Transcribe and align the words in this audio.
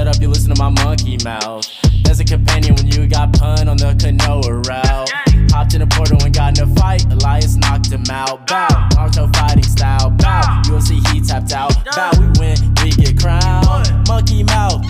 shut 0.00 0.16
up, 0.16 0.22
you 0.22 0.28
listen 0.28 0.54
to 0.54 0.58
my 0.58 0.70
monkey 0.82 1.18
mouth. 1.24 1.68
As 2.08 2.20
a 2.20 2.24
companion 2.24 2.74
when 2.74 2.86
you 2.86 3.06
got 3.06 3.34
pun 3.34 3.68
on 3.68 3.76
the 3.76 3.92
canoa 4.00 4.66
route. 4.66 5.10
Hopped 5.52 5.74
in 5.74 5.82
a 5.82 5.86
portal 5.86 6.22
and 6.24 6.34
got 6.34 6.58
in 6.58 6.64
a 6.64 6.74
fight. 6.74 7.04
Elias 7.12 7.56
knocked 7.56 7.92
him 7.92 8.04
out. 8.10 8.46
Bow, 8.46 8.66
Naruto 8.96 9.34
fighting 9.36 9.62
style. 9.62 10.08
Bow, 10.10 10.62
UFC 10.64 11.06
he 11.08 11.20
tapped 11.20 11.52
out. 11.52 11.72
Bow, 11.84 12.10
we 12.18 12.26
win, 12.40 12.56
we 12.82 12.90
get 12.92 13.20
crowned. 13.20 14.08
Monkey 14.08 14.42
mouth, 14.42 14.82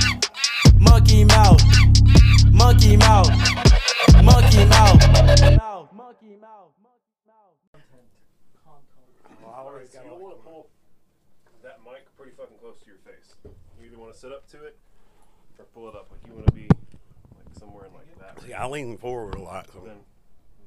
monkey 0.78 1.24
mouth, 1.24 1.61
monkey 2.52 2.96
mouth, 2.96 3.30
monkey 4.22 4.64
mouth. 4.64 5.12
Monkey 5.12 5.56
mouth. 5.56 5.90
So 9.90 9.98
you 10.04 10.22
want 10.22 10.36
to 10.36 10.42
pull 10.48 10.69
that 11.64 11.78
mic 11.84 12.06
pretty 12.16 12.33
fucking 12.36 12.58
close 12.62 12.78
to 12.78 12.86
your 12.86 12.98
face. 13.02 13.34
You 13.45 13.86
either 13.86 13.98
want 13.98 14.12
to 14.12 14.19
sit 14.19 14.30
up 14.30 14.48
to 14.50 14.64
it 14.64 14.78
or 15.60 15.64
pull 15.74 15.88
it 15.88 15.95
up. 15.95 16.09
Like 16.10 16.20
you 16.27 16.32
want 16.32 16.46
to 16.46 16.52
be 16.52 16.66
like 17.37 17.59
somewhere 17.59 17.87
in 17.87 17.92
like 17.92 18.19
that. 18.19 18.42
See, 18.42 18.52
I 18.52 18.66
lean 18.66 18.96
forward 18.96 19.34
a 19.34 19.42
lot. 19.42 19.69
So. 19.73 19.83
Then, 19.84 19.96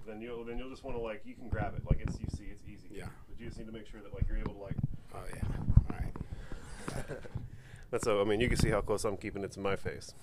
then 0.07 0.21
you'll 0.21 0.43
then 0.43 0.57
you'll 0.57 0.69
just 0.69 0.83
want 0.83 0.95
to 0.97 1.01
like 1.01 1.21
you 1.25 1.33
can 1.33 1.49
grab 1.49 1.73
it 1.75 1.83
like 1.89 1.99
it's 2.01 2.19
you 2.19 2.27
see 2.37 2.45
it's 2.45 2.63
easy. 2.67 2.89
Yeah. 2.91 3.07
But 3.27 3.39
you 3.39 3.47
just 3.47 3.57
need 3.57 3.67
to 3.67 3.73
make 3.73 3.87
sure 3.87 4.01
that 4.01 4.13
like 4.13 4.25
you're 4.27 4.37
able 4.37 4.53
to 4.53 4.61
like. 4.61 4.75
Oh 5.15 5.23
yeah. 5.33 5.41
All 5.89 5.95
right. 5.99 7.05
That's 7.91 8.03
so. 8.03 8.21
I 8.21 8.23
mean, 8.23 8.39
you 8.39 8.47
can 8.47 8.57
see 8.57 8.69
how 8.69 8.81
close 8.81 9.03
I'm 9.05 9.17
keeping 9.17 9.43
it 9.43 9.51
to 9.53 9.59
my 9.59 9.75
face, 9.75 10.13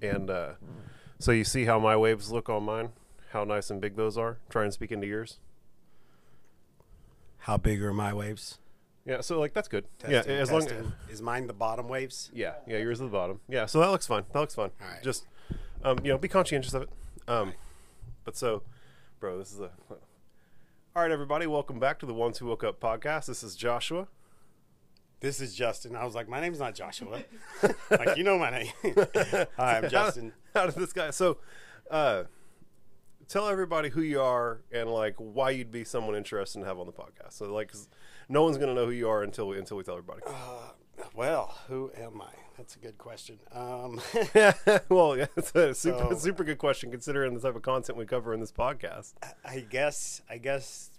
and 0.00 0.30
uh, 0.30 0.52
so 1.18 1.32
you 1.32 1.44
see 1.44 1.64
how 1.64 1.78
my 1.78 1.96
waves 1.96 2.30
look 2.30 2.48
on 2.48 2.64
mine. 2.64 2.90
How 3.30 3.44
nice 3.44 3.70
and 3.70 3.80
big 3.80 3.96
those 3.96 4.18
are. 4.18 4.38
Try 4.50 4.64
and 4.64 4.72
speak 4.72 4.92
into 4.92 5.06
yours. 5.06 5.38
How 7.38 7.56
big 7.56 7.82
are 7.82 7.92
my 7.92 8.12
waves? 8.12 8.58
Yeah. 9.04 9.20
So 9.20 9.40
like 9.40 9.52
that's 9.54 9.68
good. 9.68 9.84
Testing, 9.98 10.34
yeah. 10.34 10.40
As 10.40 10.50
long. 10.50 10.60
testing. 10.62 10.92
is 11.10 11.22
mine 11.22 11.46
the 11.46 11.52
bottom 11.52 11.88
waves? 11.88 12.30
Yeah, 12.32 12.54
yeah, 12.66 12.78
yours 12.78 12.98
is 13.00 13.06
the 13.06 13.12
bottom. 13.12 13.40
Yeah, 13.48 13.66
so 13.66 13.80
that 13.80 13.90
looks 13.90 14.06
fine. 14.06 14.24
That 14.32 14.40
looks 14.40 14.54
fine. 14.54 14.70
All 14.80 14.88
right. 14.88 15.02
Just, 15.02 15.26
um, 15.84 15.98
you 16.04 16.10
know, 16.12 16.18
be 16.18 16.28
conscientious 16.28 16.74
of 16.74 16.82
it. 16.82 16.88
Um, 17.26 17.54
but 18.24 18.36
so, 18.36 18.62
bro, 19.20 19.38
this 19.38 19.52
is 19.52 19.60
a. 19.60 19.70
All 20.94 21.02
right, 21.02 21.10
everybody, 21.10 21.46
welcome 21.46 21.78
back 21.80 21.98
to 22.00 22.06
the 22.06 22.12
Ones 22.12 22.36
Who 22.38 22.46
Woke 22.46 22.64
Up 22.64 22.78
podcast. 22.78 23.24
This 23.26 23.42
is 23.42 23.56
Joshua. 23.56 24.08
This 25.20 25.40
is 25.40 25.54
Justin. 25.54 25.96
I 25.96 26.04
was 26.04 26.14
like, 26.14 26.28
my 26.28 26.38
name's 26.40 26.58
not 26.58 26.74
Joshua. 26.74 27.22
like 27.90 28.16
you 28.18 28.24
know 28.24 28.38
my 28.38 28.50
name. 28.50 28.72
Hi, 29.56 29.78
I'm 29.78 29.88
Justin. 29.88 30.32
How, 30.52 30.60
how 30.60 30.66
did 30.66 30.74
this 30.74 30.92
guy? 30.92 31.10
So, 31.10 31.38
uh, 31.90 32.24
tell 33.26 33.48
everybody 33.48 33.88
who 33.88 34.02
you 34.02 34.20
are 34.20 34.60
and 34.70 34.90
like 34.90 35.14
why 35.16 35.50
you'd 35.50 35.70
be 35.72 35.84
someone 35.84 36.14
interested 36.14 36.58
to 36.60 36.66
have 36.66 36.78
on 36.78 36.86
the 36.86 36.92
podcast. 36.92 37.32
So, 37.32 37.50
like, 37.52 37.72
'cause 37.72 37.88
no 38.32 38.42
one's 38.44 38.56
gonna 38.56 38.74
know 38.74 38.86
who 38.86 38.92
you 38.92 39.08
are 39.08 39.22
until 39.22 39.48
we 39.48 39.58
until 39.58 39.76
we 39.76 39.82
tell 39.84 39.96
everybody. 39.98 40.22
Well, 41.14 41.54
who 41.68 41.90
am 41.96 42.22
I? 42.22 42.30
That's 42.56 42.76
a 42.76 42.78
good 42.78 42.96
question. 42.98 43.38
Um, 43.52 44.00
well, 44.88 45.16
yeah, 45.16 45.26
it's 45.36 45.54
a 45.54 45.74
super 45.74 46.08
So- 46.10 46.18
super 46.18 46.44
good 46.44 46.58
question 46.58 46.90
considering 46.90 47.34
the 47.34 47.40
type 47.40 47.56
of 47.56 47.62
content 47.62 47.98
we 47.98 48.06
cover 48.06 48.32
in 48.32 48.40
this 48.40 48.52
podcast. 48.52 49.12
I 49.44 49.60
guess 49.60 50.22
I 50.30 50.38
guess 50.38 50.90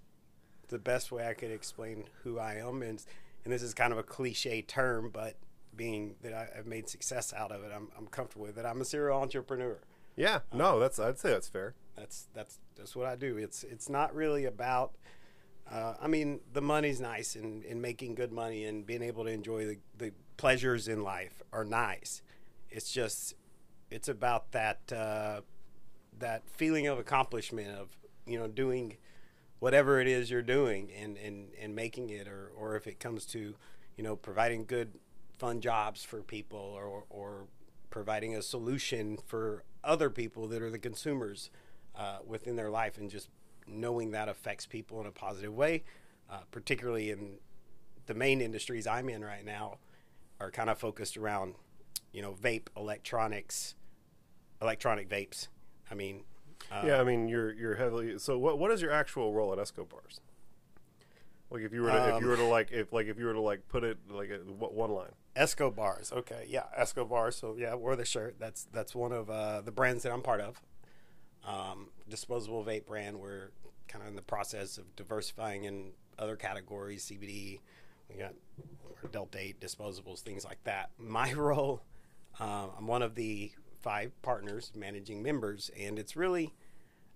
the 0.67 0.77
best 0.79 1.11
way 1.11 1.27
I 1.27 1.33
could 1.33 1.51
explain 1.51 2.05
who 2.23 2.37
I 2.39 2.55
am 2.55 2.83
is, 2.83 3.05
and 3.43 3.51
this 3.53 3.61
is 3.63 3.73
kind 3.73 3.91
of 3.91 3.99
a 3.99 4.03
cliche 4.03 4.61
term, 4.61 5.09
but 5.11 5.35
being 5.75 6.15
that 6.21 6.33
I, 6.33 6.49
I've 6.57 6.67
made 6.67 6.87
success 6.87 7.33
out 7.33 7.51
of 7.51 7.63
it, 7.63 7.71
I'm, 7.75 7.89
I'm 7.97 8.07
comfortable 8.07 8.45
with 8.45 8.57
it. 8.59 8.65
I'm 8.65 8.79
a 8.81 8.85
serial 8.85 9.19
entrepreneur. 9.19 9.79
Yeah, 10.15 10.39
no, 10.53 10.79
that's 10.79 10.99
I'd 10.99 11.17
say 11.17 11.31
that's 11.31 11.47
fair. 11.47 11.73
That's 11.95 12.27
that's 12.33 12.59
that's 12.75 12.95
what 12.95 13.07
I 13.07 13.15
do. 13.15 13.37
It's 13.37 13.63
it's 13.63 13.89
not 13.89 14.13
really 14.13 14.45
about. 14.45 14.93
Uh, 15.71 15.95
I 16.01 16.07
mean, 16.07 16.41
the 16.51 16.61
money's 16.61 16.99
nice, 16.99 17.35
and, 17.35 17.63
and 17.63 17.81
making 17.81 18.15
good 18.15 18.31
money 18.31 18.65
and 18.65 18.85
being 18.85 19.01
able 19.01 19.23
to 19.23 19.31
enjoy 19.31 19.65
the, 19.65 19.77
the 19.97 20.11
pleasures 20.37 20.87
in 20.87 21.03
life 21.03 21.41
are 21.51 21.63
nice. 21.63 22.21
It's 22.69 22.91
just, 22.91 23.35
it's 23.89 24.07
about 24.07 24.51
that 24.51 24.91
uh, 24.91 25.41
that 26.19 26.47
feeling 26.47 26.87
of 26.87 26.99
accomplishment 26.99 27.69
of 27.69 27.89
you 28.25 28.37
know 28.39 28.47
doing 28.47 28.97
whatever 29.59 29.99
it 29.99 30.07
is 30.07 30.29
you're 30.29 30.41
doing 30.41 30.91
and, 30.91 31.17
and, 31.17 31.47
and 31.59 31.75
making 31.75 32.09
it, 32.09 32.27
or, 32.27 32.51
or 32.55 32.75
if 32.75 32.85
it 32.87 32.99
comes 32.99 33.25
to 33.25 33.55
you 33.97 34.03
know 34.03 34.15
providing 34.15 34.65
good 34.65 34.93
fun 35.37 35.61
jobs 35.61 36.03
for 36.03 36.21
people, 36.21 36.59
or 36.59 37.03
or 37.09 37.45
providing 37.89 38.35
a 38.35 38.41
solution 38.41 39.17
for 39.25 39.63
other 39.83 40.09
people 40.09 40.47
that 40.47 40.61
are 40.61 40.71
the 40.71 40.79
consumers 40.79 41.49
uh, 41.95 42.17
within 42.25 42.55
their 42.55 42.69
life, 42.69 42.97
and 42.97 43.09
just 43.09 43.29
knowing 43.67 44.11
that 44.11 44.29
affects 44.29 44.65
people 44.65 44.99
in 45.01 45.07
a 45.07 45.11
positive 45.11 45.53
way, 45.53 45.83
uh, 46.29 46.39
particularly 46.51 47.11
in 47.11 47.37
the 48.05 48.13
main 48.13 48.41
industries 48.41 48.85
I'm 48.87 49.09
in 49.09 49.23
right 49.23 49.45
now, 49.45 49.77
are 50.39 50.51
kind 50.51 50.69
of 50.69 50.77
focused 50.77 51.17
around, 51.17 51.55
you 52.11 52.21
know, 52.21 52.33
vape, 52.33 52.67
electronics, 52.75 53.75
electronic 54.61 55.09
vapes. 55.09 55.47
I 55.89 55.95
mean, 55.95 56.23
uh, 56.71 56.83
yeah, 56.85 56.99
I 56.99 57.03
mean 57.03 57.27
you're 57.27 57.53
you're 57.53 57.75
heavily. 57.75 58.17
So 58.19 58.37
what 58.37 58.57
what 58.59 58.71
is 58.71 58.81
your 58.81 58.91
actual 58.91 59.33
role 59.33 59.51
at 59.53 59.59
Esco 59.59 59.87
Bars? 59.87 60.19
Like 61.49 61.61
if 61.61 61.71
you 61.71 61.83
were 61.83 61.91
to, 61.91 61.97
if 61.97 62.07
you 62.07 62.13
Um, 62.15 62.23
were 62.25 62.35
to 62.35 62.45
like 62.45 62.71
if 62.71 62.91
like 62.91 63.07
if 63.07 63.19
you 63.19 63.25
were 63.25 63.33
to 63.33 63.41
like 63.41 63.67
put 63.67 63.83
it 63.83 63.97
like 64.09 64.29
a, 64.29 64.37
one 64.37 64.91
line. 64.91 65.11
Esco 65.35 65.73
bars. 65.73 66.11
Okay, 66.11 66.45
yeah, 66.47 66.63
Esco 66.79 67.07
bars. 67.07 67.35
So 67.35 67.55
yeah, 67.57 67.73
wear 67.75 67.95
the 67.95 68.05
shirt. 68.05 68.35
That's 68.39 68.65
that's 68.71 68.95
one 68.95 69.11
of 69.11 69.29
uh, 69.29 69.61
the 69.61 69.71
brands 69.71 70.03
that 70.03 70.11
I'm 70.11 70.21
part 70.21 70.41
of. 70.41 70.61
Um, 71.45 71.89
disposable 72.13 72.63
vape 72.63 72.85
brand. 72.85 73.19
We're 73.19 73.49
kind 73.87 74.03
of 74.03 74.09
in 74.09 74.15
the 74.15 74.21
process 74.21 74.77
of 74.77 74.95
diversifying 74.95 75.63
in 75.63 75.93
other 76.19 76.35
categories. 76.35 77.05
CBD. 77.05 77.59
We 78.09 78.19
got 78.19 78.33
Delta 79.11 79.39
Eight 79.39 79.59
disposables, 79.59 80.19
things 80.19 80.45
like 80.45 80.63
that. 80.65 80.91
My 80.99 81.33
role, 81.49 81.81
uh, 82.39 82.67
I'm 82.77 82.85
one 82.85 83.01
of 83.01 83.15
the 83.15 83.51
five 83.81 84.11
partners, 84.21 84.71
managing 84.75 85.23
members, 85.23 85.71
and 85.79 85.97
it's 85.97 86.15
really 86.15 86.53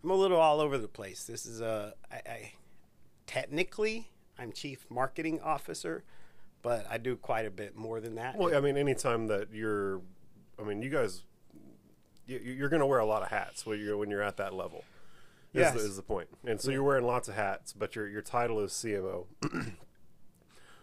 I'm 0.03 0.09
a 0.09 0.15
little 0.15 0.39
all 0.39 0.59
over 0.59 0.79
the 0.79 0.87
place. 0.87 1.25
This 1.25 1.45
is 1.45 1.61
a 1.61 1.93
I, 2.11 2.15
I 2.15 2.51
technically 3.27 4.09
I'm 4.39 4.51
chief 4.51 4.85
marketing 4.89 5.41
officer 5.41 6.03
but 6.61 6.85
I 6.89 6.97
do 6.97 7.15
quite 7.15 7.45
a 7.45 7.51
bit 7.51 7.75
more 7.75 8.01
than 8.01 8.15
that. 8.15 8.35
Well, 8.35 8.53
I 8.53 8.59
mean, 8.59 8.75
anytime 8.75 9.27
that 9.27 9.53
you're, 9.53 10.01
I 10.59 10.63
mean, 10.63 10.81
you 10.81 10.89
guys, 10.89 11.23
you're 12.27 12.69
going 12.69 12.81
to 12.81 12.85
wear 12.85 12.99
a 12.99 13.05
lot 13.05 13.21
of 13.23 13.29
hats 13.29 13.65
when 13.65 13.79
you're 13.79 13.97
when 13.97 14.09
you're 14.09 14.21
at 14.21 14.37
that 14.37 14.53
level. 14.53 14.83
Is, 15.53 15.61
Yes. 15.61 15.73
the, 15.73 15.79
is 15.79 15.95
the 15.95 16.01
point. 16.03 16.27
and 16.45 16.59
so 16.59 16.69
you're 16.71 16.83
wearing 16.83 17.05
lots 17.05 17.27
of 17.29 17.35
hats, 17.35 17.73
but 17.73 17.95
your 17.95 18.07
your 18.07 18.21
title 18.21 18.59
is 18.59 18.71
CMO. 18.73 19.25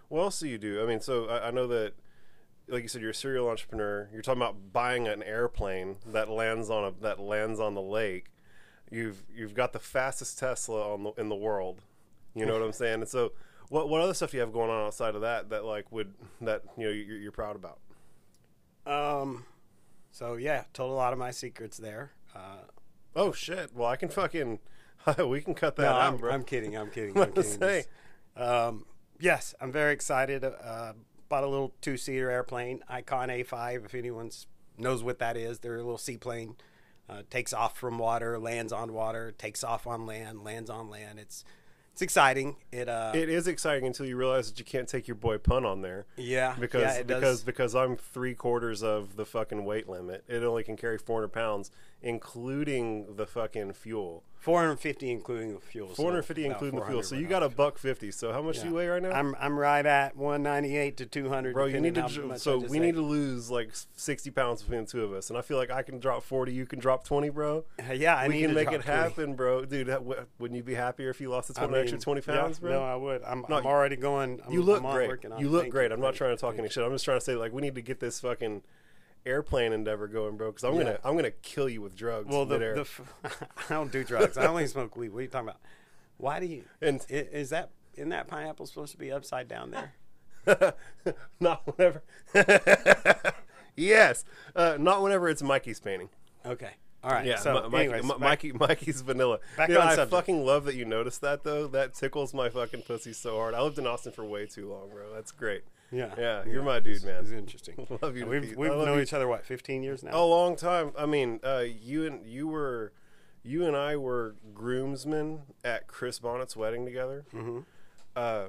what 0.08 0.20
else 0.22 0.40
do 0.40 0.48
you 0.48 0.58
do? 0.58 0.82
I 0.82 0.86
mean, 0.86 1.00
so 1.00 1.26
I, 1.26 1.48
I 1.48 1.50
know 1.50 1.66
that, 1.68 1.92
like 2.68 2.82
you 2.82 2.88
said, 2.88 3.02
you're 3.02 3.10
a 3.10 3.14
serial 3.14 3.48
entrepreneur. 3.48 4.08
You're 4.12 4.22
talking 4.22 4.40
about 4.42 4.72
buying 4.72 5.06
an 5.06 5.22
airplane 5.22 5.96
that 6.06 6.28
lands 6.30 6.70
on 6.70 6.84
a 6.84 6.92
that 7.02 7.20
lands 7.20 7.60
on 7.60 7.74
the 7.74 7.82
lake. 7.82 8.26
You've 8.90 9.22
you've 9.34 9.54
got 9.54 9.72
the 9.72 9.78
fastest 9.78 10.38
Tesla 10.38 10.92
on 10.94 11.04
the, 11.04 11.12
in 11.12 11.28
the 11.28 11.34
world. 11.36 11.82
You 12.34 12.46
know 12.46 12.52
what 12.54 12.62
I'm 12.62 12.72
saying? 12.72 13.00
And 13.00 13.08
so, 13.08 13.32
what 13.68 13.88
what 13.88 14.00
other 14.00 14.14
stuff 14.14 14.30
do 14.30 14.38
you 14.38 14.40
have 14.40 14.52
going 14.52 14.70
on 14.70 14.86
outside 14.86 15.14
of 15.14 15.20
that 15.20 15.50
that 15.50 15.64
like 15.64 15.90
would 15.92 16.14
that 16.40 16.62
you 16.76 16.84
know 16.86 16.90
you're, 16.92 17.18
you're 17.18 17.32
proud 17.32 17.54
about? 17.56 17.78
um, 18.86 19.44
so 20.14 20.36
yeah, 20.36 20.64
told 20.72 20.92
a 20.92 20.94
lot 20.94 21.12
of 21.12 21.18
my 21.18 21.30
secrets 21.30 21.76
there. 21.76 22.12
Uh, 22.34 22.64
Oh 23.16 23.32
shit! 23.32 23.74
Well, 23.74 23.88
I 23.88 23.96
can 23.96 24.08
fucking 24.08 24.58
we 25.26 25.40
can 25.40 25.54
cut 25.54 25.76
that 25.76 25.82
no, 25.82 25.88
out, 25.90 26.00
I'm, 26.00 26.16
bro. 26.16 26.32
I'm 26.32 26.42
kidding. 26.42 26.76
I'm 26.76 26.90
kidding. 26.90 27.16
I'm 27.18 27.32
kidding. 27.32 27.42
say? 27.42 27.84
Um, 28.36 28.86
yes, 29.20 29.54
I'm 29.60 29.70
very 29.70 29.92
excited. 29.92 30.44
Uh, 30.44 30.94
bought 31.28 31.44
a 31.44 31.48
little 31.48 31.74
two-seater 31.80 32.30
airplane, 32.30 32.80
Icon 32.88 33.28
A5. 33.28 33.84
If 33.86 33.94
anyone 33.94 34.30
knows 34.78 35.02
what 35.02 35.18
that 35.20 35.36
is, 35.36 35.60
they're 35.60 35.76
a 35.76 35.82
little 35.82 35.98
seaplane. 35.98 36.56
Uh, 37.08 37.22
takes 37.28 37.52
off 37.52 37.76
from 37.76 37.98
water, 37.98 38.38
lands 38.38 38.72
on 38.72 38.92
water, 38.94 39.30
takes 39.30 39.62
off 39.62 39.86
on 39.86 40.06
land, 40.06 40.42
lands 40.42 40.70
on 40.70 40.88
land. 40.88 41.18
It's 41.18 41.44
it's 41.94 42.02
exciting. 42.02 42.56
It 42.72 42.88
uh, 42.88 43.12
It 43.14 43.28
is 43.28 43.46
exciting 43.46 43.86
until 43.86 44.04
you 44.04 44.16
realize 44.16 44.50
that 44.50 44.58
you 44.58 44.64
can't 44.64 44.88
take 44.88 45.06
your 45.06 45.14
boy 45.14 45.38
pun 45.38 45.64
on 45.64 45.80
there. 45.80 46.06
yeah 46.16 46.56
Because 46.58 46.82
yeah, 46.96 47.02
because 47.04 47.20
does. 47.22 47.42
because 47.44 47.74
I'm 47.76 47.96
three 47.96 48.34
quarters 48.34 48.82
of 48.82 49.14
the 49.14 49.24
fucking 49.24 49.64
weight 49.64 49.88
limit. 49.88 50.24
It 50.26 50.42
only 50.42 50.64
can 50.64 50.76
carry 50.76 50.98
400 50.98 51.28
pounds, 51.28 51.70
including 52.04 53.16
the 53.16 53.26
fucking 53.26 53.72
fuel. 53.72 54.22
450 54.36 55.10
including 55.10 55.54
the 55.54 55.60
fuel. 55.60 55.88
so 55.88 55.94
450 55.94 56.42
about 56.44 56.52
including 56.52 56.78
the 56.80 56.84
fuel. 56.84 57.02
So 57.02 57.16
you 57.16 57.26
got 57.26 57.42
a 57.42 57.48
buck 57.48 57.78
fifty. 57.78 58.10
So 58.10 58.30
how 58.30 58.42
much 58.42 58.60
do 58.60 58.68
you 58.68 58.74
weigh 58.74 58.88
right 58.88 59.02
now? 59.02 59.10
I'm 59.10 59.34
I'm 59.40 59.58
right 59.58 59.86
at 59.86 60.14
198 60.18 60.98
to 60.98 61.06
200. 61.06 61.54
Bro, 61.54 61.64
you 61.66 61.80
need 61.80 61.94
to. 61.94 62.38
So 62.38 62.58
we 62.58 62.76
ate. 62.76 62.82
need 62.82 62.94
to 62.96 63.00
lose 63.00 63.50
like 63.50 63.70
60 63.96 64.30
pounds 64.32 64.60
between 64.62 64.84
the 64.84 64.90
two 64.90 65.02
of 65.02 65.14
us, 65.14 65.30
and 65.30 65.38
I 65.38 65.40
feel 65.40 65.56
like 65.56 65.70
I 65.70 65.82
can 65.82 65.98
drop 65.98 66.22
40. 66.24 66.52
You 66.52 66.66
can 66.66 66.78
drop 66.78 67.04
20, 67.04 67.30
bro. 67.30 67.64
Yeah, 67.94 68.16
I 68.16 68.28
we 68.28 68.34
need 68.34 68.40
can 68.42 68.48
to 68.50 68.54
make 68.54 68.68
it 68.72 68.82
20. 68.82 68.86
happen, 68.86 69.34
bro. 69.34 69.64
Dude, 69.64 69.86
that, 69.86 70.00
w- 70.00 70.26
wouldn't 70.38 70.56
you 70.56 70.62
be 70.62 70.74
happier 70.74 71.08
if 71.08 71.22
you 71.22 71.30
lost 71.30 71.54
the 71.54 71.58
I 71.58 71.64
20 71.66 71.80
extra 71.80 71.96
mean, 71.96 72.02
20 72.02 72.22
yeah, 72.26 72.34
pounds, 72.42 72.58
bro? 72.58 72.70
No, 72.72 72.82
I 72.84 72.96
would. 72.96 73.22
I'm, 73.22 73.44
No, 73.48 73.56
I'm 73.56 73.66
already 73.66 73.96
going. 73.96 74.40
I'm, 74.44 74.52
You 74.52 74.60
look 74.62 74.82
I'm 74.82 74.92
great. 74.92 75.24
on 75.24 75.38
You 75.40 75.48
look 75.48 75.70
great. 75.70 75.90
I'm 75.90 76.00
not 76.00 76.14
trying 76.14 76.36
to 76.36 76.40
talk 76.40 76.58
any 76.58 76.68
shit. 76.68 76.84
I'm 76.84 76.92
just 76.92 77.04
trying 77.06 77.18
to 77.18 77.24
say 77.24 77.34
like 77.36 77.52
we 77.54 77.62
need 77.62 77.76
to 77.76 77.82
get 77.82 78.00
this 78.00 78.20
fucking 78.20 78.62
airplane 79.26 79.72
endeavor 79.72 80.06
going, 80.08 80.36
bro. 80.36 80.50
Because 80.50 80.64
I'm 80.64 80.74
Yeah. 80.74 80.82
gonna 80.84 80.98
I'm 81.04 81.16
gonna 81.16 81.30
kill 81.30 81.68
you 81.68 81.80
with 81.82 81.96
drugs. 81.96 82.28
Well, 82.28 82.44
the, 82.44 82.58
the 82.58 82.80
f- 82.80 83.00
I 83.70 83.74
don't 83.74 83.90
do 83.92 84.04
drugs. 84.04 84.36
I 84.38 84.46
only 84.46 84.66
smoke 84.66 84.96
weed. 84.96 85.10
What 85.10 85.18
are 85.20 85.22
you 85.22 85.28
talking 85.28 85.48
about? 85.48 85.60
Why 86.18 86.40
do 86.40 86.46
you? 86.46 86.64
And- 86.80 87.04
i- 87.10 87.14
is 87.14 87.50
that 87.50 87.70
in 87.94 88.08
that 88.10 88.26
pineapple 88.28 88.66
supposed 88.66 88.92
to 88.92 88.98
be 88.98 89.10
upside 89.12 89.48
down 89.48 89.70
there? 89.70 89.94
not 91.40 91.66
whatever. 91.66 92.02
yes. 93.76 94.24
Uh, 94.54 94.76
not 94.78 95.02
whenever 95.02 95.28
it's 95.28 95.42
Mikey's 95.42 95.80
painting. 95.80 96.08
Okay. 96.44 96.70
All 97.02 97.10
right. 97.10 97.26
Yeah, 97.26 97.36
So, 97.38 97.54
Mi- 97.54 97.68
Mikey, 97.68 97.76
anyways, 97.92 98.08
back- 98.10 98.20
Mikey, 98.20 98.52
Mikey's 98.52 99.00
vanilla. 99.02 99.38
back 99.56 99.68
Dude, 99.68 99.76
on 99.76 99.86
I 99.88 99.94
subject. 99.94 100.10
fucking 100.10 100.44
love 100.44 100.64
that 100.64 100.74
you 100.74 100.84
noticed 100.84 101.20
that 101.20 101.44
though. 101.44 101.66
That 101.66 101.94
tickles 101.94 102.32
my 102.32 102.48
fucking 102.48 102.82
pussy 102.82 103.12
so 103.12 103.36
hard. 103.36 103.54
I 103.54 103.62
lived 103.62 103.78
in 103.78 103.86
Austin 103.86 104.12
for 104.12 104.24
way 104.24 104.46
too 104.46 104.68
long, 104.70 104.88
bro. 104.90 105.12
That's 105.14 105.30
great. 105.32 105.64
Yeah. 105.90 106.14
Yeah, 106.18 106.44
you're 106.44 106.62
my 106.62 106.80
dude, 106.80 107.04
man. 107.04 107.22
It's 107.22 107.30
interesting. 107.30 107.86
Love 108.02 108.16
you 108.16 108.26
We've 108.26 108.56
we've 108.56 108.70
known 108.70 109.00
each 109.00 109.12
other 109.12 109.28
what 109.28 109.44
15 109.44 109.82
years 109.82 110.02
now. 110.02 110.10
A 110.12 110.24
long 110.24 110.56
time. 110.56 110.92
I 110.98 111.06
mean, 111.06 111.40
uh, 111.44 111.64
you 111.66 112.06
and 112.06 112.26
you 112.26 112.48
were, 112.48 112.92
you 113.42 113.64
and 113.64 113.76
I 113.76 113.96
were 113.96 114.34
groomsmen 114.52 115.42
at 115.64 115.86
Chris 115.86 116.18
Bonnet's 116.18 116.56
wedding 116.56 116.84
together. 116.84 117.24
Mm-hmm. 117.32 117.60
Uh, 118.16 118.46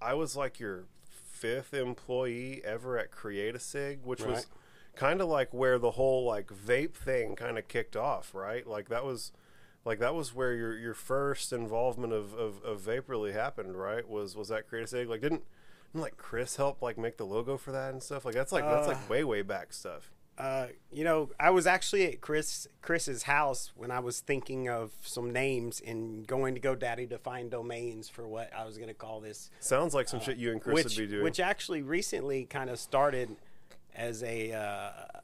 I 0.00 0.14
was 0.14 0.36
like 0.36 0.60
your 0.60 0.84
fifth 1.08 1.74
employee 1.74 2.62
ever 2.64 2.98
at 2.98 3.10
Create 3.10 3.54
a 3.54 3.60
Cig, 3.60 4.00
which 4.04 4.22
was 4.22 4.46
kind 4.94 5.20
of 5.20 5.28
like 5.28 5.52
where 5.52 5.78
the 5.78 5.92
whole 5.92 6.24
like 6.24 6.48
vape 6.48 6.94
thing 6.94 7.36
kind 7.36 7.58
of 7.58 7.68
kicked 7.68 7.96
off, 7.96 8.34
right? 8.34 8.66
Like 8.66 8.88
that 8.88 9.04
was. 9.04 9.32
Like 9.84 10.00
that 10.00 10.16
was 10.16 10.34
where 10.34 10.52
your 10.52 10.76
your 10.76 10.94
first 10.94 11.52
involvement 11.52 12.12
of, 12.12 12.34
of, 12.34 12.60
of 12.64 12.80
vape 12.80 13.04
really 13.06 13.30
happened, 13.30 13.76
right? 13.76 14.04
Was 14.08 14.34
was 14.34 14.48
that 14.48 14.68
Create 14.68 14.82
a 14.82 14.86
Cig? 14.88 15.08
Like 15.08 15.20
didn't, 15.20 15.44
like 16.00 16.16
Chris 16.16 16.56
helped 16.56 16.82
like 16.82 16.98
make 16.98 17.16
the 17.16 17.24
logo 17.26 17.56
for 17.56 17.72
that 17.72 17.92
and 17.92 18.02
stuff? 18.02 18.24
Like 18.24 18.34
that's 18.34 18.52
like 18.52 18.64
that's 18.64 18.86
Uh, 18.86 18.90
like 18.92 19.08
way 19.10 19.24
way 19.24 19.42
back 19.42 19.72
stuff. 19.72 20.10
Uh, 20.38 20.66
you 20.92 21.02
know, 21.02 21.30
I 21.40 21.48
was 21.48 21.66
actually 21.66 22.04
at 22.06 22.20
Chris 22.20 22.68
Chris's 22.82 23.22
house 23.22 23.72
when 23.74 23.90
I 23.90 24.00
was 24.00 24.20
thinking 24.20 24.68
of 24.68 24.92
some 25.00 25.30
names 25.32 25.80
and 25.80 26.26
going 26.26 26.54
to 26.54 26.60
GoDaddy 26.60 27.08
to 27.08 27.18
find 27.18 27.50
domains 27.50 28.10
for 28.10 28.28
what 28.28 28.50
I 28.54 28.66
was 28.66 28.76
going 28.76 28.88
to 28.88 28.94
call 28.94 29.20
this. 29.20 29.50
Sounds 29.60 29.94
like 29.94 30.08
some 30.08 30.20
shit 30.20 30.36
you 30.36 30.52
and 30.52 30.60
Chris 30.60 30.74
which 30.74 30.84
would 30.84 30.96
be 30.96 31.06
doing. 31.06 31.24
which 31.24 31.40
actually 31.40 31.80
recently 31.82 32.44
kind 32.44 32.68
of 32.68 32.78
started 32.78 33.34
as 33.94 34.22
a 34.22 34.52
uh, 34.52 35.20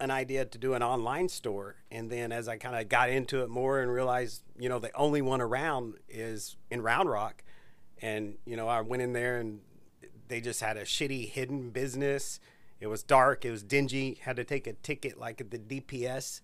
an 0.00 0.10
idea 0.10 0.44
to 0.46 0.56
do 0.58 0.72
an 0.74 0.82
online 0.82 1.28
store, 1.28 1.74
and 1.90 2.08
then 2.08 2.32
as 2.32 2.48
I 2.48 2.56
kind 2.56 2.76
of 2.76 2.88
got 2.88 3.10
into 3.10 3.42
it 3.42 3.50
more 3.50 3.80
and 3.80 3.92
realized, 3.92 4.42
you 4.58 4.68
know, 4.70 4.78
the 4.78 4.94
only 4.96 5.20
one 5.20 5.40
around 5.42 5.96
is 6.08 6.56
in 6.70 6.80
Round 6.82 7.10
Rock, 7.10 7.42
and 8.00 8.36
you 8.44 8.56
know, 8.56 8.68
I 8.68 8.80
went 8.80 9.02
in 9.02 9.12
there 9.12 9.38
and 9.38 9.60
they 10.28 10.40
just 10.40 10.60
had 10.60 10.76
a 10.76 10.82
shitty 10.82 11.28
hidden 11.28 11.70
business. 11.70 12.40
It 12.80 12.86
was 12.86 13.02
dark, 13.02 13.44
it 13.44 13.50
was 13.50 13.62
dingy. 13.62 14.18
Had 14.22 14.36
to 14.36 14.44
take 14.44 14.66
a 14.66 14.74
ticket 14.74 15.18
like 15.18 15.40
at 15.40 15.50
the 15.50 15.58
DPS, 15.58 16.40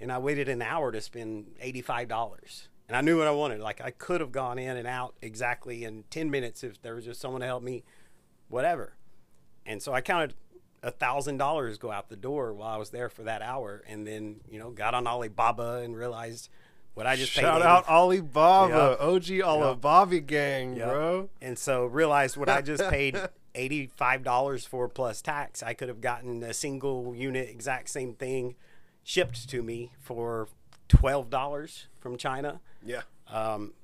and 0.00 0.10
I 0.10 0.18
waited 0.18 0.48
an 0.48 0.62
hour 0.62 0.90
to 0.92 1.00
spend 1.00 1.56
eighty 1.60 1.82
five 1.82 2.08
dollars. 2.08 2.68
And 2.88 2.96
I 2.96 3.00
knew 3.00 3.18
what 3.18 3.26
I 3.26 3.32
wanted. 3.32 3.60
Like 3.60 3.80
I 3.80 3.90
could 3.90 4.20
have 4.20 4.32
gone 4.32 4.58
in 4.58 4.76
and 4.76 4.86
out 4.86 5.14
exactly 5.20 5.84
in 5.84 6.04
ten 6.10 6.30
minutes 6.30 6.62
if 6.64 6.80
there 6.82 6.94
was 6.94 7.04
just 7.04 7.20
someone 7.20 7.40
to 7.40 7.46
help 7.46 7.62
me, 7.62 7.84
whatever. 8.48 8.94
And 9.64 9.82
so 9.82 9.92
I 9.92 10.00
counted 10.00 10.34
a 10.82 10.90
thousand 10.90 11.38
dollars 11.38 11.78
go 11.78 11.90
out 11.90 12.08
the 12.08 12.16
door 12.16 12.52
while 12.52 12.68
I 12.68 12.76
was 12.76 12.90
there 12.90 13.08
for 13.08 13.22
that 13.24 13.42
hour, 13.42 13.82
and 13.88 14.06
then 14.06 14.40
you 14.48 14.58
know 14.58 14.70
got 14.70 14.94
on 14.94 15.06
Alibaba 15.06 15.82
and 15.84 15.96
realized 15.96 16.48
what 16.96 17.06
I 17.06 17.14
just 17.14 17.34
paid 17.34 17.42
Shout 17.42 17.58
80 17.60 17.66
out 17.68 17.88
Alibaba, 17.88 18.96
Yeah. 18.98 19.06
OG 19.06 19.42
Alibaba 19.42 20.20
gang, 20.20 20.76
Yep. 20.76 20.88
bro. 20.88 21.28
And 21.42 21.58
so 21.58 21.84
realized 21.84 22.36
what 22.36 22.48
I 22.48 22.62
just 22.62 22.82
paid 22.90 23.16
eighty-five 23.54 24.22
dollars 24.24 24.64
for 24.66 24.88
plus 24.88 25.20
tax. 25.22 25.62
I 25.62 25.74
could 25.74 25.88
have 25.88 26.00
gotten 26.00 26.42
a 26.42 26.52
single 26.54 27.14
unit, 27.14 27.48
exact 27.48 27.90
same 27.90 28.14
thing, 28.14 28.54
shipped 29.04 29.48
to 29.50 29.62
me 29.62 29.92
for 30.00 30.48
twelve 30.88 31.30
dollars 31.30 31.86
from 32.00 32.16
China. 32.16 32.60
Yeah. 32.84 33.02
Um, 33.30 33.74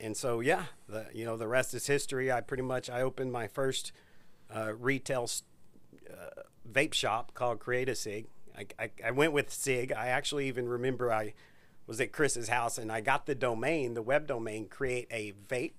and 0.00 0.16
so 0.16 0.40
yeah, 0.40 0.64
the 0.88 1.06
you 1.12 1.24
know 1.26 1.36
the 1.36 1.48
rest 1.48 1.74
is 1.74 1.86
history. 1.86 2.32
I 2.32 2.40
pretty 2.40 2.62
much 2.62 2.88
I 2.90 3.02
opened 3.02 3.32
my 3.32 3.46
first 3.48 3.92
uh, 4.54 4.72
retail 4.78 5.28
uh, 6.10 6.42
vape 6.70 6.94
shop 6.94 7.32
called 7.34 7.58
Create 7.60 7.88
a 7.88 7.94
Cig. 7.94 8.26
I, 8.56 8.66
I, 8.78 8.90
I 9.06 9.10
went 9.12 9.32
with 9.32 9.52
Cig. 9.52 9.92
I 9.92 10.08
actually 10.08 10.46
even 10.48 10.68
remember 10.68 11.12
I 11.12 11.34
was 11.92 12.00
at 12.00 12.10
Chris's 12.10 12.48
house 12.48 12.78
and 12.78 12.90
I 12.90 13.00
got 13.02 13.26
the 13.26 13.34
domain, 13.34 13.92
the 13.94 14.02
web 14.02 14.26
domain, 14.26 14.66
create 14.66 15.06
a 15.10 15.32
vape 15.48 15.78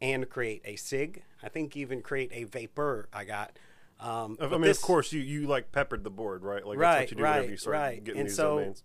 and 0.00 0.28
create 0.28 0.62
a 0.64 0.76
Cig. 0.76 1.22
I 1.42 1.48
think 1.48 1.76
even 1.76 2.00
create 2.00 2.30
a 2.32 2.44
vapor. 2.44 3.08
I 3.12 3.24
got. 3.24 3.58
Um, 4.00 4.36
I 4.40 4.46
mean, 4.46 4.60
this- 4.62 4.78
of 4.78 4.82
course, 4.84 5.12
you, 5.12 5.20
you 5.20 5.46
like 5.46 5.72
peppered 5.72 6.04
the 6.04 6.10
board, 6.10 6.42
right? 6.44 6.64
Like 6.66 6.78
Right, 6.78 6.98
that's 7.00 7.02
what 7.02 7.10
you 7.10 7.16
do 7.16 7.22
whenever 7.22 7.40
right, 7.40 7.50
you 7.50 7.56
start 7.56 7.74
right. 7.74 8.04
getting 8.04 8.20
And 8.20 8.28
these 8.28 8.36
so- 8.36 8.58
domains. 8.58 8.84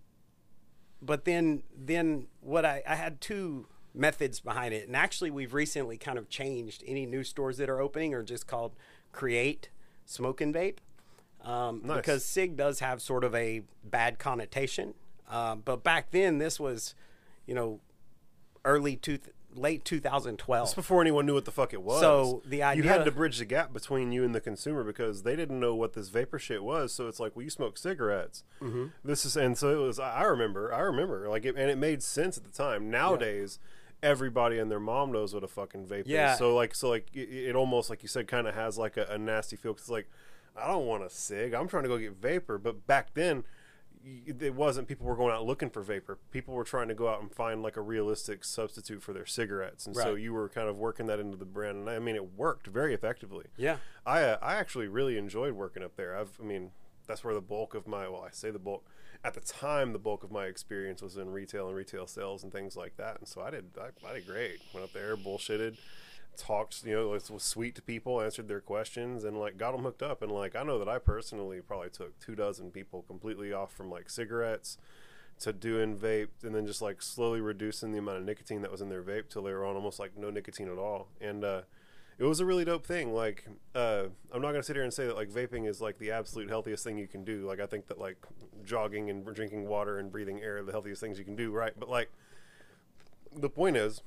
but 1.01 1.25
then 1.25 1.62
then 1.75 2.27
what 2.42 2.65
I, 2.65 2.81
I 2.88 2.95
had 2.95 3.21
two 3.21 3.68
methods 3.94 4.39
behind 4.39 4.74
it 4.75 4.86
and 4.88 4.95
actually 4.95 5.31
we've 5.31 5.53
recently 5.56 5.98
kind 5.98 6.18
of 6.19 6.30
changed 6.30 6.83
any 6.86 7.06
new 7.07 7.24
stores 7.24 7.57
that 7.57 7.68
are 7.69 7.81
opening 7.81 8.13
are 8.13 8.21
just 8.21 8.45
called 8.45 8.75
create 9.12 9.69
smoke 10.06 10.39
and 10.39 10.53
vape 10.53 10.77
um, 11.44 11.81
Nice. 11.83 11.98
because 11.98 12.24
cig 12.25 12.56
does 12.56 12.80
have 12.80 13.01
sort 13.01 13.24
of 13.24 13.33
a 13.33 13.62
bad 13.83 14.19
connotation 14.19 14.94
um, 15.27 15.62
but 15.65 15.83
back 15.83 16.12
then 16.12 16.38
this 16.38 16.59
was 16.59 16.95
you 17.45 17.53
know 17.56 17.79
early 18.65 18.95
two 18.95 19.19
late 19.53 19.83
2012 19.85 20.68
That's 20.68 20.75
before 20.75 21.01
anyone 21.01 21.25
knew 21.25 21.33
what 21.33 21.45
the 21.45 21.51
fuck 21.51 21.74
it 21.74 21.81
was. 21.81 22.00
So, 22.00 22.41
the 22.45 22.63
idea 22.63 22.83
you 22.83 22.89
had 22.89 23.06
to 23.06 23.12
bridge 23.12 23.39
the 23.39 23.45
gap 23.45 23.74
between 23.74 24.12
you 24.12 24.24
and 24.24 24.35
the 24.35 24.41
consumer 24.41 24.83
because 24.83 25.24
they 25.24 25.35
didn't 25.35 25.59
know 25.59 25.74
what 25.75 25.94
this 25.94 26.09
vapor 26.09 26.38
shit 26.38 26.63
was. 26.63 26.94
So 26.94 27.07
it's 27.07 27.19
like, 27.19 27.35
well, 27.35 27.44
you 27.44 27.50
smoke 27.50 27.77
cigarettes. 27.77 28.44
Mm-hmm. 28.62 28.88
This 29.03 29.25
is, 29.25 29.35
and 29.35 29.57
so 29.57 29.69
it 29.69 29.83
was. 29.83 30.00
I 30.00 30.24
remember, 30.24 30.74
I 30.74 30.81
remember, 30.81 31.27
like, 31.27 31.45
it, 31.45 31.56
and 31.56 31.69
it 31.69 31.77
made 31.77 32.03
sense 32.03 32.38
at 32.38 32.44
the 32.44 32.51
time. 32.51 32.89
Nowadays, 32.89 33.57
everybody 34.03 34.59
and 34.59 34.69
their 34.69 34.79
mom 34.79 35.12
knows 35.12 35.33
what 35.33 35.44
a 35.44 35.47
fucking 35.47 35.88
vape 35.88 36.03
Yeah. 36.06 36.33
is. 36.33 36.38
So 36.39 36.53
like, 36.56 36.75
so 36.75 36.89
like, 36.89 37.07
it, 37.13 37.29
it 37.29 37.56
almost 37.56 37.89
like 37.89 38.03
you 38.03 38.09
said, 38.09 38.27
kind 38.27 38.47
of 38.47 38.53
has 38.56 38.77
like 38.77 38.95
a, 38.97 39.06
a 39.09 39.18
nasty 39.18 39.56
feel 39.56 39.74
because 39.74 39.85
it's 39.85 39.91
like, 39.91 40.09
I 40.56 40.68
don't 40.68 40.85
want 40.85 41.03
a 41.03 41.09
cig. 41.09 41.53
I'm 41.53 41.68
trying 41.68 41.83
to 41.83 41.89
go 41.89 41.97
get 41.97 42.13
vapor. 42.13 42.57
But 42.57 42.85
back 42.85 43.13
then. 43.13 43.44
It 44.25 44.54
wasn't 44.56 44.88
people 44.88 45.06
were 45.06 45.15
going 45.15 45.33
out 45.33 45.45
looking 45.45 45.69
for 45.69 45.81
vapor. 45.81 46.18
People 46.31 46.54
were 46.54 46.63
trying 46.63 46.88
to 46.88 46.94
go 46.94 47.09
out 47.09 47.21
and 47.21 47.31
find 47.31 47.62
like 47.62 47.75
a 47.77 47.81
realistic 47.81 48.44
substitute 48.44 49.01
for 49.04 49.13
their 49.13 49.25
cigarettes, 49.25 49.86
and 49.86 49.95
so 49.95 50.15
you 50.15 50.33
were 50.33 50.50
kind 50.50 50.69
of 50.69 50.77
working 50.77 51.07
that 51.07 51.19
into 51.19 51.38
the 51.38 51.45
brand. 51.45 51.77
And 51.80 51.89
I 51.89 52.00
mean, 52.00 52.15
it 52.15 52.33
worked 52.38 52.68
very 52.68 52.94
effectively. 52.94 53.45
yeah 53.57 53.77
I 54.06 54.24
uh, 54.24 54.38
I 54.42 54.56
actually 54.56 54.88
really 54.88 55.18
enjoyed 55.18 55.54
working 55.54 55.83
up 55.83 55.95
there. 55.95 56.15
I've 56.18 56.39
I 56.42 56.45
mean 56.45 56.71
that's 57.07 57.24
where 57.24 57.33
the 57.33 57.42
bulk 57.42 57.74
of 57.74 57.88
my 57.88 58.07
well 58.07 58.24
I 58.25 58.31
say 58.31 58.51
the 58.51 58.59
bulk 58.59 58.86
at 59.24 59.33
the 59.33 59.42
time 59.42 59.94
the 59.94 60.00
bulk 60.00 60.24
of 60.24 60.31
my 60.31 60.45
experience 60.45 61.01
was 61.01 61.18
in 61.18 61.30
retail 61.31 61.68
and 61.68 61.75
retail 61.75 62.06
sales 62.07 62.44
and 62.44 62.51
things 62.51 62.75
like 62.75 62.98
that. 62.98 63.18
And 63.19 63.27
so 63.27 63.42
I 63.42 63.50
did 63.51 63.65
I, 63.80 64.10
I 64.10 64.13
did 64.13 64.27
great. 64.27 64.60
Went 64.74 64.86
up 64.86 64.94
there, 64.94 65.18
bullshitted, 65.18 65.77
talked 66.38 66.84
you 66.86 66.94
know 66.94 67.10
was, 67.10 67.30
was 67.30 67.44
sweet 67.44 67.75
to 67.75 67.81
people, 67.81 68.22
answered 68.22 68.48
their 68.48 68.62
questions, 68.62 69.24
and 69.24 69.39
like 69.39 69.58
got 69.58 69.72
them 69.74 69.84
hooked 69.84 70.03
up. 70.03 70.22
And 70.22 70.32
like 70.32 70.56
I 70.56 70.63
know 70.63 70.79
that 70.79 70.89
I 70.89 71.00
personally 71.00 71.62
probably 71.62 71.89
took 71.89 72.17
two 72.20 72.36
dozen 72.36 72.72
people 72.72 73.03
completely 73.03 73.51
off 73.53 73.74
from 73.74 73.89
like 73.89 74.10
cigarettes 74.10 74.77
to 75.39 75.53
doing 75.53 75.96
vape 75.96 76.29
and 76.44 76.56
then 76.56 76.65
just 76.65 76.82
like 76.82 77.01
slowly 77.01 77.39
reducing 77.41 77.91
the 77.91 78.00
amount 78.00 78.17
of 78.17 78.24
nicotine 78.24 78.62
that 78.63 78.72
was 78.72 78.82
in 78.82 78.89
their 78.89 79.03
vape 79.03 79.29
till 79.29 79.44
they 79.44 79.53
were 79.53 79.65
on 79.65 79.75
almost 79.75 80.00
like 80.00 80.17
no 80.17 80.29
nicotine 80.29 80.67
at 80.67 80.77
all. 80.79 81.10
And 81.22 81.44
uh, 81.44 81.62
it 82.17 82.24
was 82.24 82.39
a 82.39 82.46
really 82.46 82.65
dope 82.65 82.86
thing. 82.86 83.13
Like, 83.13 83.48
uh, 83.75 84.06
I'm 84.32 84.41
not 84.41 84.51
gonna 84.51 84.63
sit 84.63 84.75
here 84.75 84.84
and 84.84 84.94
say 84.94 85.06
that 85.06 85.15
like 85.15 85.29
vaping 85.29 85.67
is 85.67 85.79
like 85.79 86.00
the 86.00 86.12
absolute 86.12 86.50
healthiest 86.50 86.84
thing 86.84 86.98
you 86.98 87.08
can 87.08 87.24
do. 87.24 87.46
Like, 87.46 87.60
I 87.60 87.67
think 87.67 87.88
that 87.88 88.00
like 88.00 88.17
jogging 88.65 89.10
and 89.10 89.25
drinking 89.36 89.67
water 89.67 90.00
and 90.00 90.12
breathing 90.12 90.41
air 90.41 90.58
are 90.58 90.63
the 90.63 90.72
healthiest 90.72 91.01
things 91.01 91.20
you 91.20 91.25
can 91.25 91.36
do, 91.36 91.51
right? 91.51 91.74
But 91.77 91.89
like, 91.89 92.10
the 93.36 93.50
point 93.50 93.77
is, 93.77 94.01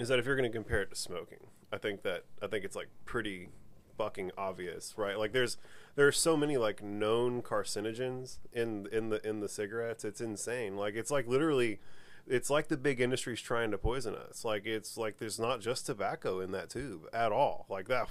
is 0.00 0.08
that 0.08 0.18
if 0.18 0.26
you're 0.26 0.36
gonna 0.36 0.50
compare 0.50 0.82
it 0.82 0.90
to 0.90 0.96
smoking, 0.96 1.46
I 1.72 1.78
think 1.78 2.02
that 2.02 2.24
I 2.42 2.46
think 2.46 2.64
it's 2.64 2.76
like 2.76 2.88
pretty 3.04 3.48
fucking 3.96 4.30
obvious, 4.38 4.94
right? 4.96 5.18
Like, 5.18 5.32
there's 5.32 5.58
there 5.94 6.06
are 6.06 6.12
so 6.12 6.36
many 6.36 6.56
like 6.56 6.82
known 6.82 7.42
carcinogens 7.42 8.38
in 8.52 8.88
in 8.90 9.10
the 9.10 9.26
in 9.26 9.40
the 9.40 9.48
cigarettes. 9.48 10.04
It's 10.04 10.20
insane. 10.20 10.76
Like, 10.76 10.94
it's 10.94 11.10
like 11.10 11.26
literally 11.26 11.80
it's 12.26 12.48
like 12.48 12.68
the 12.68 12.76
big 12.76 13.00
industry's 13.00 13.40
trying 13.40 13.70
to 13.72 13.78
poison 13.78 14.14
us. 14.14 14.44
Like 14.44 14.64
it's 14.64 14.96
like 14.96 15.18
there's 15.18 15.38
not 15.38 15.60
just 15.60 15.86
tobacco 15.86 16.40
in 16.40 16.52
that 16.52 16.70
tube 16.70 17.02
at 17.12 17.32
all. 17.32 17.66
Like 17.68 17.88
that. 17.88 18.08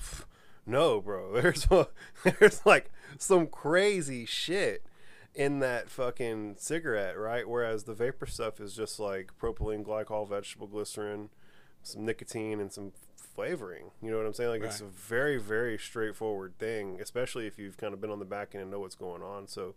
No, 0.66 1.02
bro. 1.02 1.34
There's 1.42 1.68
there's 2.24 2.64
like 2.64 2.92
some 3.18 3.48
crazy 3.48 4.26
shit 4.26 4.86
in 5.34 5.60
that 5.60 5.90
fucking 5.90 6.58
cigarette, 6.60 7.18
right? 7.18 7.48
Whereas 7.48 7.86
the 7.86 7.94
vapor 7.96 8.28
stuff 8.28 8.60
is 8.60 8.76
just 8.76 9.00
like 9.00 9.32
propylene 9.42 9.84
glycol, 9.84 10.30
vegetable 10.30 10.68
glycerin, 10.68 11.30
some 11.90 12.06
nicotine, 12.06 12.60
and 12.60 12.72
some 12.72 12.92
flavoring. 13.16 13.92
You 14.02 14.12
know 14.12 14.18
what 14.18 14.26
I'm 14.26 14.34
saying? 14.34 14.50
Like 14.50 14.64
it's 14.64 14.82
a 14.82 14.86
very 14.86 15.38
very 15.38 15.78
straightforward 15.78 16.58
thing, 16.58 17.00
especially 17.02 17.48
if 17.48 17.58
you've 17.58 17.78
kind 17.78 17.94
of 17.94 18.02
been 18.02 18.12
on 18.12 18.20
the 18.20 18.26
back 18.26 18.50
end 18.54 18.64
and 18.64 18.72
know 18.72 18.80
what's 18.80 18.96
going 18.96 19.22
on. 19.22 19.48
So 19.48 19.76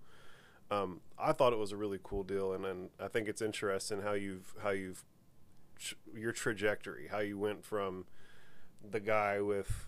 um, 0.71 1.01
I 1.19 1.33
thought 1.33 1.53
it 1.53 1.59
was 1.59 1.73
a 1.73 1.77
really 1.77 2.01
cool 2.03 2.23
deal, 2.23 2.53
and, 2.55 2.65
and 2.65 2.91
I 2.99 3.09
think 3.09 3.29
it's 3.29 3.43
interesting 3.43 4.03
how 4.03 4.13
you've 4.13 4.55
how 4.63 4.71
you've 4.71 5.05
your 6.15 6.33
trajectory, 6.33 7.09
how 7.11 7.19
you 7.19 7.39
went 7.39 7.65
from 7.65 8.07
the 8.89 9.01
guy 9.01 9.41
with 9.41 9.87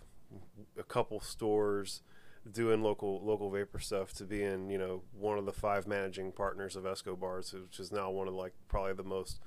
a 0.78 0.82
couple 0.82 1.20
stores 1.20 2.02
doing 2.50 2.82
local 2.82 3.24
local 3.24 3.50
vapor 3.50 3.78
stuff 3.78 4.12
to 4.12 4.24
being 4.24 4.68
you 4.68 4.76
know 4.76 5.02
one 5.18 5.38
of 5.38 5.46
the 5.46 5.52
five 5.52 5.86
managing 5.86 6.32
partners 6.32 6.76
of 6.76 6.84
Escobar's, 6.84 7.52
which 7.52 7.80
is 7.80 7.90
now 7.90 8.10
one 8.10 8.28
of 8.28 8.34
like 8.34 8.52
probably 8.68 8.92
the 8.92 9.02
most 9.02 9.40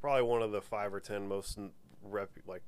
probably 0.00 0.22
one 0.22 0.42
of 0.42 0.52
the 0.52 0.60
five 0.60 0.92
or 0.92 1.00
ten 1.00 1.26
most 1.26 1.58
rep, 2.04 2.30
like 2.46 2.62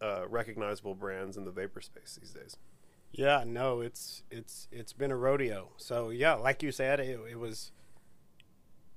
uh, 0.00 0.28
recognizable 0.28 0.94
brands 0.94 1.36
in 1.36 1.44
the 1.44 1.50
vapor 1.50 1.80
space 1.80 2.18
these 2.20 2.30
days. 2.30 2.56
Yeah, 3.12 3.44
no, 3.46 3.80
it's 3.80 4.22
it's 4.30 4.68
it's 4.70 4.92
been 4.92 5.10
a 5.10 5.16
rodeo. 5.16 5.70
So 5.76 6.10
yeah, 6.10 6.34
like 6.34 6.62
you 6.62 6.70
said, 6.70 7.00
it, 7.00 7.18
it 7.30 7.38
was, 7.38 7.72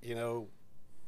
you 0.02 0.16
know, 0.16 0.48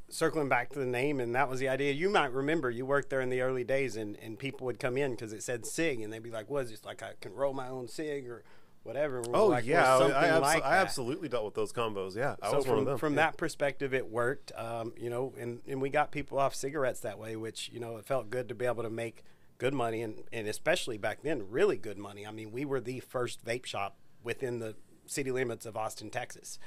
circling 0.09 0.47
back 0.47 0.71
to 0.71 0.79
the 0.79 0.85
name, 0.85 1.19
and 1.19 1.35
that 1.35 1.49
was 1.49 1.59
the 1.59 1.67
idea. 1.67 1.91
You 1.91 2.09
might 2.09 2.31
remember 2.31 2.69
you 2.69 2.85
worked 2.85 3.09
there 3.09 3.21
in 3.21 3.29
the 3.29 3.41
early 3.41 3.63
days, 3.63 3.97
and, 3.97 4.17
and 4.21 4.39
people 4.39 4.65
would 4.65 4.79
come 4.79 4.97
in 4.97 5.11
because 5.11 5.33
it 5.33 5.43
said 5.43 5.65
CIG, 5.65 6.01
and 6.01 6.13
they'd 6.13 6.23
be 6.23 6.31
like, 6.31 6.49
"What 6.49 6.65
is 6.65 6.71
this? 6.71 6.85
Like 6.85 7.03
I 7.03 7.11
can 7.19 7.33
roll 7.33 7.53
my 7.53 7.67
own 7.67 7.87
SIG 7.87 8.27
or 8.29 8.43
whatever." 8.83 9.21
Oh 9.33 9.47
like, 9.47 9.65
yeah, 9.65 9.97
"Well, 9.97 10.13
I, 10.13 10.27
I, 10.27 10.29
abso- 10.29 10.41
like 10.41 10.63
I 10.63 10.77
absolutely 10.77 11.29
dealt 11.29 11.45
with 11.45 11.53
those 11.55 11.73
combos. 11.73 12.15
Yeah, 12.15 12.35
I 12.41 12.51
so 12.51 12.57
was 12.57 12.65
from, 12.65 12.71
one 12.75 12.79
of 12.79 12.85
them. 12.85 12.97
from 12.97 13.13
Yeah. 13.13 13.17
that 13.17 13.37
perspective, 13.37 13.93
it 13.93 14.09
worked. 14.09 14.51
Um, 14.55 14.93
you 14.97 15.09
know, 15.09 15.33
and, 15.39 15.61
and 15.67 15.81
we 15.81 15.89
got 15.89 16.11
people 16.11 16.37
off 16.39 16.55
cigarettes 16.55 16.99
that 17.01 17.17
way, 17.19 17.35
which 17.35 17.69
you 17.73 17.79
know 17.79 17.97
it 17.97 18.05
felt 18.05 18.29
good 18.29 18.49
to 18.49 18.55
be 18.55 18.65
able 18.65 18.83
to 18.83 18.89
make 18.89 19.23
good 19.57 19.73
money, 19.73 20.01
and, 20.01 20.23
and 20.33 20.47
especially 20.47 20.97
back 20.97 21.21
then, 21.23 21.49
really 21.49 21.77
good 21.77 21.97
money. 21.97 22.25
I 22.27 22.31
mean, 22.31 22.51
we 22.51 22.65
were 22.65 22.79
the 22.81 22.99
first 22.99 23.45
vape 23.45 23.65
shop 23.65 23.97
within 24.23 24.59
the 24.59 24.75
city 25.05 25.31
limits 25.31 25.65
of 25.65 25.77
Austin, 25.77 26.09
Texas. 26.09 26.59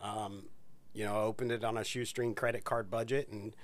Um, 0.00 0.46
you 0.94 1.04
know, 1.04 1.16
opened 1.20 1.52
it 1.52 1.64
on 1.64 1.76
a 1.76 1.84
shoestring 1.84 2.34
credit 2.34 2.64
card 2.64 2.90
budget, 2.90 3.28
and 3.30 3.54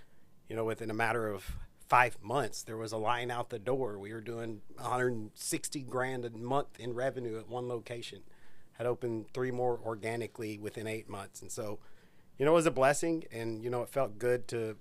you 0.49 0.57
know, 0.57 0.65
within 0.65 0.91
a 0.91 0.95
matter 0.95 1.29
of 1.29 1.57
five 1.89 2.17
months, 2.23 2.63
there 2.63 2.77
was 2.77 2.93
a 2.93 2.97
line 2.97 3.31
out 3.31 3.51
the 3.51 3.59
door. 3.59 3.99
We 3.99 4.13
were 4.13 4.21
doing 4.21 4.63
160 4.77 5.83
grand 5.83 6.25
a 6.25 6.31
month 6.31 6.79
in 6.79 6.95
revenue 6.95 7.39
at 7.39 7.49
one 7.49 7.69
location. 7.69 8.23
Had 8.75 8.87
opened 8.87 9.27
three 9.33 9.51
more 9.51 9.79
organically 9.85 10.59
within 10.59 10.87
eight 10.87 11.09
months, 11.09 11.43
and 11.43 11.53
so, 11.53 11.79
you 12.39 12.45
know, 12.45 12.53
it 12.53 12.57
was 12.57 12.67
a 12.67 12.73
blessing, 12.73 13.25
and 13.31 13.63
you 13.63 13.71
know, 13.71 13.83
it 13.83 13.89
felt 13.89 14.19
good 14.19 14.49
to 14.49 14.77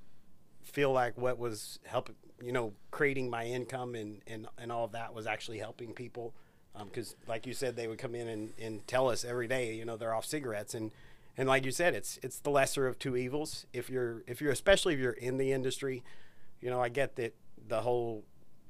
feel 0.63 0.91
like 0.91 1.15
what 1.15 1.37
was 1.37 1.77
helping, 1.85 2.15
you 2.43 2.51
know, 2.51 2.73
creating 2.89 3.29
my 3.29 3.45
income 3.45 3.93
and 3.93 4.21
and 4.25 4.47
and 4.57 4.71
all 4.71 4.85
of 4.85 4.93
that 4.93 5.13
was 5.13 5.27
actually 5.27 5.59
helping 5.59 5.93
people. 5.93 6.33
Um, 6.75 6.87
because, 6.87 7.15
like 7.27 7.45
you 7.45 7.53
said, 7.53 7.75
they 7.75 7.87
would 7.87 7.99
come 7.99 8.15
in 8.15 8.27
and, 8.27 8.53
and 8.59 8.87
tell 8.87 9.07
us 9.07 9.23
every 9.23 9.47
day, 9.47 9.75
you 9.75 9.85
know, 9.85 9.95
they're 9.95 10.15
off 10.15 10.25
cigarettes, 10.25 10.73
and 10.73 10.89
and 11.37 11.47
like 11.47 11.65
you 11.65 11.71
said, 11.71 11.93
it's 11.93 12.19
it's 12.23 12.39
the 12.39 12.49
lesser 12.49 12.87
of 12.87 12.97
two 12.97 13.15
evils. 13.15 13.67
If 13.73 13.91
you're 13.91 14.23
if 14.25 14.41
you're 14.41 14.51
especially 14.51 14.95
if 14.95 14.99
you're 14.99 15.11
in 15.11 15.37
the 15.37 15.51
industry, 15.51 16.03
you 16.63 16.69
know, 16.69 16.81
I 16.81 16.89
get 16.89 17.17
that 17.17 17.35
the 17.67 17.81
whole 17.81 18.23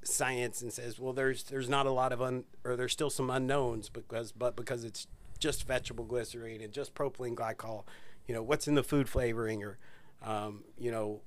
science 0.04 0.62
and 0.62 0.74
says, 0.74 1.00
well, 1.00 1.14
there's 1.14 1.44
there's 1.44 1.70
not 1.70 1.86
a 1.86 1.92
lot 1.92 2.12
of 2.12 2.22
un 2.22 2.44
or 2.64 2.76
there's 2.76 2.92
still 2.92 3.10
some 3.12 3.30
unknowns 3.30 3.90
because 3.90 4.32
but 4.32 4.56
because 4.56 4.84
it's 4.84 5.08
just 5.40 5.68
vegetable 5.68 6.06
glycerine 6.06 6.62
and 6.62 6.74
just 6.74 6.96
propylene 6.96 7.36
glycol, 7.36 7.84
you 8.28 8.34
know, 8.34 8.42
what's 8.42 8.68
in 8.68 8.76
the 8.76 8.84
food 8.84 9.08
flavoring 9.08 9.64
or, 9.64 9.78
um, 10.24 10.64
you 10.78 10.90
know, 10.90 11.22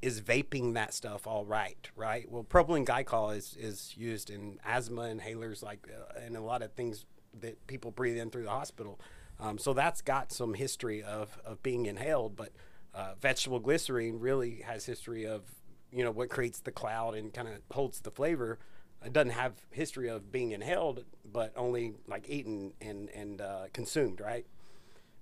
is 0.00 0.20
vaping 0.20 0.74
that 0.74 0.94
stuff 0.94 1.26
all 1.26 1.44
right, 1.44 1.90
right? 1.96 2.30
Well, 2.30 2.44
propylene 2.44 2.86
glycol 2.86 3.36
is, 3.36 3.56
is 3.58 3.94
used 3.96 4.30
in 4.30 4.60
asthma 4.64 5.02
inhalers, 5.02 5.62
like, 5.62 5.88
uh, 5.88 6.20
and 6.20 6.36
a 6.36 6.40
lot 6.40 6.62
of 6.62 6.72
things 6.74 7.06
that 7.40 7.66
people 7.66 7.90
breathe 7.90 8.18
in 8.18 8.30
through 8.30 8.44
the 8.44 8.50
hospital. 8.50 9.00
Um, 9.40 9.58
so 9.58 9.72
that's 9.72 10.02
got 10.02 10.30
some 10.30 10.54
history 10.54 11.02
of, 11.02 11.38
of 11.44 11.62
being 11.62 11.86
inhaled, 11.86 12.36
but 12.36 12.52
uh, 12.94 13.14
vegetable 13.20 13.60
glycerine 13.60 14.20
really 14.20 14.62
has 14.66 14.84
history 14.84 15.26
of, 15.26 15.42
you 15.92 16.04
know, 16.04 16.10
what 16.10 16.28
creates 16.28 16.60
the 16.60 16.72
cloud 16.72 17.14
and 17.14 17.32
kind 17.32 17.48
of 17.48 17.54
holds 17.72 18.00
the 18.00 18.10
flavor. 18.10 18.58
It 19.04 19.12
doesn't 19.12 19.30
have 19.30 19.54
history 19.70 20.08
of 20.08 20.32
being 20.32 20.52
inhaled, 20.52 21.04
but 21.24 21.52
only 21.56 21.94
like 22.06 22.28
eaten 22.28 22.72
and, 22.80 23.08
and 23.10 23.40
uh, 23.40 23.64
consumed, 23.72 24.20
right? 24.20 24.46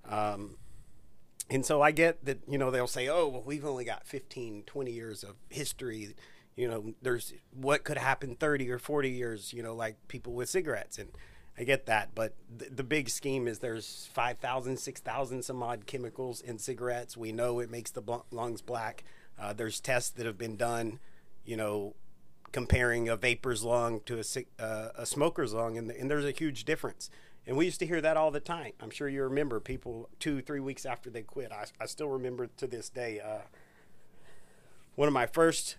Um, 0.08 0.56
and 1.50 1.64
so 1.64 1.80
I 1.82 1.92
get 1.92 2.25
that, 2.25 2.40
you 2.49 2.58
know, 2.58 2.70
they'll 2.70 2.87
say, 2.87 3.08
oh, 3.08 3.28
well, 3.28 3.42
we've 3.44 3.64
only 3.64 3.85
got 3.85 4.06
15, 4.06 4.64
20 4.64 4.90
years 4.90 5.23
of 5.23 5.37
history. 5.49 6.14
You 6.56 6.68
know, 6.68 6.94
there's 7.02 7.35
what 7.52 7.85
could 7.85 7.99
happen 7.99 8.35
30 8.35 8.70
or 8.70 8.78
40 8.78 9.11
years, 9.11 9.52
you 9.52 9.62
know, 9.62 9.75
like 9.75 9.96
people 10.08 10.32
with 10.32 10.49
cigarettes. 10.49 10.99
And 10.99 11.11
I 11.58 11.64
get 11.64 11.87
that. 11.87 12.14
But 12.14 12.35
the, 12.54 12.66
the 12.70 12.85
big 12.85 13.08
scheme 13.08 13.46
is 13.46 13.61
there's 13.61 14.08
5,000, 14.12 14.76
6,000 14.78 15.42
some 15.42 15.62
odd 15.62 15.87
chemicals 15.87 16.40
in 16.40 16.58
cigarettes. 16.58 17.16
We 17.16 17.32
know 17.32 17.61
it 17.61 17.70
makes 17.70 17.90
the 17.92 18.02
bl- 18.02 18.26
lungs 18.30 18.62
black. 18.62 19.04
Uh, 19.38 19.52
there's 19.52 19.81
tests 19.81 20.11
that 20.11 20.26
have 20.26 20.38
been 20.38 20.57
done, 20.57 20.99
you 21.45 21.57
know, 21.57 21.95
comparing 22.52 23.09
a 23.09 23.16
vapor's 23.16 23.64
lung 23.64 24.00
to 24.07 24.19
a, 24.19 24.62
uh, 24.62 24.88
a 24.97 25.07
smoker's 25.07 25.52
lung, 25.52 25.76
and, 25.76 25.90
and 25.90 26.11
there's 26.11 26.25
a 26.25 26.31
huge 26.31 26.64
difference. 26.64 27.11
And 27.47 27.57
we 27.57 27.64
used 27.66 27.78
to 27.81 27.87
hear 27.87 28.00
that 28.00 28.16
all 28.16 28.31
the 28.31 28.40
time. 28.40 28.73
I'm 28.81 28.90
sure 28.90 29.09
you 29.09 29.23
remember 29.23 29.61
people 29.61 30.09
two, 30.19 30.40
three 30.40 30.59
weeks 30.59 30.85
after 30.85 31.11
they 31.11 31.23
quit. 31.23 31.52
I, 31.52 31.66
I 31.81 31.87
still 31.87 32.09
remember 32.09 32.49
to 32.57 32.66
this 32.66 32.88
day. 32.88 33.21
Uh, 33.21 33.43
one 34.97 35.07
of 35.07 35.14
my 35.14 35.26
first 35.26 35.76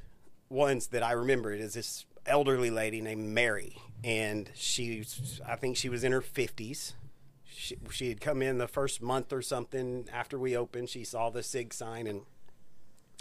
ones 0.50 0.88
that 0.88 1.04
I 1.04 1.12
remember 1.12 1.52
is 1.52 1.74
this 1.74 2.06
elderly 2.26 2.70
lady 2.70 3.02
named 3.02 3.30
Mary, 3.30 3.78
and 4.04 4.50
she's 4.54 5.42
I 5.46 5.56
think 5.56 5.76
she 5.76 5.90
was 5.90 6.04
in 6.04 6.12
her 6.12 6.22
50s. 6.22 6.94
She, 7.46 7.76
she 7.90 8.10
had 8.10 8.22
come 8.22 8.42
in 8.42 8.60
the 8.60 8.68
first 8.68 9.02
month 9.02 9.34
or 9.34 9.42
something 9.42 10.08
after 10.14 10.38
we 10.38 10.56
opened. 10.56 10.90
She 10.90 11.04
saw 11.04 11.30
the 11.30 11.42
CIG 11.42 11.74
sign 11.74 12.06
and 12.06 12.22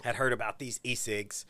had 0.03 0.15
heard 0.15 0.33
about 0.33 0.59
these 0.59 0.79
e-cigs, 0.83 1.45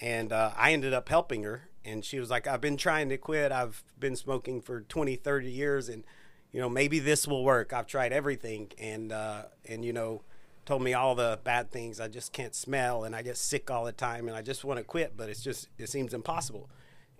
and 0.00 0.32
uh, 0.32 0.52
I 0.56 0.72
ended 0.72 0.92
up 0.92 1.08
helping 1.08 1.42
her. 1.44 1.68
And 1.84 2.04
she 2.04 2.18
was 2.18 2.30
like, 2.30 2.46
"I've 2.46 2.60
been 2.60 2.78
trying 2.78 3.10
to 3.10 3.18
quit. 3.18 3.52
I've 3.52 3.82
been 3.98 4.16
smoking 4.16 4.62
for 4.62 4.80
20, 4.80 5.16
30 5.16 5.50
years, 5.50 5.88
and 5.88 6.02
you 6.50 6.60
know 6.60 6.68
maybe 6.68 6.98
this 6.98 7.28
will 7.28 7.44
work. 7.44 7.72
I've 7.72 7.86
tried 7.86 8.12
everything, 8.12 8.72
and 8.78 9.12
uh, 9.12 9.42
and 9.68 9.84
you 9.84 9.92
know." 9.92 10.22
told 10.66 10.82
me 10.82 10.94
all 10.94 11.14
the 11.14 11.38
bad 11.44 11.70
things. 11.70 12.00
I 12.00 12.08
just 12.08 12.32
can't 12.32 12.54
smell 12.54 13.04
and 13.04 13.14
I 13.14 13.20
get 13.20 13.36
sick 13.36 13.70
all 13.70 13.84
the 13.84 13.92
time 13.92 14.28
and 14.28 14.36
I 14.36 14.42
just 14.42 14.64
want 14.64 14.78
to 14.78 14.84
quit, 14.84 15.14
but 15.16 15.28
it's 15.28 15.42
just 15.42 15.68
it 15.78 15.88
seems 15.90 16.14
impossible. 16.14 16.70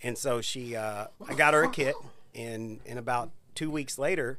And 0.02 0.16
so 0.16 0.40
she 0.40 0.75
uh, 0.75 1.09
I 1.28 1.35
got 1.35 1.54
her 1.54 1.64
a 1.64 1.71
kit 1.71 1.94
and 2.35 2.80
and 2.87 2.99
about 2.99 3.33
2 3.54 3.71
weeks 3.71 3.99
later 3.99 4.38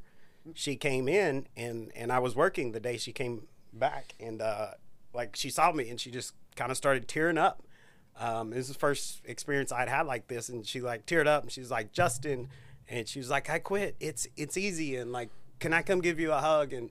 she 0.53 0.75
came 0.75 1.07
in 1.07 1.47
and 1.55 1.91
and 1.95 2.11
I 2.11 2.19
was 2.19 2.35
working 2.35 2.71
the 2.71 2.79
day 2.79 2.97
she 2.97 3.11
came 3.11 3.47
back 3.73 4.13
and 4.19 4.41
uh, 4.41 4.71
like 5.15 5.35
she 5.35 5.49
saw 5.49 5.71
me 5.71 5.89
and 5.89 5.99
she 5.99 6.11
just 6.11 6.33
kind 6.55 6.71
of 6.71 6.77
started 6.77 7.07
tearing 7.07 7.37
up. 7.37 7.63
Um, 8.19 8.51
this 8.51 8.59
is 8.59 8.67
the 8.69 8.79
first 8.79 9.21
experience 9.25 9.71
I'd 9.71 9.89
had 9.89 10.03
like 10.05 10.27
this 10.27 10.49
and 10.49 10.65
she 10.65 10.79
like 10.81 11.05
teared 11.05 11.27
up 11.27 11.43
and 11.43 11.51
she 11.51 11.59
was 11.59 11.71
like 11.71 11.91
Justin 11.91 12.49
and 12.87 13.07
she 13.07 13.19
was 13.19 13.29
like 13.29 13.49
I 13.49 13.59
quit. 13.59 13.95
It's 13.99 14.27
it's 14.37 14.55
easy 14.57 14.95
and 14.95 15.11
like 15.11 15.29
can 15.59 15.73
I 15.73 15.81
come 15.81 15.99
give 16.01 16.19
you 16.19 16.31
a 16.31 16.37
hug 16.39 16.71
and 16.73 16.89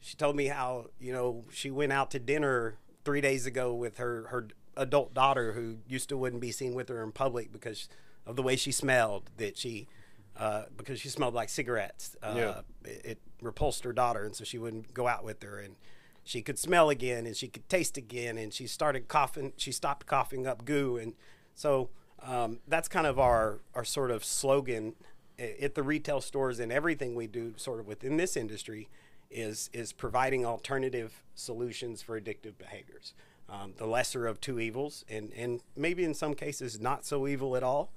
she 0.00 0.16
told 0.16 0.36
me 0.36 0.46
how 0.46 0.86
you 1.00 1.12
know 1.12 1.44
she 1.52 1.70
went 1.70 1.92
out 1.92 2.10
to 2.12 2.18
dinner 2.18 2.74
three 3.04 3.20
days 3.20 3.46
ago 3.46 3.72
with 3.74 3.98
her 3.98 4.26
her 4.30 4.48
adult 4.76 5.14
daughter 5.14 5.52
who 5.52 5.76
used 5.88 6.08
to 6.10 6.16
wouldn't 6.18 6.42
be 6.42 6.52
seen 6.52 6.74
with 6.74 6.88
her 6.90 7.02
in 7.02 7.10
public 7.12 7.52
because 7.52 7.88
of 8.26 8.36
the 8.36 8.42
way 8.42 8.56
she 8.56 8.70
smelled 8.72 9.30
that 9.38 9.56
she 9.56 9.88
uh, 10.36 10.64
because 10.76 11.00
she 11.00 11.08
smelled 11.08 11.32
like 11.32 11.48
cigarettes 11.48 12.14
uh, 12.22 12.34
Yeah. 12.36 12.60
it, 12.84 13.00
it 13.04 13.18
repulsed 13.40 13.84
her 13.84 13.92
daughter 13.94 14.24
and 14.24 14.36
so 14.36 14.44
she 14.44 14.58
wouldn't 14.58 14.92
go 14.92 15.06
out 15.08 15.24
with 15.24 15.42
her 15.42 15.58
and 15.58 15.76
she 16.26 16.42
could 16.42 16.58
smell 16.58 16.90
again 16.90 17.24
and 17.24 17.36
she 17.36 17.48
could 17.48 17.66
taste 17.68 17.96
again 17.96 18.36
and 18.36 18.52
she 18.52 18.66
started 18.66 19.08
coughing 19.08 19.52
she 19.56 19.72
stopped 19.72 20.06
coughing 20.06 20.46
up 20.46 20.64
goo 20.64 20.96
and 20.96 21.14
so 21.54 21.88
um, 22.22 22.58
that's 22.68 22.88
kind 22.88 23.06
of 23.06 23.18
our 23.18 23.60
our 23.74 23.84
sort 23.84 24.10
of 24.10 24.24
slogan 24.24 24.94
at 25.38 25.74
the 25.74 25.82
retail 25.82 26.20
stores 26.20 26.58
and 26.58 26.72
everything 26.72 27.14
we 27.14 27.26
do 27.26 27.54
sort 27.56 27.78
of 27.80 27.86
within 27.86 28.16
this 28.16 28.36
industry 28.36 28.88
is 29.30 29.70
is 29.72 29.92
providing 29.92 30.44
alternative 30.44 31.22
solutions 31.34 32.02
for 32.02 32.20
addictive 32.20 32.56
behaviors. 32.58 33.14
Um, 33.48 33.74
the 33.76 33.86
lesser 33.86 34.26
of 34.26 34.40
two 34.40 34.58
evils, 34.58 35.04
and 35.08 35.32
and 35.36 35.60
maybe 35.76 36.04
in 36.04 36.14
some 36.14 36.34
cases 36.34 36.80
not 36.80 37.04
so 37.04 37.26
evil 37.26 37.56
at 37.56 37.62
all. 37.62 37.92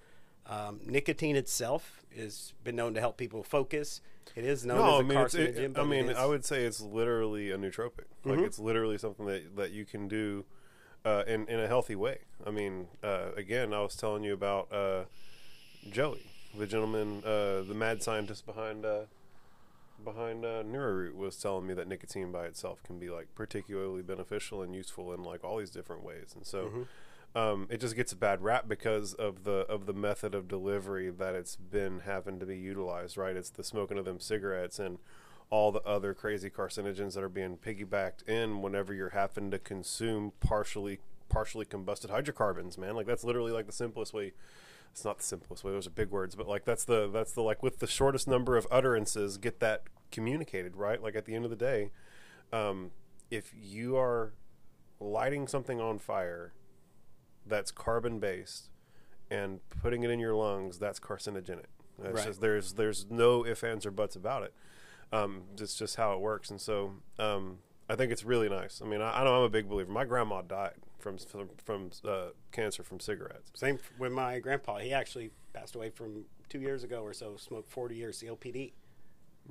Um, 0.50 0.80
nicotine 0.86 1.36
itself 1.36 2.04
has 2.18 2.54
been 2.64 2.76
known 2.76 2.96
to 2.96 3.00
help 3.00 3.18
people 3.18 3.44
focus. 3.44 4.02
It 4.36 4.44
is 4.46 4.66
known 4.66 4.78
No, 4.78 4.86
as 4.86 4.94
I 4.94 5.00
a 5.00 5.04
mean, 5.04 5.18
carcinogen. 5.18 5.58
it, 5.58 5.78
I 5.80 5.84
mean, 5.84 6.10
I 6.12 6.26
would 6.26 6.44
say 6.44 6.64
it's 6.66 6.82
literally 6.82 7.52
a 7.52 7.58
nootropic. 7.58 8.06
Like 8.26 8.40
it's 8.40 8.58
literally 8.60 8.98
something 8.98 9.26
that 9.28 9.56
that 9.58 9.72
you 9.72 9.86
can 9.86 10.08
do 10.08 10.46
uh, 11.06 11.24
in 11.28 11.48
in 11.48 11.60
a 11.60 11.68
healthy 11.68 11.96
way. 11.96 12.20
I 12.46 12.52
mean, 12.52 12.88
uh, 13.04 13.30
again, 13.36 13.74
I 13.74 13.82
was 13.82 13.96
telling 13.96 14.24
you 14.24 14.34
about 14.34 14.72
uh, 14.74 15.04
Joey, 15.90 16.26
the 16.58 16.66
gentleman, 16.68 17.24
uh, 17.24 17.62
the 17.62 17.76
mad 17.76 18.02
scientist 18.02 18.46
behind 18.46 18.86
uh, 18.86 19.02
behind 20.04 20.46
uh, 20.46 20.64
Neuroroot, 20.64 21.16
was 21.16 21.36
telling 21.38 21.68
me 21.68 21.74
that 21.76 21.88
nicotine 21.88 22.32
by 22.32 22.46
itself 22.46 22.82
can 22.84 22.98
be 23.00 23.10
like 23.10 23.28
particularly 23.36 24.02
beneficial 24.02 24.62
and 24.62 24.74
useful 24.76 25.14
in 25.14 25.24
like 25.24 25.44
all 25.44 25.58
these 25.58 25.72
different 25.72 26.04
ways, 26.04 26.34
and 26.36 26.46
so. 26.46 26.88
Um, 27.36 27.68
it 27.70 27.80
just 27.80 27.96
gets 27.96 28.12
a 28.12 28.16
bad 28.16 28.42
rap 28.42 28.68
because 28.68 29.14
of 29.14 29.44
the 29.44 29.66
of 29.70 29.86
the 29.86 29.94
method 29.94 30.34
of 30.34 30.48
delivery 30.48 31.10
that 31.12 31.36
it's 31.36 31.56
been 31.56 32.00
having 32.00 32.40
to 32.40 32.46
be 32.46 32.58
utilized. 32.58 33.18
Right, 33.18 33.36
it's 33.36 33.52
the 33.52 33.64
smoking 33.64 33.98
of 33.98 34.06
them 34.06 34.20
cigarettes 34.20 34.80
and 34.80 34.98
all 35.52 35.72
the 35.72 35.82
other 35.82 36.14
crazy 36.14 36.50
carcinogens 36.50 37.16
that 37.16 37.24
are 37.24 37.30
being 37.30 37.58
piggybacked 37.58 38.28
in 38.28 38.62
whenever 38.62 38.94
you're 38.94 39.10
having 39.10 39.52
to 39.52 39.60
consume 39.60 40.32
partially 40.40 41.00
partially 41.30 41.66
combusted 41.66 42.10
hydrocarbons. 42.10 42.78
Man, 42.78 42.96
like 42.96 43.06
that's 43.06 43.24
literally 43.24 43.52
like 43.52 43.68
the 43.68 43.72
simplest 43.72 44.14
way. 44.14 44.34
It's 44.92 45.06
not 45.06 45.20
the 45.20 45.24
simplest 45.24 45.64
way; 45.64 45.72
those 45.72 45.86
are 45.86 45.92
big 45.92 46.10
words, 46.10 46.36
but 46.36 46.48
like 46.48 46.66
that's 46.66 46.84
the 46.84 47.08
that's 47.08 47.32
the 47.32 47.42
like 47.42 47.62
with 47.62 47.80
the 47.80 47.88
shortest 47.88 48.28
number 48.28 48.58
of 48.58 48.68
utterances, 48.72 49.38
get 49.38 49.60
that 49.60 49.84
communicated. 50.12 50.76
Right, 50.76 51.02
like 51.02 51.16
at 51.16 51.26
the 51.26 51.36
end 51.36 51.46
of 51.46 51.52
the 51.52 51.58
day, 51.58 51.92
um, 52.52 52.92
if 53.30 53.54
you 53.56 53.96
are 53.98 54.34
lighting 55.00 55.48
something 55.48 55.80
on 55.80 56.00
fire 56.00 56.54
that's 57.50 57.72
carbon 57.72 58.20
based 58.20 58.70
and 59.30 59.60
putting 59.82 60.04
it 60.04 60.10
in 60.10 60.20
your 60.20 60.34
lungs, 60.36 60.80
that's 60.80 61.00
carcinogenic. 61.00 61.66
It's 62.02 62.14
Right. 62.16 62.26
just, 62.26 62.42
there's 62.42 62.74
there's 62.74 63.06
no 63.10 63.46
ifs 63.46 63.64
ands 63.64 63.86
or 63.86 63.92
buts 63.92 64.16
about 64.16 64.44
it. 64.44 64.54
Um, 65.12 65.44
it's 65.60 65.76
just 65.76 65.96
how 65.98 66.14
it 66.14 66.20
works, 66.22 66.50
and 66.50 66.62
so 66.62 66.94
um, 67.18 67.58
I 67.90 67.96
think 67.96 68.12
it's 68.12 68.24
really 68.24 68.48
nice. 68.48 68.82
I 68.82 68.86
mean, 68.88 69.02
I, 69.02 69.20
I 69.22 69.24
know 69.24 69.36
I'm 69.38 69.44
a 69.44 69.50
big 69.50 69.68
believer. 69.68 69.92
My 69.92 70.06
grandma 70.06 70.42
died 70.42 70.76
from 71.00 71.18
from, 71.18 71.50
from 71.66 71.90
uh, 72.06 72.28
cancer 72.52 72.84
from 72.84 73.00
cigarettes. 73.00 73.52
Same 73.56 73.80
with 73.98 74.12
my 74.12 74.40
grandpa. 74.40 74.78
He 74.78 74.94
actually 74.94 75.32
passed 75.52 75.76
away 75.76 75.90
from 75.90 76.26
two 76.48 76.60
years 76.62 76.84
ago 76.84 77.02
or 77.02 77.12
so. 77.14 77.36
Smoked 77.38 77.70
40 77.70 77.96
years 77.96 78.22
COPD. 78.24 78.74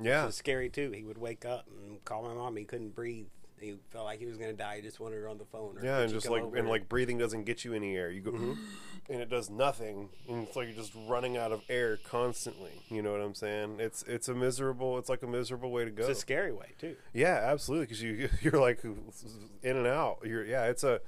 Yeah, 0.01 0.23
It 0.23 0.27
was 0.27 0.37
scary 0.37 0.69
too. 0.71 0.93
He 0.93 1.03
would 1.03 1.19
wake 1.19 1.45
up 1.45 1.67
and 1.69 2.03
call 2.05 2.23
my 2.23 2.33
mom. 2.35 2.57
He 2.57 2.65
couldn't 2.65 2.95
breathe. 2.95 3.27
He 3.61 3.77
felt 3.91 4.05
like 4.05 4.19
he 4.19 4.27
was 4.27 4.37
going 4.37 4.51
to 4.51 4.57
die. 4.57 4.77
He 4.77 4.83
just 4.83 5.01
wanted 5.01 5.17
her 5.17 5.29
on 5.29 5.39
the 5.39 5.45
phone. 5.45 5.79
Or 5.79 5.85
Yeah, 5.85 6.01
and 6.01 6.13
just 6.13 6.29
like 6.29 6.43
over 6.43 6.57
and 6.57 6.69
like 6.69 6.89
breathing 6.89 7.19
doesn't 7.19 7.45
get 7.45 7.65
you 7.65 7.75
any 7.75 7.97
air. 7.97 8.11
You 8.11 8.21
go 8.21 8.33
Mm-hmm. 8.33 8.53
and 9.11 9.21
it 9.21 9.31
does 9.31 9.51
nothing. 9.51 10.11
And 10.29 10.47
it's 10.47 10.57
like 10.57 10.69
you're 10.69 10.77
just 10.77 10.93
running 11.07 11.37
out 11.37 11.53
of 11.53 11.63
air 11.69 11.99
constantly. 11.99 12.83
You 12.89 13.03
know 13.03 13.13
what 13.13 13.21
I'm 13.21 13.35
saying? 13.35 13.77
It's 13.81 14.03
it's 14.05 14.29
a 14.29 14.35
miserable. 14.35 14.99
It's 14.99 15.09
like 15.09 15.23
a 15.23 15.27
miserable 15.27 15.71
way 15.71 15.85
to 15.85 15.91
go. 15.91 16.03
It's 16.03 16.19
a 16.19 16.21
scary 16.21 16.53
way 16.53 16.75
too. 16.79 16.97
Yeah, 17.13 17.41
absolutely. 17.45 17.87
Because 17.87 18.03
you 18.03 18.29
you're 18.43 18.61
like 18.61 18.85
in 18.85 19.77
and 19.77 19.87
out. 19.87 20.19
You're 20.25 20.45
yeah. 20.45 20.65
It's 20.67 20.85
a 20.85 21.01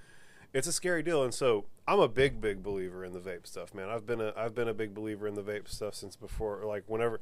it's 0.52 0.66
a 0.66 0.73
scary 0.73 1.02
deal. 1.02 1.23
And 1.23 1.33
so 1.35 1.66
I'm 1.87 2.00
a 2.00 2.09
big 2.09 2.40
big 2.40 2.62
believer 2.62 3.04
in 3.04 3.12
the 3.12 3.21
vape 3.21 3.47
stuff, 3.47 3.75
man. 3.75 3.88
I've 3.88 4.07
been 4.07 4.21
a 4.21 4.33
I've 4.37 4.54
been 4.54 4.69
a 4.69 4.75
big 4.75 4.95
believer 4.95 5.26
in 5.26 5.35
the 5.35 5.42
vape 5.42 5.69
stuff 5.69 5.95
since 5.95 6.16
before. 6.16 6.62
Like 6.64 6.85
whenever. 6.87 7.21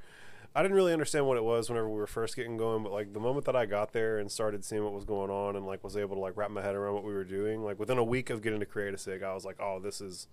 I 0.54 0.62
didn't 0.62 0.76
really 0.76 0.92
understand 0.92 1.26
what 1.26 1.36
it 1.36 1.44
was 1.44 1.68
whenever 1.68 1.88
we 1.88 1.98
were 1.98 2.06
first 2.06 2.34
getting 2.34 2.56
going, 2.56 2.82
but 2.82 2.92
like 2.92 3.12
the 3.12 3.20
moment 3.20 3.46
that 3.46 3.54
I 3.54 3.66
got 3.66 3.92
there 3.92 4.18
and 4.18 4.30
started 4.30 4.64
seeing 4.64 4.82
what 4.82 4.92
was 4.92 5.04
going 5.04 5.30
on 5.30 5.56
and 5.56 5.66
like 5.66 5.84
was 5.84 5.96
able 5.96 6.16
to 6.16 6.20
like 6.20 6.36
wrap 6.36 6.50
my 6.50 6.62
head 6.62 6.74
around 6.74 6.94
what 6.94 7.04
we 7.04 7.12
were 7.12 7.24
doing, 7.24 7.62
like 7.62 7.78
within 7.78 7.98
a 7.98 8.04
week 8.04 8.30
of 8.30 8.42
getting 8.42 8.60
to 8.60 8.66
create 8.66 8.94
a 8.94 8.98
cig, 8.98 9.22
I 9.22 9.34
was 9.34 9.44
like, 9.44 9.60
oh, 9.60 9.78
this 9.78 10.00
is 10.00 10.26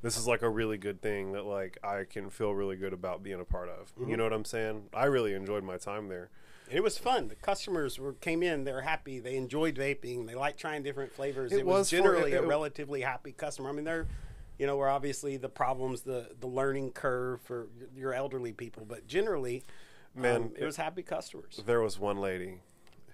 this 0.00 0.16
is 0.16 0.26
like 0.26 0.42
a 0.42 0.48
really 0.48 0.78
good 0.78 1.02
thing 1.02 1.32
that 1.32 1.44
like 1.44 1.76
I 1.82 2.04
can 2.04 2.30
feel 2.30 2.54
really 2.54 2.76
good 2.76 2.92
about 2.92 3.22
being 3.22 3.40
a 3.40 3.44
part 3.44 3.68
of. 3.68 3.92
You 3.98 4.06
mm-hmm. 4.06 4.14
know 4.16 4.24
what 4.24 4.32
I'm 4.32 4.44
saying? 4.44 4.84
I 4.94 5.06
really 5.06 5.34
enjoyed 5.34 5.64
my 5.64 5.76
time 5.76 6.08
there. 6.08 6.30
It 6.70 6.82
was 6.82 6.98
fun. 6.98 7.28
The 7.28 7.34
customers 7.34 7.98
were 7.98 8.12
came 8.12 8.42
in. 8.42 8.64
They 8.64 8.72
were 8.72 8.82
happy. 8.82 9.18
They 9.18 9.36
enjoyed 9.36 9.74
vaping. 9.74 10.26
They 10.26 10.34
liked 10.34 10.60
trying 10.60 10.82
different 10.82 11.12
flavors. 11.12 11.52
It 11.52 11.60
It, 11.60 11.66
was, 11.66 11.78
was 11.78 11.90
for- 11.90 11.96
generally 11.96 12.32
it- 12.32 12.44
a 12.44 12.46
relatively 12.46 13.00
happy 13.00 13.32
customer. 13.32 13.70
I 13.70 13.72
mean, 13.72 13.84
they're, 13.84 14.06
you 14.58 14.66
know, 14.66 14.76
where 14.76 14.88
obviously 14.88 15.36
the 15.36 15.48
problems, 15.48 16.02
the 16.02 16.30
the 16.40 16.46
learning 16.46 16.90
curve 16.92 17.40
for 17.42 17.68
your 17.96 18.12
elderly 18.12 18.52
people, 18.52 18.84
but 18.88 19.06
generally, 19.06 19.62
Man, 20.14 20.36
um, 20.36 20.52
it 20.58 20.64
was 20.64 20.76
happy 20.76 21.02
customers. 21.02 21.62
There 21.64 21.80
was 21.80 21.98
one 21.98 22.18
lady 22.18 22.60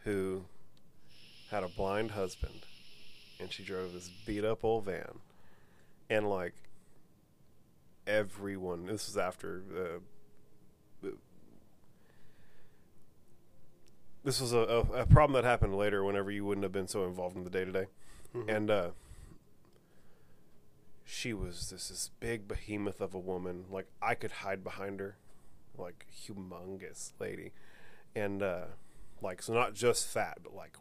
who 0.05 0.45
had 1.51 1.63
a 1.63 1.69
blind 1.69 2.13
husband, 2.13 2.67
and 3.39 3.53
she 3.53 3.63
drove 3.63 3.93
this 3.93 4.11
beat 4.27 4.45
up 4.45 4.65
old 4.65 4.85
van, 4.87 5.19
and 6.09 6.29
like 6.29 6.55
everyone. 8.07 8.87
This 8.87 9.07
was 9.07 9.17
after. 9.17 9.63
Uh, 9.77 9.99
this 14.25 14.41
was 14.41 14.55
a, 14.55 14.59
a, 14.59 14.81
a 15.03 15.07
problem 15.07 15.35
that 15.35 15.47
happened 15.47 15.77
later 15.77 16.03
whenever 16.03 16.31
you 16.31 16.47
wouldn't 16.47 16.63
have 16.63 16.73
been 16.73 16.89
so 16.89 17.05
involved 17.05 17.37
in 17.37 17.45
the 17.45 17.51
day 17.51 17.65
to 17.67 17.73
day. 17.73 17.85
And 18.49 18.71
uh, 18.71 18.89
she 21.05 21.33
was 21.33 21.71
this, 21.71 21.89
this 21.89 22.11
big 22.19 22.49
behemoth 22.49 23.01
of 23.01 23.15
a 23.15 23.19
woman. 23.19 23.65
Like, 23.71 23.87
I 24.01 24.15
could 24.15 24.33
hide 24.33 24.65
behind 24.65 25.01
her. 25.01 25.17
Like, 25.77 26.07
humongous 26.13 27.13
lady. 27.19 27.53
And, 28.17 28.43
uh, 28.43 28.67
like, 29.21 29.43
so 29.43 29.53
not 29.53 29.75
just 29.75 30.07
fat, 30.07 30.39
but 30.43 30.55
like 30.55 30.77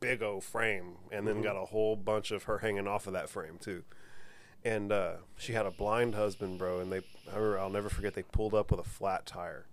big 0.00 0.22
O 0.22 0.40
frame. 0.40 0.96
And 1.10 1.26
then 1.26 1.40
got 1.40 1.56
a 1.56 1.66
whole 1.66 1.96
bunch 1.96 2.30
of 2.30 2.44
her 2.44 2.58
hanging 2.58 2.86
off 2.86 3.06
of 3.06 3.14
that 3.14 3.30
frame, 3.30 3.58
too. 3.58 3.84
And 4.64 4.92
uh, 4.92 5.14
she 5.36 5.52
had 5.52 5.66
a 5.66 5.70
blind 5.70 6.14
husband, 6.14 6.58
bro. 6.58 6.80
And 6.80 6.92
they, 6.92 6.98
I 7.30 7.36
remember, 7.36 7.58
I'll 7.58 7.70
never 7.70 7.88
forget, 7.88 8.14
they 8.14 8.22
pulled 8.22 8.54
up 8.54 8.70
with 8.70 8.80
a 8.80 8.88
flat 8.88 9.24
tire 9.24 9.66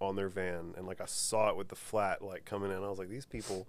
on 0.00 0.16
their 0.16 0.28
van. 0.28 0.74
And, 0.76 0.86
like, 0.86 1.00
I 1.00 1.06
saw 1.06 1.50
it 1.50 1.56
with 1.56 1.68
the 1.68 1.76
flat, 1.76 2.22
like, 2.22 2.44
coming 2.44 2.70
in. 2.70 2.78
I 2.78 2.88
was 2.88 2.98
like, 2.98 3.10
these 3.10 3.26
people 3.26 3.66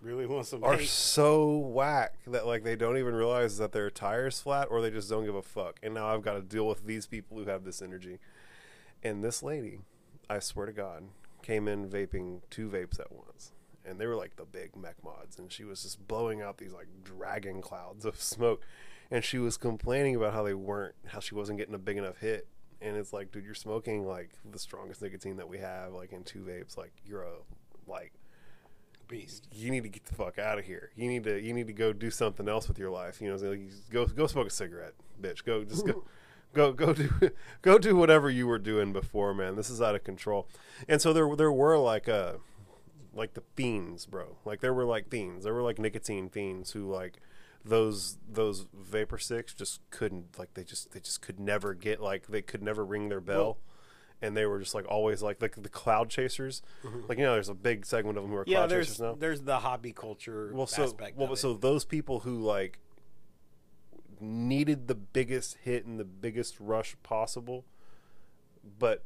Really 0.00 0.26
want 0.26 0.46
some 0.46 0.62
are 0.62 0.76
vape. 0.76 0.86
so 0.86 1.56
whack 1.56 2.14
that 2.28 2.46
like 2.46 2.62
they 2.62 2.76
don't 2.76 2.98
even 2.98 3.14
realize 3.14 3.58
that 3.58 3.72
their 3.72 3.90
tires 3.90 4.40
flat 4.40 4.68
or 4.70 4.80
they 4.80 4.90
just 4.90 5.10
don't 5.10 5.24
give 5.24 5.34
a 5.34 5.42
fuck. 5.42 5.80
And 5.82 5.94
now 5.94 6.06
I've 6.06 6.22
got 6.22 6.34
to 6.34 6.42
deal 6.42 6.68
with 6.68 6.86
these 6.86 7.06
people 7.06 7.36
who 7.36 7.44
have 7.46 7.64
this 7.64 7.82
energy. 7.82 8.18
And 9.02 9.24
this 9.24 9.42
lady, 9.42 9.80
I 10.30 10.38
swear 10.38 10.66
to 10.66 10.72
God, 10.72 11.04
came 11.42 11.66
in 11.66 11.88
vaping 11.88 12.42
two 12.48 12.68
vapes 12.68 13.00
at 13.00 13.10
once. 13.10 13.52
And 13.84 13.98
they 13.98 14.06
were 14.06 14.14
like 14.14 14.36
the 14.36 14.44
big 14.44 14.76
mech 14.76 15.02
mods 15.02 15.38
and 15.38 15.50
she 15.50 15.64
was 15.64 15.82
just 15.82 16.06
blowing 16.06 16.42
out 16.42 16.58
these 16.58 16.72
like 16.72 16.88
dragon 17.02 17.60
clouds 17.60 18.04
of 18.04 18.20
smoke. 18.20 18.62
And 19.10 19.24
she 19.24 19.38
was 19.38 19.56
complaining 19.56 20.14
about 20.14 20.32
how 20.32 20.44
they 20.44 20.54
weren't 20.54 20.94
how 21.06 21.18
she 21.18 21.34
wasn't 21.34 21.58
getting 21.58 21.74
a 21.74 21.78
big 21.78 21.96
enough 21.96 22.18
hit. 22.18 22.46
And 22.80 22.96
it's 22.96 23.12
like, 23.12 23.32
dude, 23.32 23.44
you're 23.44 23.54
smoking 23.54 24.06
like 24.06 24.30
the 24.48 24.60
strongest 24.60 25.02
nicotine 25.02 25.38
that 25.38 25.48
we 25.48 25.58
have, 25.58 25.92
like 25.92 26.12
in 26.12 26.22
two 26.22 26.40
vapes, 26.40 26.76
like 26.76 26.92
you're 27.04 27.22
a 27.22 27.32
like 27.88 28.12
beast. 29.08 29.48
you 29.52 29.70
need 29.70 29.82
to 29.82 29.88
get 29.88 30.04
the 30.04 30.14
fuck 30.14 30.38
out 30.38 30.58
of 30.58 30.64
here. 30.64 30.90
You 30.96 31.08
need 31.08 31.24
to 31.24 31.40
you 31.40 31.52
need 31.52 31.66
to 31.66 31.72
go 31.72 31.92
do 31.92 32.10
something 32.10 32.48
else 32.48 32.68
with 32.68 32.78
your 32.78 32.90
life. 32.90 33.20
You 33.20 33.30
know, 33.30 33.36
like, 33.36 33.60
go 33.90 34.06
go 34.06 34.26
smoke 34.26 34.46
a 34.46 34.50
cigarette, 34.50 34.94
bitch. 35.20 35.44
Go 35.44 35.64
just 35.64 35.86
go. 35.86 36.04
Go 36.54 36.72
go 36.72 36.94
do 36.94 37.10
go 37.62 37.76
do 37.76 37.94
whatever 37.94 38.30
you 38.30 38.46
were 38.46 38.58
doing 38.58 38.90
before, 38.90 39.34
man. 39.34 39.54
This 39.54 39.68
is 39.68 39.82
out 39.82 39.94
of 39.94 40.02
control. 40.02 40.48
And 40.88 40.98
so 40.98 41.12
there 41.12 41.36
there 41.36 41.52
were 41.52 41.76
like 41.76 42.08
uh 42.08 42.36
like 43.12 43.34
the 43.34 43.42
fiends, 43.54 44.06
bro. 44.06 44.38
Like 44.46 44.60
there 44.60 44.72
were 44.72 44.86
like 44.86 45.10
fiends. 45.10 45.44
There 45.44 45.52
were 45.52 45.62
like 45.62 45.78
nicotine 45.78 46.30
fiends 46.30 46.70
who 46.70 46.90
like 46.90 47.20
those 47.64 48.16
those 48.26 48.66
vapor 48.72 49.18
sticks 49.18 49.52
just 49.52 49.80
couldn't 49.90 50.38
like 50.38 50.54
they 50.54 50.64
just 50.64 50.92
they 50.92 51.00
just 51.00 51.20
could 51.20 51.38
never 51.38 51.74
get 51.74 52.00
like 52.00 52.28
they 52.28 52.40
could 52.40 52.62
never 52.62 52.84
ring 52.84 53.10
their 53.10 53.20
bell. 53.20 53.58
And 54.20 54.36
they 54.36 54.46
were 54.46 54.58
just 54.58 54.74
like 54.74 54.84
always 54.88 55.22
like 55.22 55.38
the, 55.38 55.48
the 55.56 55.68
cloud 55.68 56.10
chasers. 56.10 56.62
Like 57.08 57.18
you 57.18 57.24
know, 57.24 57.34
there's 57.34 57.48
a 57.48 57.54
big 57.54 57.86
segment 57.86 58.16
of 58.18 58.24
them 58.24 58.30
who 58.32 58.36
are 58.38 58.44
Mm-hmm. 58.44 58.50
Yeah, 58.52 58.58
cloud 58.66 58.70
chasers 58.70 59.00
now. 59.00 59.14
there's 59.18 59.42
the 59.42 59.58
hobby 59.60 59.92
culture 59.92 60.50
Well, 60.54 60.66
so 60.66 60.84
aspect. 60.84 61.16
well, 61.16 61.34
so 61.36 61.54
those 61.54 61.84
people 61.84 62.20
who 62.20 62.38
like 62.40 62.78
needed 64.20 64.88
the 64.88 64.94
biggest 64.94 65.58
hit 65.62 65.84
and 65.86 65.98
the 65.98 66.04
biggest 66.04 66.58
rush 66.58 66.96
possible, 67.02 67.64
but 68.78 69.04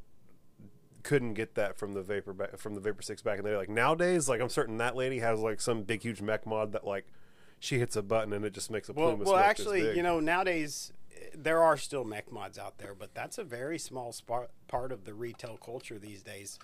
couldn't 1.03 1.35
get 1.35 1.55
that 1.57 1.77
from 1.77 1.95
the 1.95 2.03
vapor 2.03 2.33
back, 2.33 2.57
from 2.59 2.75
the 2.75 2.81
vapor 2.81 3.03
six 3.03 3.23
back 3.23 3.39
in 3.39 3.45
the 3.45 3.51
day. 3.51 3.57
Like 3.57 3.69
nowadays, 3.69 4.29
like 4.29 4.41
I'm 4.41 4.49
certain 4.49 4.79
that 4.79 4.97
lady 4.97 5.19
has 5.19 5.41
like 5.41 5.61
some 5.61 5.83
big 5.83 6.03
huge 6.03 6.23
mech 6.23 6.47
mod 6.47 6.73
that 6.73 6.87
like 6.87 7.07
she 7.59 7.79
hits 7.79 7.97
a 7.97 8.03
button 8.03 8.33
and 8.33 8.45
it 8.45 8.53
just 8.53 8.71
makes 8.71 8.89
a 8.89 8.93
Well, 8.93 9.09
plume 9.11 9.21
of 9.23 9.27
well, 9.27 9.37
this 9.37 9.45
actually, 9.47 9.97
you 9.97 10.03
know, 10.03 10.21
nowadays 10.21 10.93
there 11.35 11.63
are 11.63 11.77
still 11.77 12.05
mech 12.05 12.31
mods 12.31 12.59
out 12.59 12.79
there, 12.79 12.95
but 12.95 13.15
that's 13.15 13.39
a 13.39 13.45
very 13.45 13.79
small 13.79 14.13
spar- 14.13 14.49
part 14.69 14.93
of 14.93 15.05
the 15.05 15.15
retail 15.15 15.57
culture 15.57 15.99
these 15.99 16.23
days. 16.23 16.59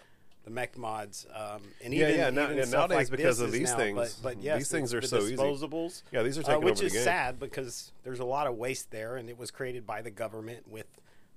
The 0.44 0.50
mech 0.50 0.78
mods, 0.78 1.26
um, 1.34 1.62
and 1.84 1.92
Yeah, 1.92 2.08
even, 2.08 2.18
yeah, 2.20 2.30
now- 2.30 2.44
even 2.44 2.56
yeah, 2.58 2.64
stuff 2.64 2.90
nowadays 2.90 3.10
like 3.10 3.18
because 3.18 3.40
of 3.40 3.52
these 3.52 3.70
now, 3.70 3.76
things, 3.76 4.14
But, 4.22 4.36
but 4.36 4.42
yes, 4.42 4.58
these 4.58 4.68
the- 4.70 4.76
things 4.78 4.94
are 4.94 5.00
the 5.00 5.06
so 5.08 5.18
easy. 5.22 6.00
Yeah, 6.12 6.22
these 6.22 6.38
are 6.38 6.42
uh, 6.42 6.44
taking 6.44 6.64
which 6.64 6.72
over 6.72 6.80
the 6.80 6.86
is 6.86 6.92
game. 6.94 7.02
sad 7.04 7.38
because 7.38 7.92
there's 8.04 8.20
a 8.20 8.24
lot 8.24 8.46
of 8.46 8.56
waste 8.56 8.90
there, 8.90 9.16
and 9.16 9.28
it 9.28 9.36
was 9.36 9.50
created 9.50 9.86
by 9.86 10.00
the 10.00 10.10
government 10.10 10.66
with 10.68 10.86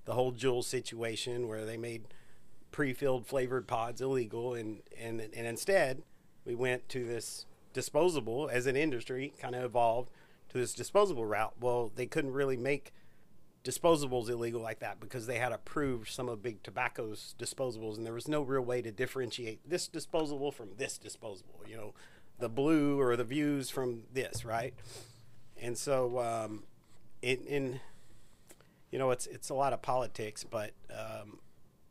the 0.06 0.14
whole 0.14 0.32
Juul 0.32 0.64
situation 0.64 1.48
where 1.48 1.66
they 1.66 1.78
made 1.78 2.06
pre-filled 2.72 3.28
flavored 3.28 3.68
pods 3.68 4.02
illegal, 4.02 4.54
and 4.54 4.82
and 4.98 5.20
and 5.20 5.46
instead 5.48 6.04
we 6.46 6.56
went 6.56 6.88
to 6.90 7.06
this 7.06 7.46
disposable 7.74 8.50
as 8.50 8.66
an 8.66 8.76
industry 8.76 9.34
kind 9.40 9.56
of 9.56 9.64
evolved 9.64 10.10
to 10.50 10.58
this 10.58 10.74
disposable 10.74 11.26
route. 11.26 11.54
Well, 11.60 11.92
they 11.96 12.06
couldn't 12.06 12.34
really 12.34 12.58
make 12.58 12.94
disposables 13.64 14.30
illegal 14.30 14.62
like 14.62 14.80
that 14.80 15.00
because 15.00 15.28
they 15.28 15.38
had 15.38 15.52
approved 15.52 16.10
some 16.10 16.28
of 16.28 16.42
big 16.42 16.64
tobacco's 16.64 17.36
disposables 17.38 17.96
and 17.96 18.06
there 18.06 18.14
was 18.14 18.28
no 18.28 18.42
real 18.42 18.62
way 18.62 18.82
to 18.82 18.92
differentiate 18.92 19.60
this 19.70 19.88
disposable 19.88 20.52
from 20.52 20.70
this 20.78 20.98
disposable 20.98 21.62
you 21.68 21.78
know 21.78 21.94
the 22.40 22.50
blu 22.50 23.00
or 23.00 23.16
the 23.16 23.24
Vuse 23.24 23.70
from 23.70 24.02
this 24.12 24.44
right? 24.44 24.74
And 25.62 25.78
so 25.78 26.20
um 26.20 26.64
in 27.22 27.46
in 27.46 27.80
you 28.90 28.98
know 28.98 29.12
it's 29.12 29.28
it's 29.28 29.50
a 29.50 29.54
lot 29.54 29.74
of 29.74 29.82
politics 29.84 30.44
but 30.44 30.72
um 30.92 31.38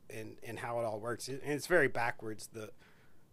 and 0.09 0.35
and 0.43 0.59
how 0.59 0.79
it 0.79 0.83
all 0.83 0.99
works 0.99 1.29
and 1.29 1.39
it's 1.45 1.67
very 1.67 1.87
backwards 1.87 2.49
the 2.53 2.71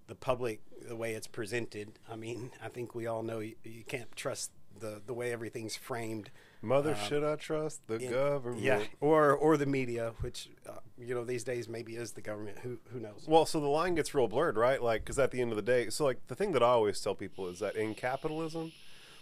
the 0.07 0.15
public 0.15 0.61
the 0.87 0.95
way 0.95 1.15
it's 1.15 1.27
presented. 1.27 1.99
I 2.09 2.15
mean 2.15 2.53
i 2.63 2.69
think 2.69 2.95
we 2.95 3.09
all 3.09 3.25
know 3.25 3.41
you, 3.41 3.57
you 3.65 3.83
can't 3.83 4.15
trust 4.15 4.53
the 4.81 5.01
the 5.07 5.15
way 5.15 5.33
everything's 5.33 5.77
framed 5.77 6.31
Mother, 6.61 6.97
should 6.97 7.23
I 7.23 7.37
trust 7.37 7.87
the 7.87 7.97
in- 7.97 8.11
government? 8.11 8.59
um, 8.61 8.65
yeah, 8.65 8.83
or 9.01 9.33
or 9.33 9.57
the 9.57 9.67
media, 9.67 10.13
which 10.21 10.51
uh, 10.69 10.73
you 10.99 11.15
know 11.15 11.25
these 11.25 11.45
days 11.45 11.69
maybe 11.69 11.95
is 11.95 12.13
the 12.13 12.21
government. 12.21 12.59
Who 12.61 12.79
who 12.93 12.99
knows? 13.01 13.25
Well, 13.29 13.47
so 13.47 13.61
the 13.61 13.69
line 13.69 13.95
gets 13.95 14.15
real 14.15 14.27
blurred, 14.29 14.57
right? 14.57 14.83
Like, 14.83 15.03
because 15.03 15.19
at 15.19 15.31
the 15.31 15.41
end 15.41 15.51
of 15.53 15.57
the 15.57 15.63
day, 15.63 15.89
so 15.91 16.05
like 16.05 16.27
the 16.27 16.35
thing 16.35 16.53
that 16.53 16.63
I 16.63 16.69
always 16.69 17.01
tell 17.01 17.15
people 17.15 17.47
is 17.49 17.61
that 17.61 17.77
in 17.77 17.95
capitalism, 17.95 18.73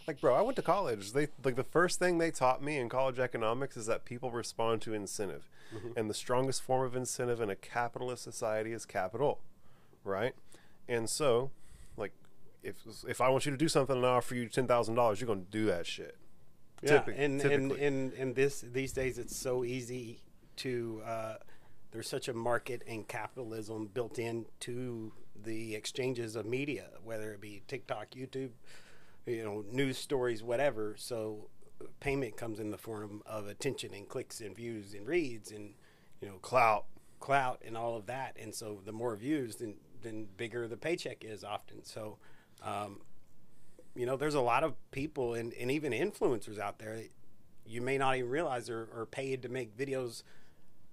like, 0.07 0.21
bro, 0.21 0.35
I 0.35 0.41
went 0.41 0.57
to 0.57 0.63
college. 0.63 1.13
They 1.13 1.29
like 1.45 1.57
the 1.57 1.65
first 1.65 1.99
thing 1.99 2.17
they 2.19 2.31
taught 2.31 2.63
me 2.63 2.79
in 2.79 2.89
college 2.89 3.19
economics 3.19 3.77
is 3.77 3.85
that 3.87 4.05
people 4.07 4.31
respond 4.31 4.81
to 4.83 4.95
incentive, 4.95 5.49
and 5.95 6.09
the 6.09 6.15
strongest 6.15 6.63
form 6.63 6.87
of 6.87 6.97
incentive 6.97 7.41
in 7.41 7.51
a 7.51 7.57
capitalist 7.57 8.23
society 8.23 8.73
is 8.73 8.87
capital, 8.87 9.41
right? 10.05 10.35
And 10.89 11.11
so, 11.11 11.51
if 12.67 12.77
if 13.09 13.21
I 13.21 13.29
want 13.29 13.47
you 13.47 13.53
to 13.53 13.57
do 13.59 13.69
something 13.69 13.97
and 13.97 14.05
I 14.07 14.11
offer 14.11 14.35
you 14.35 14.49
ten 14.49 14.67
thousand 14.67 14.95
dollars, 14.95 15.21
you're 15.21 15.29
gonna 15.29 15.41
do 15.51 15.67
that 15.67 15.87
shit. 15.87 16.17
yeah, 16.83 16.99
Typic- 16.99 17.15
and 17.19 17.41
and 17.43 17.73
and 17.73 18.13
and 18.15 18.35
this 18.35 18.61
these 18.61 18.93
days 18.93 19.19
it's 19.19 19.37
so 19.37 19.65
easy 19.65 20.21
to. 20.57 21.03
Uh, 21.05 21.35
there's 21.93 22.09
such 22.09 22.29
a 22.29 22.35
market 22.35 22.83
and 22.87 23.09
capitalism 23.09 23.87
built 23.87 24.19
into 24.19 25.13
the 25.35 25.75
exchanges 25.75 26.37
of 26.37 26.45
media, 26.45 26.89
whether 27.03 27.33
it 27.33 27.41
be 27.41 27.63
TikTok, 27.69 28.11
YouTube, 28.11 28.51
you 29.25 29.43
know, 29.45 29.65
news 29.71 29.97
stories, 29.97 30.43
whatever. 30.43 30.95
So 30.99 31.49
payment 32.01 32.37
comes 32.37 32.59
in 32.59 32.71
the 32.71 32.77
form 32.77 33.23
of 33.25 33.47
attention 33.47 33.95
and 33.95 34.07
clicks 34.09 34.41
and 34.41 34.55
views 34.55 34.93
and 34.95 35.07
reads 35.07 35.51
and 35.53 35.75
you 36.21 36.29
know 36.29 36.37
Clout. 36.43 36.85
clout 37.21 37.63
and 37.67 37.77
all 37.79 37.97
of 37.97 38.07
that. 38.07 38.37
And 38.41 38.55
so 38.55 38.81
the 38.85 38.93
more 38.93 39.17
views, 39.17 39.57
then 39.57 39.77
then 40.03 40.27
bigger 40.37 40.69
the 40.69 40.77
paycheck 40.77 41.25
is 41.25 41.45
often. 41.45 41.83
So, 41.85 42.19
um, 42.63 43.01
you 43.95 44.07
know, 44.07 44.17
there's 44.17 44.35
a 44.35 44.41
lot 44.41 44.65
of 44.65 44.75
people 44.91 45.35
and, 45.35 45.53
and 45.55 45.71
even 45.71 45.93
influencers 45.93 46.59
out 46.59 46.79
there. 46.79 46.97
that 46.97 47.11
You 47.67 47.81
may 47.81 47.99
not 47.99 48.17
even 48.17 48.31
realize 48.31 48.69
are, 48.71 48.89
are 48.97 49.07
paid 49.07 49.43
to 49.43 49.49
make 49.49 49.77
videos, 49.77 50.23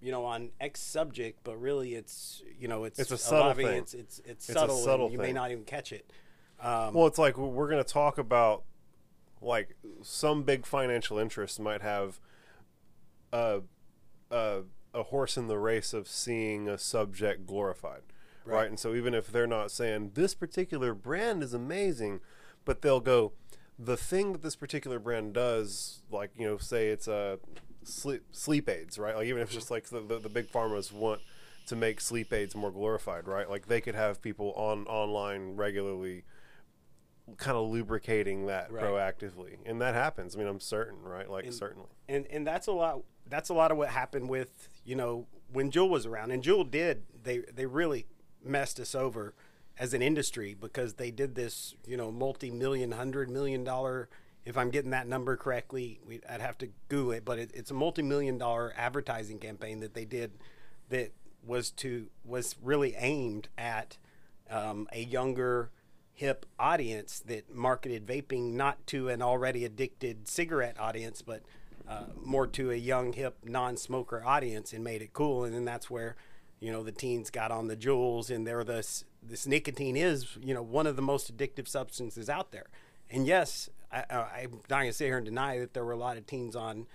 you 0.02 0.12
know, 0.12 0.26
on 0.26 0.49
X 0.60 0.80
subject, 0.80 1.39
but 1.43 1.60
really 1.60 1.95
it's 1.95 2.41
you 2.60 2.67
know 2.67 2.84
it's 2.86 2.99
It's 2.99 3.12
a 3.12 3.17
subtle 3.17 3.47
lobby, 3.47 3.63
thing. 3.65 3.78
It's 3.80 3.93
it's 3.93 4.19
it's, 4.19 4.49
It's 4.49 4.60
subtle. 4.60 4.78
subtle 4.78 5.12
you 5.12 5.17
may 5.17 5.34
not 5.34 5.52
even 5.52 5.63
catch 5.65 5.91
it. 5.91 6.10
Um, 6.62 6.93
Well, 6.93 7.08
it's 7.08 7.17
like 7.17 7.38
we're 7.38 7.69
going 7.69 7.84
to 7.84 7.89
talk 7.89 8.17
about 8.17 8.63
like 9.41 9.76
some 10.02 10.43
big 10.43 10.65
financial 10.65 11.17
interest 11.19 11.60
might 11.60 11.82
have 11.82 12.19
a, 13.34 13.62
a 14.32 14.62
a 14.93 15.04
horse 15.04 15.36
in 15.38 15.47
the 15.47 15.58
race 15.58 15.91
of 15.93 16.08
seeing 16.08 16.69
a 16.69 16.78
subject 16.78 17.45
glorified, 17.47 18.04
right. 18.45 18.56
Right. 18.56 18.69
And 18.69 18.79
so 18.79 18.93
even 18.95 19.13
if 19.13 19.32
they're 19.32 19.47
not 19.47 19.71
saying 19.71 20.12
this 20.13 20.34
particular 20.34 20.93
brand 20.93 21.43
is 21.43 21.53
amazing, 21.53 22.19
but 22.65 22.82
they'll 22.82 22.99
go 22.99 23.34
the 23.79 23.97
thing 23.97 24.34
that 24.34 24.41
this 24.43 24.56
particular 24.56 24.99
brand 24.99 25.34
does, 25.34 26.01
like 26.12 26.32
you 26.38 26.45
know, 26.47 26.58
say 26.58 26.89
it's 26.89 27.08
a 27.08 27.39
sleep 27.84 28.23
sleep 28.32 28.69
aids, 28.69 28.97
right? 28.97 29.15
Like 29.15 29.27
even 29.27 29.41
if 29.41 29.47
it's 29.49 29.56
just 29.56 29.71
like 29.71 29.86
the, 29.89 29.99
the, 30.01 30.19
the 30.19 30.29
big 30.29 30.51
pharmas 30.51 30.91
want 30.91 31.21
to 31.67 31.75
make 31.75 31.99
sleep 32.01 32.32
aids 32.34 32.56
more 32.56 32.71
glorified, 32.71 33.27
right? 33.27 33.49
Like 33.49 33.67
they 33.67 33.82
could 33.82 33.95
have 33.95 34.21
people 34.21 34.53
on 34.53 34.86
online 34.88 35.56
regularly 35.56 36.23
kind 37.38 37.56
of 37.56 37.69
lubricating 37.69 38.47
that 38.47 38.69
Right. 38.71 38.84
proactively 38.84 39.56
and 39.65 39.79
that 39.79 39.93
happens 39.93 40.36
i 40.36 40.39
mean 40.39 40.47
i'm 40.47 40.60
certain 40.60 41.01
right 41.03 41.29
like 41.29 41.45
And- 41.45 41.53
certainly 41.53 41.88
and 42.10 42.27
and 42.27 42.45
that's 42.45 42.67
a 42.67 42.73
lot 42.73 43.01
that's 43.29 43.47
a 43.47 43.53
lot 43.53 43.71
of 43.71 43.77
what 43.77 43.88
happened 43.89 44.29
with 44.29 44.67
you 44.84 44.95
know 44.97 45.27
when 45.51 45.71
Juul 45.71 45.88
was 45.88 46.06
around 46.06 46.32
and 46.32 46.43
Juul 46.43 46.69
did 46.69 47.03
they 47.23 47.38
they 47.56 47.65
really 47.65 48.08
messed 48.45 48.79
us 48.79 48.95
over 48.95 49.34
as 49.77 49.93
an 49.93 50.01
industry 50.01 50.56
because 50.60 50.95
they 50.95 51.12
did 51.12 51.36
this 51.36 51.75
you 51.86 51.97
know 51.97 52.12
multi-million 52.12 52.91
hundred 52.91 53.29
million 53.29 53.63
dollar 53.63 54.10
if 54.45 54.58
I'm 54.58 54.69
getting 54.69 54.91
that 54.91 55.08
number 55.08 55.36
correctly 55.36 55.99
we, 56.06 56.19
I'd 56.29 56.41
have 56.41 56.58
to 56.60 56.69
Google 56.89 57.13
it 57.13 57.25
but 57.25 57.39
it, 57.39 57.51
it's 57.53 57.71
a 57.71 57.75
multi-million 57.75 58.38
dollar 58.38 58.73
advertising 58.77 59.39
campaign 59.39 59.79
that 59.79 59.93
they 59.93 60.06
did 60.06 60.32
that 60.89 61.12
was 61.45 61.71
to 61.71 62.08
was 62.23 62.56
really 62.62 62.95
aimed 62.95 63.49
at 63.58 63.97
um, 64.49 64.88
a 64.91 65.03
younger 65.03 65.71
hip 66.13 66.45
audience 66.60 67.19
that 67.25 67.53
marketed 67.53 68.06
vaping 68.06 68.53
not 68.53 68.86
to 68.88 69.10
an 69.10 69.21
already 69.21 69.65
addicted 69.65 70.27
cigarette 70.27 70.79
audience, 70.79 71.21
but 71.21 71.41
uh, 71.89 72.03
more 72.23 72.47
to 72.47 72.71
a 72.71 72.75
young 72.75 73.13
hip 73.13 73.38
non-smoker 73.43 74.23
audience, 74.23 74.71
and 74.71 74.84
made 74.84 75.01
it 75.01 75.12
cool. 75.12 75.43
And 75.43 75.53
then 75.53 75.65
that's 75.65 75.89
where 75.89 76.15
you 76.63 76.71
know 76.71 76.82
the 76.82 76.93
teens 76.93 77.30
got 77.30 77.52
on 77.52 77.67
the 77.67 77.76
Juuls, 77.76 78.34
and 78.34 78.47
they're 78.47 78.63
this 78.63 79.04
this 79.21 79.45
nicotine 79.45 79.97
is 79.97 80.38
you 80.41 80.54
know 80.54 80.63
one 80.63 80.88
of 80.88 80.95
the 80.95 81.02
most 81.02 81.36
addictive 81.36 81.67
substances 81.67 82.30
out 82.30 82.54
there. 82.54 82.67
And 83.12 83.28
yes, 83.28 83.69
I, 83.91 84.06
I, 84.10 84.15
I'm 84.43 84.52
not 84.69 84.80
gonna 84.80 84.93
sit 84.93 85.08
here 85.08 85.17
and 85.17 85.26
deny 85.26 85.60
that 85.60 85.73
there 85.73 85.84
were 85.84 85.91
a 85.91 85.97
lot 85.97 86.15
of 86.15 86.26
teens 86.26 86.56
on 86.56 86.88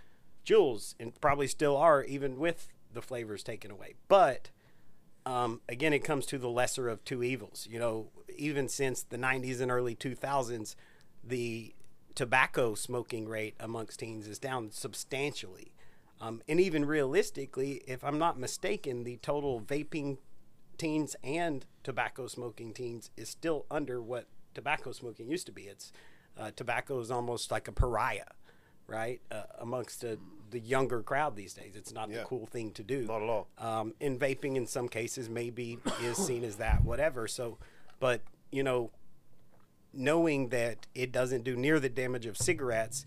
Juuls, 0.44 0.94
and 0.98 1.20
probably 1.20 1.46
still 1.46 1.76
are, 1.76 2.02
even 2.02 2.38
with 2.38 2.68
the 2.94 3.02
flavors 3.02 3.42
taken 3.42 3.70
away. 3.70 3.94
But 4.08 4.48
um, 5.26 5.60
again, 5.68 5.92
it 5.92 5.98
comes 5.98 6.24
to 6.26 6.38
the 6.38 6.48
lesser 6.48 6.88
of 6.88 7.04
two 7.04 7.22
evils. 7.22 7.68
You 7.70 7.78
know, 7.78 8.06
even 8.38 8.70
since 8.70 9.02
the 9.02 9.18
90s 9.18 9.60
and 9.60 9.70
early 9.70 9.94
2000s, 9.94 10.76
the 11.22 11.74
tobacco 12.14 12.74
smoking 12.74 13.28
rate 13.28 13.54
amongst 13.60 14.00
teens 14.00 14.26
is 14.26 14.38
down 14.38 14.70
substantially. 14.70 15.72
Um, 16.20 16.42
and 16.48 16.60
even 16.60 16.84
realistically, 16.84 17.82
if 17.86 18.02
I'm 18.04 18.18
not 18.18 18.38
mistaken, 18.38 19.04
the 19.04 19.16
total 19.18 19.60
vaping 19.60 20.18
teens 20.76 21.14
and 21.22 21.64
tobacco 21.84 22.26
smoking 22.26 22.72
teens 22.72 23.10
is 23.16 23.28
still 23.28 23.66
under 23.70 24.00
what 24.02 24.26
tobacco 24.54 24.92
smoking 24.92 25.28
used 25.30 25.46
to 25.46 25.52
be. 25.52 25.62
It's 25.62 25.92
uh, 26.36 26.50
tobacco 26.54 26.98
is 27.00 27.10
almost 27.10 27.50
like 27.50 27.68
a 27.68 27.72
pariah, 27.72 28.24
right, 28.86 29.20
uh, 29.30 29.42
amongst 29.60 30.00
the 30.00 30.18
the 30.50 30.60
younger 30.60 31.02
crowd 31.02 31.36
these 31.36 31.52
days. 31.52 31.74
It's 31.76 31.92
not 31.92 32.08
Yeah. 32.08 32.18
the 32.20 32.24
cool 32.24 32.46
thing 32.46 32.70
to 32.72 32.82
do. 32.82 33.02
Not 33.02 33.22
at 33.22 33.28
all. 33.28 33.48
Um, 33.58 33.92
and 34.00 34.18
vaping 34.18 34.56
in 34.56 34.66
some 34.66 34.88
cases 34.88 35.28
maybe 35.28 35.78
is 36.02 36.16
seen 36.26 36.42
as 36.42 36.56
that, 36.56 36.82
whatever. 36.84 37.28
So, 37.28 37.58
but 38.00 38.22
you 38.50 38.62
know, 38.62 38.90
knowing 39.92 40.48
that 40.48 40.86
it 40.94 41.12
doesn't 41.12 41.44
do 41.44 41.54
near 41.56 41.78
the 41.80 41.88
damage 41.88 42.26
of 42.26 42.36
cigarettes, 42.36 43.04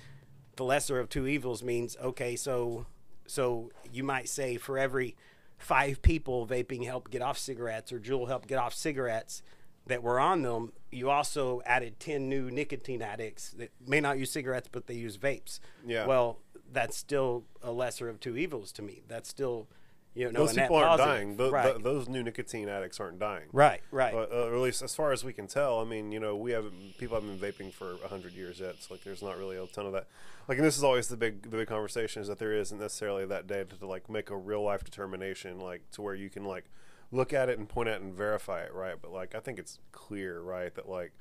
the 0.55 0.63
lesser 0.63 0.99
of 0.99 1.09
two 1.09 1.25
evils 1.27 1.63
means 1.63 1.97
okay. 2.01 2.35
So, 2.35 2.85
so 3.31 3.71
you 3.93 4.03
might 4.03 4.27
say 4.27 4.57
for 4.57 4.77
every 4.77 5.15
five 5.57 6.01
people 6.01 6.45
vaping 6.45 6.85
helped 6.85 7.11
get 7.11 7.21
off 7.21 7.37
cigarettes 7.37 7.93
or 7.93 7.99
Juul 7.99 8.27
helped 8.27 8.49
get 8.49 8.57
off 8.57 8.73
cigarettes 8.73 9.41
that 9.87 10.03
were 10.03 10.19
on 10.19 10.41
them, 10.41 10.73
you 10.91 11.09
also 11.09 11.61
added 11.65 11.97
10 11.99 12.27
new 12.27 12.51
nicotine 12.51 13.01
addicts 13.01 13.51
that 13.51 13.71
may 13.87 14.01
not 14.01 14.19
use 14.19 14.31
cigarettes, 14.31 14.67
but 14.69 14.87
they 14.87 14.95
use 14.95 15.17
vapes. 15.17 15.61
Yeah. 15.85 16.05
Well, 16.05 16.39
that's 16.73 16.97
still 16.97 17.45
a 17.63 17.71
lesser 17.71 18.09
of 18.09 18.19
two 18.19 18.35
evils 18.35 18.73
to 18.73 18.81
me. 18.81 19.01
That's 19.07 19.29
still, 19.29 19.67
you 20.13 20.31
know, 20.31 20.45
those 20.45 20.53
people 20.53 20.75
aren't 20.75 20.89
positive. 20.89 21.13
dying 21.13 21.37
Tho- 21.37 21.51
right. 21.51 21.71
th- 21.71 21.83
those 21.83 22.09
new 22.09 22.21
nicotine 22.21 22.67
addicts 22.67 22.99
aren't 22.99 23.19
dying 23.19 23.47
right, 23.53 23.81
right. 23.91 24.13
But, 24.13 24.31
uh, 24.31 24.47
or 24.47 24.55
at 24.55 24.61
least 24.61 24.81
as 24.81 24.93
far 24.93 25.11
as 25.11 25.23
we 25.23 25.31
can 25.31 25.47
tell, 25.47 25.79
I 25.79 25.85
mean, 25.85 26.11
you 26.11 26.19
know, 26.19 26.35
we 26.35 26.51
haven't 26.51 26.97
people 26.97 27.15
haven't 27.15 27.39
been 27.39 27.51
vaping 27.51 27.71
for 27.71 27.95
hundred 28.07 28.33
years 28.33 28.59
yet. 28.59 28.75
So 28.79 28.93
like, 28.93 29.03
there's 29.03 29.21
not 29.21 29.37
really 29.37 29.57
a 29.57 29.65
ton 29.67 29.85
of 29.85 29.93
that. 29.93 30.07
Like, 30.47 30.57
and 30.57 30.67
this 30.67 30.77
is 30.77 30.83
always 30.83 31.07
the 31.07 31.17
big 31.17 31.43
the 31.43 31.57
big 31.57 31.67
conversation 31.67 32.21
is 32.21 32.27
that 32.27 32.39
there 32.39 32.53
isn't 32.53 32.79
necessarily 32.79 33.25
that 33.25 33.47
data 33.47 33.77
to 33.77 33.85
like 33.85 34.09
make 34.09 34.29
a 34.29 34.37
real 34.37 34.63
life 34.63 34.83
determination, 34.83 35.59
like 35.59 35.89
to 35.91 36.01
where 36.01 36.15
you 36.15 36.29
can 36.29 36.43
like 36.43 36.65
look 37.11 37.31
at 37.31 37.49
it 37.49 37.57
and 37.59 37.69
point 37.69 37.87
at 37.89 37.95
it 37.95 38.01
and 38.01 38.13
verify 38.13 38.61
it, 38.61 38.73
right? 38.73 38.95
But 39.01 39.11
like, 39.11 39.35
I 39.35 39.39
think 39.39 39.59
it's 39.59 39.79
clear, 39.91 40.41
right, 40.41 40.73
that 40.75 40.89
like 40.89 41.11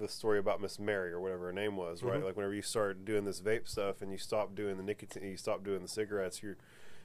the 0.00 0.08
story 0.08 0.38
about 0.38 0.60
Miss 0.60 0.78
Mary 0.78 1.12
or 1.12 1.20
whatever 1.20 1.46
her 1.46 1.52
name 1.52 1.76
was, 1.76 2.02
right? 2.02 2.24
Like 2.24 2.36
whenever 2.36 2.54
you 2.54 2.62
start 2.62 3.04
doing 3.04 3.24
this 3.24 3.40
vape 3.40 3.68
stuff 3.68 4.00
and 4.00 4.10
you 4.10 4.18
stop 4.18 4.54
doing 4.54 4.76
the 4.78 4.82
nicotine, 4.82 5.24
you 5.24 5.36
stop 5.36 5.62
doing 5.62 5.82
the 5.82 5.88
cigarettes, 5.88 6.42
you're 6.42 6.56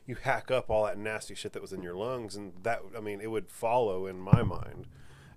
you 0.06 0.16
hack 0.16 0.50
up 0.52 0.70
all 0.70 0.86
that 0.86 0.98
nasty 0.98 1.36
shit 1.36 1.54
that 1.54 1.62
was 1.62 1.72
in 1.74 1.82
your 1.84 1.96
lungs, 1.96 2.36
and 2.36 2.54
that 2.64 2.82
I 2.98 3.02
mean, 3.02 3.22
it 3.22 3.30
would 3.32 3.50
follow 3.50 4.08
in 4.08 4.20
my 4.20 4.44
mind, 4.44 4.88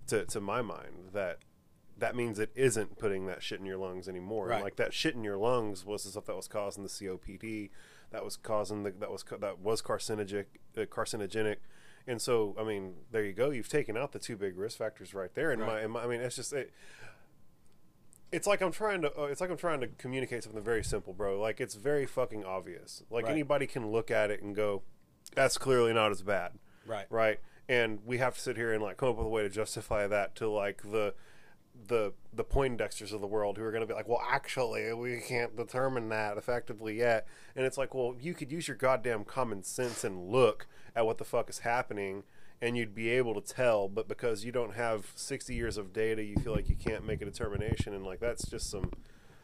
to 0.09 0.25
to 0.27 0.41
my 0.41 0.63
mind 0.63 1.11
that 1.13 1.39
that 1.97 2.17
means 2.17 2.39
it 2.41 2.51
isn't 2.57 2.99
putting 2.99 3.27
that 3.27 3.41
shit 3.43 3.61
in 3.61 3.67
your 3.67 3.77
lungs 3.79 4.09
anymore. 4.09 4.51
And 4.57 4.65
like 4.65 4.77
that 4.77 4.93
shit 4.93 5.15
in 5.15 5.23
your 5.23 5.37
lungs 5.37 5.85
was 5.85 6.03
the 6.05 6.11
stuff 6.11 6.27
that 6.27 6.35
was 6.35 6.49
causing 6.49 6.83
the 6.83 6.89
COPD, 6.89 7.71
that 8.11 8.25
was 8.25 8.37
causing 8.37 8.83
the 8.83 8.91
that 8.91 9.11
was 9.13 9.25
that 9.41 9.61
was 9.61 9.81
carcinogenic, 9.81 10.47
uh, 10.77 10.81
carcinogenic. 10.87 11.57
And 12.07 12.21
so, 12.21 12.55
I 12.61 12.65
mean, 12.65 12.95
there 13.13 13.25
you 13.25 13.33
go. 13.33 13.49
You've 13.51 13.69
taken 13.69 13.97
out 13.97 14.13
the 14.13 14.19
two 14.19 14.37
big 14.37 14.59
risk 14.59 14.77
factors 14.77 15.15
right 15.15 15.33
there. 15.35 15.53
And 15.53 15.61
my, 15.63 15.67
Right. 15.69 15.85
and 15.85 15.93
my, 15.95 16.03
I 16.03 16.07
mean, 16.07 16.21
it's 16.21 16.37
just 16.37 16.53
it, 16.53 16.71
it's 18.33 18.47
like 18.47 18.61
I'm 18.61 18.73
trying 18.73 19.03
to. 19.03 19.13
Uh, 19.19 19.25
it's 19.27 19.41
like 19.41 19.51
I'm 19.51 19.57
trying 19.57 19.81
to 19.81 19.87
communicate 19.89 20.43
something 20.45 20.63
very 20.63 20.83
simple, 20.85 21.13
bro. 21.13 21.41
Like 21.41 21.61
it's 21.61 21.75
very 21.75 22.07
fucking 22.07 22.45
obvious. 22.45 23.03
Like 23.11 23.25
Right. 23.25 23.33
anybody 23.33 23.67
can 23.67 23.91
look 23.91 24.11
at 24.11 24.31
it 24.31 24.43
and 24.43 24.55
go, 24.55 24.83
"That's 25.35 25.59
clearly 25.59 25.93
not 25.93 26.11
as 26.11 26.23
bad." 26.23 26.53
Right. 26.87 27.07
Right. 27.11 27.41
And 27.69 28.01
we 28.05 28.19
have 28.19 28.35
to 28.35 28.41
sit 28.41 28.57
here 28.57 28.73
and 28.73 28.83
like 28.83 28.97
come 28.97 29.09
up 29.11 29.17
with 29.17 29.27
a 29.27 29.31
way 29.31 29.43
to 29.43 29.49
justify 29.49 30.07
that 30.07 30.35
to 30.37 30.49
like 30.49 30.83
the 30.83 31.15
the 31.89 32.13
the 32.33 32.45
Poindexters 32.45 33.13
of 33.13 33.21
the 33.21 33.27
world 33.27 33.57
who 33.59 33.65
are 33.65 33.71
going 33.73 33.81
to 33.81 33.87
be 33.87 33.95
like, 33.95 34.09
well, 34.09 34.23
actually, 34.31 34.93
we 34.95 35.21
can't 35.21 35.57
determine 35.57 36.09
that 36.11 36.37
effectively 36.37 36.97
yet. 36.99 37.27
And 37.57 37.65
it's 37.67 37.77
like, 37.79 37.95
well, 37.95 38.15
you 38.21 38.33
could 38.35 38.53
use 38.53 38.69
your 38.69 38.77
goddamn 38.77 39.25
common 39.25 39.63
sense 39.63 40.05
and 40.05 40.29
look 40.31 40.67
at 40.95 41.05
what 41.07 41.19
the 41.19 41.25
fuck 41.25 41.51
is 41.51 41.61
happening, 41.61 42.23
and 42.65 42.77
you'd 42.77 42.95
be 42.95 43.11
able 43.11 43.41
to 43.41 43.41
tell. 43.55 43.89
But 43.89 44.09
because 44.09 44.45
you 44.45 44.51
don't 44.53 44.75
have 44.75 45.13
sixty 45.15 45.55
years 45.55 45.77
of 45.77 45.93
data, 45.93 46.23
you 46.25 46.37
feel 46.37 46.55
like 46.55 46.69
you 46.69 46.77
can't 46.77 47.07
make 47.07 47.21
a 47.21 47.25
determination, 47.25 47.93
and 47.95 48.05
like 48.05 48.21
that's 48.21 48.47
just 48.49 48.71
some 48.71 48.91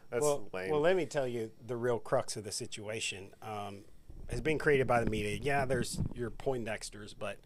that's 0.09 0.23
well, 0.23 0.49
lame. 0.53 0.71
well, 0.71 0.81
let 0.81 0.95
me 0.95 1.05
tell 1.05 1.27
you 1.27 1.51
the 1.65 1.77
real 1.77 1.99
crux 1.99 2.35
of 2.35 2.43
the 2.43 2.51
situation. 2.51 3.29
Um, 3.41 3.83
has 4.29 4.41
been 4.41 4.57
created 4.57 4.87
by 4.87 5.03
the 5.03 5.09
media. 5.09 5.37
Yeah, 5.41 5.65
there's 5.65 5.99
your 6.15 6.31
Poindexters, 6.31 7.13
but 7.17 7.37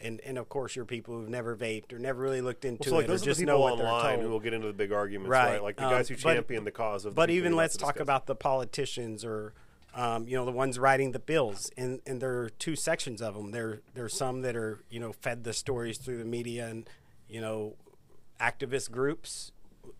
and 0.00 0.20
and 0.22 0.36
of 0.36 0.48
course 0.48 0.74
your 0.74 0.84
people 0.84 1.14
who've 1.14 1.28
never 1.28 1.56
vaped 1.56 1.92
or 1.92 1.98
never 1.98 2.20
really 2.20 2.40
looked 2.40 2.64
into 2.64 2.88
so 2.90 2.96
like 2.96 3.04
it 3.04 3.08
those 3.08 3.22
or 3.22 3.26
just 3.26 3.40
know 3.40 3.60
what 3.60 3.78
they're 3.78 3.86
online 3.86 4.20
who 4.20 4.28
will 4.28 4.40
get 4.40 4.52
into 4.52 4.66
the 4.66 4.72
big 4.72 4.92
arguments, 4.92 5.30
right? 5.30 5.52
Right. 5.52 5.62
Like 5.62 5.76
the 5.76 5.84
Um, 5.84 5.90
guys 5.92 6.08
who 6.08 6.16
but- 6.16 6.34
champion 6.34 6.64
the 6.64 6.70
cause 6.72 7.04
of. 7.04 7.14
But 7.14 7.30
even 7.30 7.54
let's 7.56 7.76
talk 7.76 7.94
discuss. 7.94 8.02
about 8.02 8.26
the 8.26 8.34
politicians 8.34 9.24
or, 9.24 9.54
um, 9.94 10.26
you 10.26 10.36
know, 10.36 10.44
the 10.44 10.52
ones 10.52 10.78
writing 10.78 11.12
the 11.12 11.18
bills. 11.18 11.70
And, 11.76 12.00
and 12.06 12.20
there 12.20 12.38
are 12.40 12.50
two 12.50 12.76
sections 12.76 13.20
of 13.20 13.34
them. 13.34 13.50
There 13.50 13.80
there's 13.94 14.16
some 14.16 14.42
that 14.42 14.56
are 14.56 14.80
you 14.90 15.00
know 15.00 15.12
fed 15.12 15.44
the 15.44 15.52
stories 15.52 15.98
through 15.98 16.18
the 16.18 16.24
media 16.24 16.68
and 16.68 16.88
you 17.28 17.40
know 17.40 17.76
activist 18.40 18.90
groups 18.90 19.52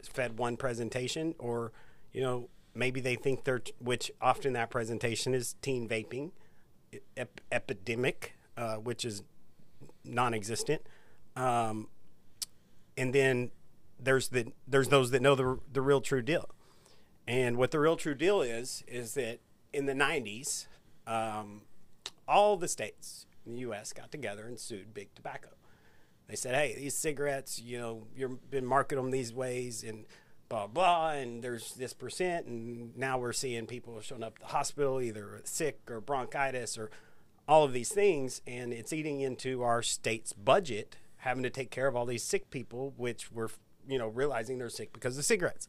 fed 0.03 0.37
one 0.37 0.57
presentation 0.57 1.35
or 1.39 1.71
you 2.13 2.21
know 2.21 2.49
maybe 2.75 3.01
they 3.01 3.15
think 3.15 3.45
they're 3.45 3.63
which 3.79 4.11
often 4.21 4.53
that 4.53 4.69
presentation 4.69 5.33
is 5.33 5.55
teen 5.63 5.89
vaping 5.89 6.33
ep- 7.17 7.41
epidemic 7.53 8.35
uh, 8.57 8.77
which 8.77 9.05
is 9.05 9.23
non-existent. 10.05 10.83
Um, 11.37 11.89
and 12.97 13.15
then 13.15 13.51
there's 13.99 14.29
the 14.29 14.53
there's 14.67 14.89
those 14.89 15.11
that 15.13 15.23
know 15.23 15.35
the 15.35 15.59
the 15.73 15.81
real 15.81 16.01
true 16.01 16.23
deal. 16.23 16.49
And 17.27 17.57
what 17.57 17.71
the 17.71 17.81
real 17.81 17.97
true 17.97 18.15
deal 18.15 18.43
is 18.43 18.85
is 18.87 19.15
that 19.15 19.41
in 19.73 19.87
the 19.87 19.95
90s, 19.95 20.67
um, 21.07 21.63
all 22.29 22.57
the 22.57 22.69
states 22.69 23.27
in 23.47 23.55
the 23.55 23.61
U.S. 23.61 23.93
got 23.93 24.11
together 24.11 24.47
and 24.47 24.59
sued 24.59 24.95
Big 24.95 25.15
Tobacco. 25.15 25.49
They 26.29 26.37
said, 26.37 26.55
"Hey, 26.55 26.75
these 26.77 26.97
cigarettes, 26.97 27.61
you 27.61 27.79
know, 27.79 28.07
you've 28.15 28.51
been 28.51 28.65
marketing 28.65 29.05
them 29.05 29.11
these 29.11 29.33
ways, 29.33 29.83
and 29.83 30.07
blah 30.49 30.67
blah, 30.67 31.11
and 31.11 31.43
there's 31.43 31.75
this 31.75 31.93
percent, 31.93 32.47
and 32.47 32.97
now 32.97 33.19
we're 33.19 33.33
seeing 33.33 33.67
people 33.67 34.01
showing 34.01 34.23
up 34.23 34.35
at 34.37 34.49
the 34.49 34.55
hospital 34.55 35.01
either 35.01 35.41
sick 35.45 35.81
or 35.91 36.01
bronchitis 36.01 36.79
or 36.79 36.91
all 37.49 37.65
of 37.65 37.73
these 37.73 37.91
things, 37.91 38.41
and 38.47 38.73
it's 38.73 38.93
eating 38.93 39.21
into 39.21 39.63
our 39.63 39.83
state's 39.83 40.33
budget, 40.33 40.97
having 41.19 41.43
to 41.43 41.51
take 41.51 41.71
care 41.71 41.89
of 41.89 41.97
all 41.97 42.07
these 42.07 42.23
sick 42.23 42.51
people, 42.51 42.95
which 42.97 43.33
we're, 43.33 43.49
you 43.89 43.99
know, 43.99 44.07
realizing 44.09 44.59
they're 44.59 44.69
sick 44.69 44.93
because 44.93 45.19
of 45.19 45.25
cigarettes." 45.25 45.67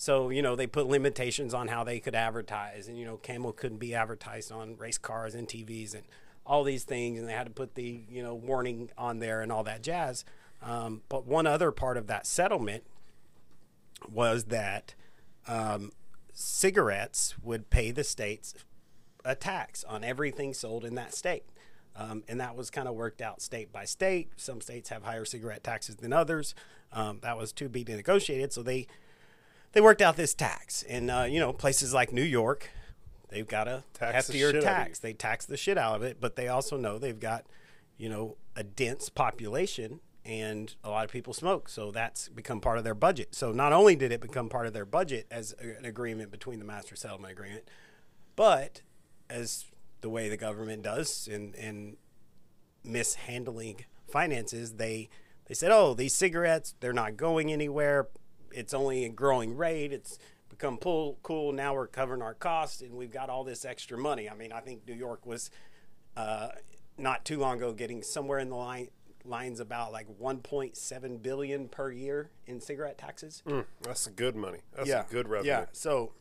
So, 0.00 0.30
you 0.30 0.40
know, 0.40 0.56
they 0.56 0.66
put 0.66 0.86
limitations 0.86 1.52
on 1.52 1.68
how 1.68 1.84
they 1.84 2.00
could 2.00 2.14
advertise. 2.14 2.88
And, 2.88 2.98
you 2.98 3.04
know, 3.04 3.18
Camel 3.18 3.52
couldn't 3.52 3.76
be 3.76 3.94
advertised 3.94 4.50
on 4.50 4.78
race 4.78 4.96
cars 4.96 5.34
and 5.34 5.46
TVs 5.46 5.92
and 5.92 6.04
all 6.46 6.64
these 6.64 6.84
things. 6.84 7.18
And 7.18 7.28
they 7.28 7.34
had 7.34 7.44
to 7.48 7.52
put 7.52 7.74
the, 7.74 8.00
you 8.08 8.22
know, 8.22 8.34
warning 8.34 8.88
on 8.96 9.18
there 9.18 9.42
and 9.42 9.52
all 9.52 9.62
that 9.64 9.82
jazz. 9.82 10.24
Um, 10.62 11.02
but 11.10 11.26
one 11.26 11.46
other 11.46 11.70
part 11.70 11.98
of 11.98 12.06
that 12.06 12.26
settlement 12.26 12.84
was 14.10 14.44
that 14.44 14.94
um, 15.46 15.92
cigarettes 16.32 17.34
would 17.42 17.68
pay 17.68 17.90
the 17.90 18.02
states 18.02 18.54
a 19.22 19.34
tax 19.34 19.84
on 19.84 20.02
everything 20.02 20.54
sold 20.54 20.86
in 20.86 20.94
that 20.94 21.12
state. 21.12 21.44
Um, 21.94 22.24
and 22.26 22.40
that 22.40 22.56
was 22.56 22.70
kind 22.70 22.88
of 22.88 22.94
worked 22.94 23.20
out 23.20 23.42
state 23.42 23.70
by 23.70 23.84
state. 23.84 24.30
Some 24.36 24.62
states 24.62 24.88
have 24.88 25.02
higher 25.02 25.26
cigarette 25.26 25.62
taxes 25.62 25.96
than 25.96 26.14
others. 26.14 26.54
Um, 26.90 27.18
that 27.20 27.36
was 27.36 27.52
to 27.52 27.68
be 27.68 27.84
negotiated. 27.84 28.54
So 28.54 28.62
they 28.62 28.86
they 29.72 29.80
worked 29.80 30.02
out 30.02 30.16
this 30.16 30.34
tax. 30.34 30.82
And, 30.84 31.10
uh, 31.10 31.26
you 31.28 31.38
know, 31.40 31.52
places 31.52 31.92
like 31.94 32.12
New 32.12 32.22
York, 32.22 32.70
they've 33.28 33.46
got 33.46 33.68
a 33.68 33.84
Tax 33.94 34.28
heftier 34.30 34.52
tax. 34.60 34.98
They 34.98 35.12
tax 35.12 35.46
the 35.46 35.56
shit 35.56 35.78
out 35.78 35.96
of 35.96 36.02
it, 36.02 36.18
but 36.20 36.36
they 36.36 36.48
also 36.48 36.76
know 36.76 36.98
they've 36.98 37.18
got, 37.20 37.46
you 37.96 38.08
know, 38.08 38.36
a 38.56 38.62
dense 38.64 39.08
population 39.08 40.00
and 40.24 40.74
a 40.84 40.90
lot 40.90 41.04
of 41.04 41.10
people 41.10 41.32
smoke. 41.32 41.68
So 41.68 41.90
that's 41.90 42.28
become 42.28 42.60
part 42.60 42.78
of 42.78 42.84
their 42.84 42.94
budget. 42.94 43.34
So 43.34 43.52
not 43.52 43.72
only 43.72 43.96
did 43.96 44.12
it 44.12 44.20
become 44.20 44.48
part 44.48 44.66
of 44.66 44.72
their 44.72 44.84
budget 44.84 45.26
as 45.30 45.54
a- 45.62 45.76
an 45.78 45.84
agreement 45.84 46.30
between 46.30 46.58
the 46.58 46.64
master 46.64 46.94
settlement 46.96 47.32
agreement, 47.32 47.68
but 48.36 48.82
as 49.30 49.66
the 50.02 50.10
way 50.10 50.28
the 50.28 50.36
government 50.36 50.82
does 50.82 51.28
in, 51.28 51.54
in 51.54 51.96
mishandling 52.84 53.84
finances, 54.08 54.74
they 54.74 55.08
they 55.46 55.54
said, 55.54 55.70
"Oh, 55.72 55.94
these 55.94 56.14
cigarettes, 56.14 56.74
they're 56.80 56.92
not 56.92 57.16
going 57.16 57.52
anywhere. 57.52 58.08
It's 58.52 58.74
only 58.74 59.04
a 59.04 59.08
growing 59.08 59.56
rate. 59.56 59.92
It's 59.92 60.18
become 60.48 60.78
pull, 60.78 61.18
cool. 61.22 61.52
Now 61.52 61.74
we're 61.74 61.86
covering 61.86 62.22
our 62.22 62.34
costs, 62.34 62.82
and 62.82 62.94
we've 62.94 63.12
got 63.12 63.30
all 63.30 63.44
this 63.44 63.64
extra 63.64 63.98
money." 63.98 64.28
I 64.28 64.34
mean, 64.34 64.52
I 64.52 64.60
think 64.60 64.86
New 64.86 64.94
York 64.94 65.26
was 65.26 65.50
uh, 66.16 66.48
not 66.98 67.24
too 67.24 67.38
long 67.38 67.58
ago 67.58 67.72
getting 67.72 68.02
somewhere 68.02 68.38
in 68.38 68.50
the 68.50 68.56
line 68.56 68.88
lines 69.24 69.60
about 69.60 69.92
like 69.92 70.06
1.7 70.18 71.22
billion 71.22 71.68
per 71.68 71.90
year 71.90 72.30
in 72.46 72.60
cigarette 72.60 72.98
taxes. 72.98 73.42
Mm, 73.46 73.64
that's 73.82 74.06
good 74.08 74.34
money. 74.34 74.60
That's 74.74 74.88
a 74.90 75.06
good 75.10 75.28
revenue. 75.28 75.50
Yeah. 75.50 75.64
So 75.72 76.12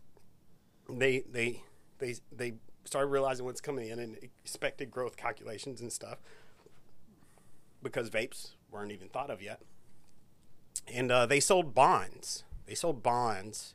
they 0.90 1.22
they 1.22 1.64
they 2.00 2.16
they 2.32 2.54
started 2.86 3.08
realizing 3.08 3.46
what's 3.46 3.62
coming 3.62 3.90
in 3.90 4.00
and 4.00 4.18
expected 4.44 4.90
growth 4.90 5.16
calculations 5.16 5.82
and 5.82 5.92
stuff 5.92 6.20
because 7.84 8.10
vapes 8.10 8.52
weren't 8.72 8.92
even 8.92 9.10
thought 9.10 9.30
of 9.30 9.42
yet. 9.42 9.62
And 10.94 11.12
uh, 11.12 11.26
they 11.26 11.40
sold 11.40 11.74
bonds. 11.74 12.44
They 12.66 12.76
sold 12.76 13.04
bonds 13.04 13.74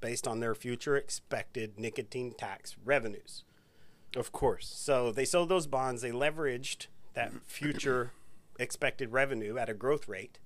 based 0.00 0.26
on 0.26 0.40
their 0.40 0.54
future 0.54 0.96
expected 0.96 1.78
nicotine 1.78 2.32
tax 2.32 2.76
revenues. 2.84 3.44
Of 4.16 4.32
course. 4.32 4.66
So 4.66 5.12
they 5.12 5.24
sold 5.24 5.48
those 5.48 5.66
bonds. 5.66 6.02
They 6.02 6.10
leveraged 6.10 6.86
that 7.14 7.32
future 7.46 8.12
expected 8.58 9.12
revenue 9.12 9.56
at 9.56 9.68
a 9.68 9.74
growth 9.74 10.08
rate, 10.08 10.38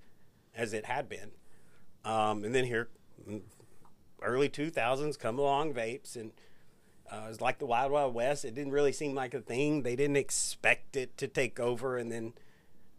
as 0.55 0.73
it 0.73 0.87
had 0.87 1.09
been. 1.09 1.33
Um, 2.05 2.45
and 2.45 2.55
then 2.55 2.65
here, 2.65 2.89
early 4.23 4.49
2000s, 4.49 5.19
come 5.19 5.39
along 5.39 5.75
vapes, 5.75 6.17
and 6.17 6.33
uh, 7.11 7.23
it 7.27 7.29
was 7.29 7.41
like 7.41 7.59
the 7.59 7.67
Wild 7.67 7.93
Wild 7.93 8.15
West. 8.15 8.45
It 8.45 8.55
didn't 8.55 8.73
really 8.73 8.93
seem 8.93 9.15
like 9.15 9.35
a 9.35 9.41
thing. 9.41 9.83
They 9.83 9.97
didn't 9.97 10.17
expect 10.17 10.97
it 10.97 11.17
to 11.19 11.29
take 11.29 11.59
over, 11.59 11.97
and 11.97 12.11
then 12.11 12.35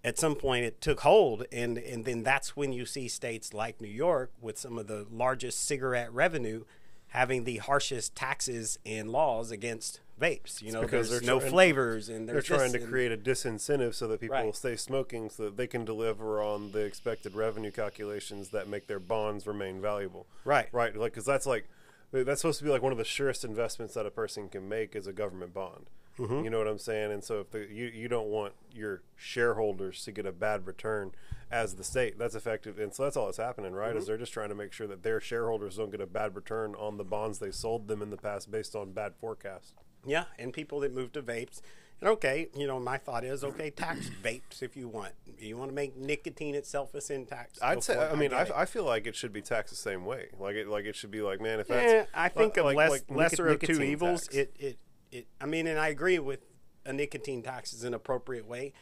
at 0.05 0.17
some 0.19 0.35
point 0.35 0.63
it 0.63 0.79
took 0.79 1.01
hold, 1.01 1.45
and 1.51 1.77
and 1.77 2.05
then 2.05 2.23
that's 2.23 2.55
when 2.55 2.71
you 2.71 2.85
see 2.85 3.07
states 3.09 3.53
like 3.53 3.81
New 3.81 3.87
York 3.89 4.31
with 4.39 4.57
some 4.57 4.77
of 4.77 4.87
the 4.87 5.05
largest 5.11 5.65
cigarette 5.65 6.13
revenue 6.13 6.63
having 7.09 7.43
the 7.45 7.57
harshest 7.57 8.13
taxes 8.15 8.77
and 8.85 9.09
laws 9.09 9.49
against 9.49 10.01
vapes. 10.21 10.61
You 10.61 10.71
know, 10.73 10.81
because 10.81 11.09
there's 11.09 11.23
no 11.23 11.39
trying- 11.39 11.51
flavors, 11.51 12.09
and 12.09 12.27
They're 12.27 12.41
trying 12.41 12.73
to 12.73 12.79
create 12.79 13.11
a 13.11 13.17
disincentive 13.17 13.93
so 13.95 14.07
that 14.09 14.19
people 14.19 14.35
Right. 14.35 14.45
will 14.45 14.53
stay 14.53 14.75
smoking 14.75 15.29
so 15.29 15.45
that 15.45 15.57
they 15.57 15.67
can 15.67 15.85
deliver 15.85 16.41
on 16.41 16.71
the 16.71 16.79
expected 16.79 17.33
revenue 17.35 17.71
calculations 17.71 18.49
that 18.49 18.67
make 18.67 18.87
their 18.87 18.99
bonds 18.99 19.47
remain 19.47 19.81
valuable. 19.81 20.25
Right. 20.43 20.67
Right. 20.73 20.95
Like, 20.95 21.13
because 21.13 21.25
that's 21.25 21.45
like, 21.45 21.65
that's 22.11 22.41
supposed 22.41 22.59
to 22.59 22.65
be 22.65 22.69
like 22.71 22.81
one 22.81 22.91
of 22.91 22.97
the 22.97 23.03
surest 23.05 23.43
investments 23.45 23.93
that 23.93 24.05
a 24.05 24.11
person 24.11 24.49
can 24.49 24.67
make 24.69 24.95
is 24.95 25.07
a 25.07 25.13
government 25.13 25.53
bond. 25.53 25.85
Mm-hmm. 26.17 26.45
You 26.45 26.49
know 26.49 26.57
what 26.57 26.67
I'm 26.67 26.77
saying? 26.79 27.11
And 27.11 27.23
so 27.23 27.41
if 27.41 27.51
the, 27.51 27.59
you, 27.59 27.87
you 27.87 28.07
don't 28.07 28.27
want 28.27 28.53
your 28.71 29.01
shareholders 29.15 30.03
to 30.05 30.11
get 30.11 30.25
a 30.25 30.31
bad 30.31 30.65
return 30.65 31.11
as 31.51 31.75
the 31.75 31.83
state, 31.83 32.17
that's 32.17 32.35
effective. 32.35 32.79
And 32.79 32.93
so 32.93 33.03
that's 33.03 33.17
all 33.17 33.25
that's 33.25 33.37
happening, 33.37 33.73
right? 33.73 33.89
Mm-hmm. 33.89 33.97
Is 33.97 34.07
they're 34.07 34.17
just 34.17 34.33
trying 34.33 34.49
to 34.49 34.55
make 34.55 34.71
sure 34.71 34.87
that 34.87 35.03
their 35.03 35.19
shareholders 35.19 35.77
don't 35.77 35.91
get 35.91 36.01
a 36.01 36.07
bad 36.07 36.35
return 36.35 36.73
on 36.75 36.97
the 36.97 37.03
bonds 37.03 37.39
they 37.39 37.51
sold 37.51 37.87
them 37.87 38.01
in 38.01 38.09
the 38.09 38.17
past 38.17 38.49
based 38.49 38.75
on 38.75 38.91
bad 38.91 39.13
forecasts. 39.19 39.73
Yeah, 40.05 40.25
and 40.37 40.53
people 40.53 40.79
that 40.81 40.93
move 40.93 41.11
to 41.13 41.21
vapes. 41.21 41.61
And 42.01 42.09
okay, 42.09 42.49
you 42.55 42.67
know, 42.67 42.79
my 42.79 42.97
thought 42.97 43.23
is 43.23 43.43
okay, 43.43 43.69
tax 43.69 44.09
vapes 44.23 44.61
if 44.61 44.75
you 44.75 44.87
want. 44.87 45.13
You 45.39 45.57
want 45.57 45.71
to 45.71 45.75
make 45.75 45.95
nicotine 45.95 46.53
itself 46.53 46.93
a 46.93 46.99
sin 46.99 47.25
tax. 47.25 47.57
I'd 47.61 47.83
say. 47.83 47.97
I 47.97 48.15
mean, 48.15 48.33
I. 48.33 48.47
I 48.53 48.65
feel 48.65 48.83
like 48.83 49.07
it 49.07 49.15
should 49.15 49.31
be 49.31 49.41
taxed 49.41 49.73
the 49.73 49.77
same 49.77 50.05
way. 50.05 50.27
Like 50.37 50.55
it, 50.55 50.67
like 50.67 50.85
it 50.85 50.95
should 50.95 51.11
be 51.11 51.21
like, 51.21 51.39
man, 51.39 51.59
if 51.61 51.67
that's. 51.67 51.91
Yeah, 51.91 52.05
I 52.13 52.27
think 52.29 52.57
of 52.57 52.65
like- 52.65 52.75
less, 52.75 52.91
like 52.91 53.03
lesser 53.09 53.47
of 53.47 53.61
two 53.61 53.81
evils. 53.81 54.23
tax. 54.23 54.35
It, 54.35 54.55
it, 54.59 54.77
it. 55.15 55.27
I 55.39 55.45
mean, 55.45 55.67
and 55.67 55.79
I 55.79 55.87
agree 55.87 56.19
with 56.19 56.41
a 56.85 56.93
nicotine 56.93 57.41
tax 57.41 57.73
is 57.73 57.83
an 57.83 57.93
appropriate 57.93 58.47
way, 58.47 58.73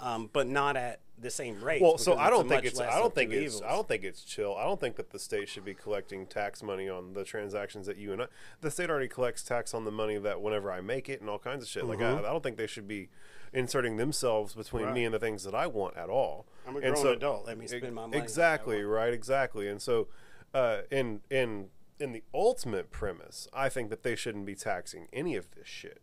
um, 0.00 0.28
but 0.32 0.46
not 0.46 0.76
at 0.76 1.00
the 1.18 1.30
same 1.30 1.62
rate. 1.62 1.80
Well, 1.80 1.98
so 1.98 2.16
I 2.16 2.28
don't 2.28 2.48
think 2.48 2.64
it's. 2.64 2.80
I 2.80 2.98
don't 2.98 3.14
think 3.14 3.32
it's. 3.32 3.56
evils. 3.56 3.62
I 3.62 3.70
don't 3.70 3.88
think 3.88 4.04
it's 4.04 4.22
chill. 4.22 4.54
I 4.56 4.64
don't 4.64 4.78
think 4.78 4.96
that 4.96 5.10
the 5.10 5.18
state 5.18 5.48
should 5.48 5.64
be 5.64 5.74
collecting 5.74 6.26
tax 6.26 6.62
money 6.62 6.88
on 6.88 7.14
the 7.14 7.24
transactions 7.24 7.86
that 7.86 7.96
you 7.96 8.12
and 8.12 8.22
I. 8.22 8.26
The 8.60 8.70
state 8.70 8.90
already 8.90 9.08
collects 9.08 9.42
tax 9.42 9.72
on 9.72 9.84
the 9.84 9.90
money 9.90 10.18
that 10.18 10.40
whenever 10.40 10.70
I 10.70 10.80
make 10.80 11.08
it 11.08 11.20
and 11.20 11.30
all 11.30 11.38
kinds 11.38 11.62
of 11.62 11.70
shit. 11.70 11.86
Like 11.86 12.02
I, 12.02 12.18
I 12.18 12.22
don't 12.22 12.42
think 12.42 12.56
they 12.58 12.66
should 12.66 12.86
be 12.86 13.08
inserting 13.52 13.96
themselves 13.96 14.54
between 14.54 14.92
me 14.92 15.00
Mm-hmm. 15.00 15.04
And 15.06 15.14
the 15.14 15.18
things 15.18 15.44
that 15.44 15.54
I 15.54 15.66
want 15.66 15.96
at 15.96 16.08
all. 16.08 16.46
I'm 16.66 16.76
a 16.76 16.80
grown 16.80 17.06
adult. 17.06 17.46
Let 17.46 17.58
me 17.58 17.66
spend 17.66 17.94
my 17.94 18.06
money. 18.06 18.18
Exactly 18.18 18.82
right. 18.82 19.12
Exactly. 19.12 19.68
And 19.68 19.80
so, 19.80 20.08
uh, 20.52 20.82
in 20.90 21.20
in 21.30 21.68
in 21.98 22.12
the 22.12 22.22
ultimate 22.34 22.90
premise, 22.90 23.48
I 23.52 23.68
think 23.68 23.90
that 23.90 24.02
they 24.02 24.16
shouldn't 24.16 24.46
be 24.46 24.54
taxing 24.54 25.08
any 25.12 25.36
of 25.36 25.50
this 25.52 25.66
shit. 25.66 26.02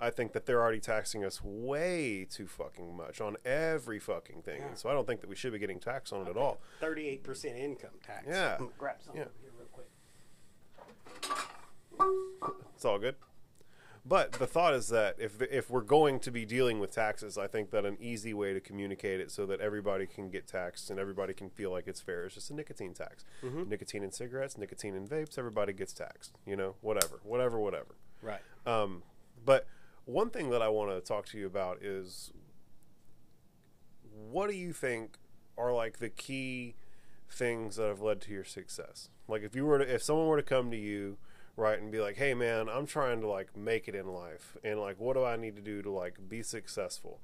I 0.00 0.10
think 0.10 0.32
that 0.32 0.46
they're 0.46 0.60
already 0.60 0.78
taxing 0.80 1.24
us 1.24 1.40
way 1.42 2.24
too 2.30 2.46
fucking 2.46 2.96
much 2.96 3.20
on 3.20 3.36
every 3.44 3.98
fucking 3.98 4.42
thing. 4.42 4.62
And 4.62 4.78
so 4.78 4.88
I 4.88 4.92
don't 4.92 5.06
think 5.06 5.20
that 5.22 5.28
we 5.28 5.34
should 5.34 5.52
be 5.52 5.58
getting 5.58 5.80
taxed 5.80 6.12
on 6.12 6.24
it 6.26 6.30
at 6.30 6.36
all. 6.36 6.60
Thirty-eight 6.80 7.24
percent 7.24 7.56
income 7.56 7.90
tax. 8.06 8.26
Yeah. 8.28 8.58
Grab 8.78 8.96
some 9.04 9.16
Yeah. 9.16 9.24
here 9.40 9.50
real 9.58 9.66
quick. 9.72 9.88
It's 12.76 12.84
all 12.84 12.98
good. 13.00 13.16
But 14.04 14.32
the 14.32 14.46
thought 14.46 14.74
is 14.74 14.88
that 14.88 15.16
if 15.18 15.40
if 15.42 15.70
we're 15.70 15.80
going 15.80 16.20
to 16.20 16.30
be 16.30 16.44
dealing 16.44 16.78
with 16.78 16.90
taxes, 16.90 17.36
I 17.36 17.46
think 17.46 17.70
that 17.70 17.84
an 17.84 17.96
easy 18.00 18.32
way 18.34 18.52
to 18.52 18.60
communicate 18.60 19.20
it 19.20 19.30
so 19.30 19.46
that 19.46 19.60
everybody 19.60 20.06
can 20.06 20.30
get 20.30 20.46
taxed 20.46 20.90
and 20.90 20.98
everybody 20.98 21.34
can 21.34 21.50
feel 21.50 21.70
like 21.70 21.86
it's 21.86 22.00
fair 22.00 22.26
is 22.26 22.34
just 22.34 22.50
a 22.50 22.54
nicotine 22.54 22.94
tax. 22.94 23.24
Nicotine 23.68 24.02
in 24.02 24.12
cigarettes, 24.12 24.56
nicotine 24.56 24.94
in 24.94 25.06
vapes, 25.06 25.38
everybody 25.38 25.72
gets 25.72 25.92
taxed. 25.92 26.36
You 26.46 26.56
know, 26.56 26.74
whatever, 26.80 27.20
whatever, 27.22 27.58
whatever. 27.58 27.96
Right. 28.22 28.40
Um, 28.66 29.02
but 29.44 29.66
one 30.04 30.30
thing 30.30 30.50
that 30.50 30.62
I 30.62 30.68
want 30.68 30.90
to 30.90 31.00
talk 31.00 31.26
to 31.26 31.38
you 31.38 31.46
about 31.46 31.82
is 31.82 32.32
what 34.30 34.48
do 34.48 34.56
you 34.56 34.72
think 34.72 35.18
are 35.56 35.72
like 35.72 35.98
the 35.98 36.08
key 36.08 36.74
things 37.30 37.76
that 37.76 37.88
have 37.88 38.00
led 38.00 38.20
to 38.22 38.32
your 38.32 38.44
success? 38.44 39.10
Like 39.28 39.42
if 39.42 39.54
you 39.54 39.66
were 39.66 39.78
to, 39.78 39.94
if 39.94 40.02
someone 40.02 40.26
were 40.26 40.36
to 40.36 40.42
come 40.42 40.70
to 40.70 40.76
you, 40.76 41.18
right, 41.58 41.80
and 41.80 41.90
be 41.90 42.00
like, 42.00 42.16
"Hey, 42.16 42.34
man, 42.34 42.68
I'm 42.68 42.86
trying 42.86 43.20
to 43.20 43.28
like 43.28 43.56
make 43.56 43.88
it 43.88 43.94
in 43.94 44.06
life, 44.06 44.56
and 44.64 44.80
like, 44.80 44.98
what 44.98 45.14
do 45.14 45.24
I 45.24 45.36
need 45.36 45.56
to 45.56 45.62
do 45.62 45.82
to 45.82 45.90
like 45.90 46.28
be 46.28 46.42
successful?" 46.42 47.20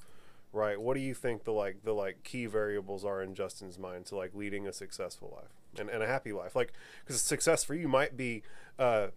Right? 0.53 0.81
What 0.81 0.95
do 0.95 1.01
you 1.01 1.15
think 1.15 1.45
the 1.45 1.53
like 1.53 1.85
the 1.85 1.93
like 1.93 2.23
key 2.25 2.47
variables 2.47 3.05
are 3.05 3.23
in 3.23 3.35
Justin's 3.35 3.79
mind 3.79 4.07
to 4.07 4.17
like 4.17 4.35
leading 4.35 4.69
a 4.69 4.73
successful 4.73 5.33
life 5.35 5.81
and, 5.81 5.89
and 5.89 6.03
a 6.03 6.07
happy 6.07 6.33
life? 6.33 6.55
Like, 6.55 6.73
because 7.05 7.21
success 7.23 7.65
for 7.65 7.75
you 7.75 7.89
might 7.89 8.17
be 8.17 8.43
uh, 8.79 9.09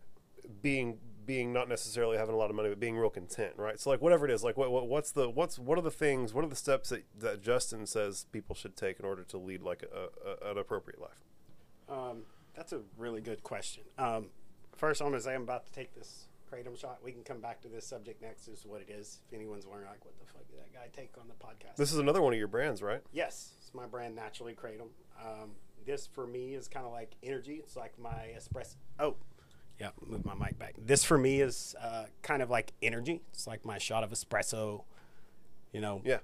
being 0.61 0.99
being 1.25 1.51
not 1.51 1.67
necessarily 1.67 2.17
having 2.17 2.33
a 2.33 2.37
lot 2.37 2.49
of 2.49 2.55
money, 2.55 2.69
but 2.69 2.79
being 2.79 2.97
real 2.97 3.09
content, 3.09 3.53
right? 3.57 3.79
So 3.79 3.89
like 3.89 4.01
whatever 4.01 4.25
it 4.25 4.31
is, 4.31 4.43
like 4.43 4.57
what, 4.57 4.71
what 4.71 4.87
what's 4.87 5.11
the 5.11 5.29
what's 5.29 5.59
what 5.59 5.77
are 5.77 5.81
the 5.81 5.91
things, 5.91 6.33
what 6.33 6.45
are 6.45 6.47
the 6.47 6.55
steps 6.55 6.89
that, 6.89 7.03
that 7.19 7.41
Justin 7.41 7.85
says 7.85 8.25
people 8.31 8.55
should 8.55 8.75
take 8.75 8.99
in 8.99 9.05
order 9.05 9.23
to 9.23 9.37
lead 9.37 9.61
like 9.61 9.83
a, 9.83 10.47
a 10.47 10.51
an 10.51 10.57
appropriate 10.57 11.01
life? 11.01 11.19
Um, 11.89 12.23
that's 12.55 12.73
a 12.73 12.81
really 12.97 13.21
good 13.21 13.43
question. 13.43 13.83
Um, 13.97 14.27
first, 14.77 15.01
I'm 15.01 15.09
going 15.09 15.19
to 15.19 15.23
say 15.23 15.33
I'm 15.35 15.43
about 15.43 15.65
to 15.65 15.71
take 15.71 15.93
this 15.95 16.27
kratom 16.51 16.79
shot. 16.79 16.99
We 17.03 17.11
can 17.11 17.23
come 17.23 17.39
back 17.41 17.61
to 17.61 17.67
this 17.67 17.85
subject 17.85 18.21
next. 18.21 18.47
Is 18.47 18.65
what 18.65 18.81
it 18.81 18.89
is. 18.89 19.19
If 19.27 19.33
anyone's 19.35 19.65
wondering, 19.65 19.89
like, 19.89 20.03
what 20.05 20.17
the 20.19 20.25
fuck 20.31 20.47
did 20.49 20.57
that 20.59 20.73
guy 20.73 20.87
take 20.95 21.11
on 21.19 21.27
the 21.27 21.33
podcast? 21.45 21.75
This 21.75 21.91
is 21.91 21.99
another 21.99 22.21
one 22.21 22.33
of 22.33 22.39
your 22.39 22.47
brands, 22.47 22.81
right? 22.81 23.01
yes, 23.11 23.51
it's 23.61 23.73
my 23.73 23.85
brand, 23.85 24.15
Naturally 24.15 24.53
Kratom. 24.53 24.87
Um, 25.21 25.51
this 25.85 26.07
for 26.07 26.25
me 26.27 26.53
is 26.53 26.67
kind 26.67 26.85
of 26.85 26.91
like 26.91 27.11
energy. 27.23 27.55
It's 27.63 27.75
like 27.75 27.97
my 27.99 28.29
espresso. 28.37 28.75
Oh, 28.99 29.15
yeah, 29.79 29.89
move 30.05 30.25
my 30.25 30.33
mic 30.33 30.57
back. 30.57 30.75
This 30.77 31.03
for 31.03 31.17
me 31.17 31.41
is 31.41 31.75
uh, 31.81 32.05
kind 32.21 32.41
of 32.41 32.49
like 32.49 32.73
energy. 32.81 33.21
It's 33.33 33.45
like 33.47 33.63
my 33.65 33.77
shot 33.77 34.03
of 34.03 34.11
espresso. 34.11 34.83
You 35.73 35.81
know, 35.81 36.01
Yeah. 36.03 36.19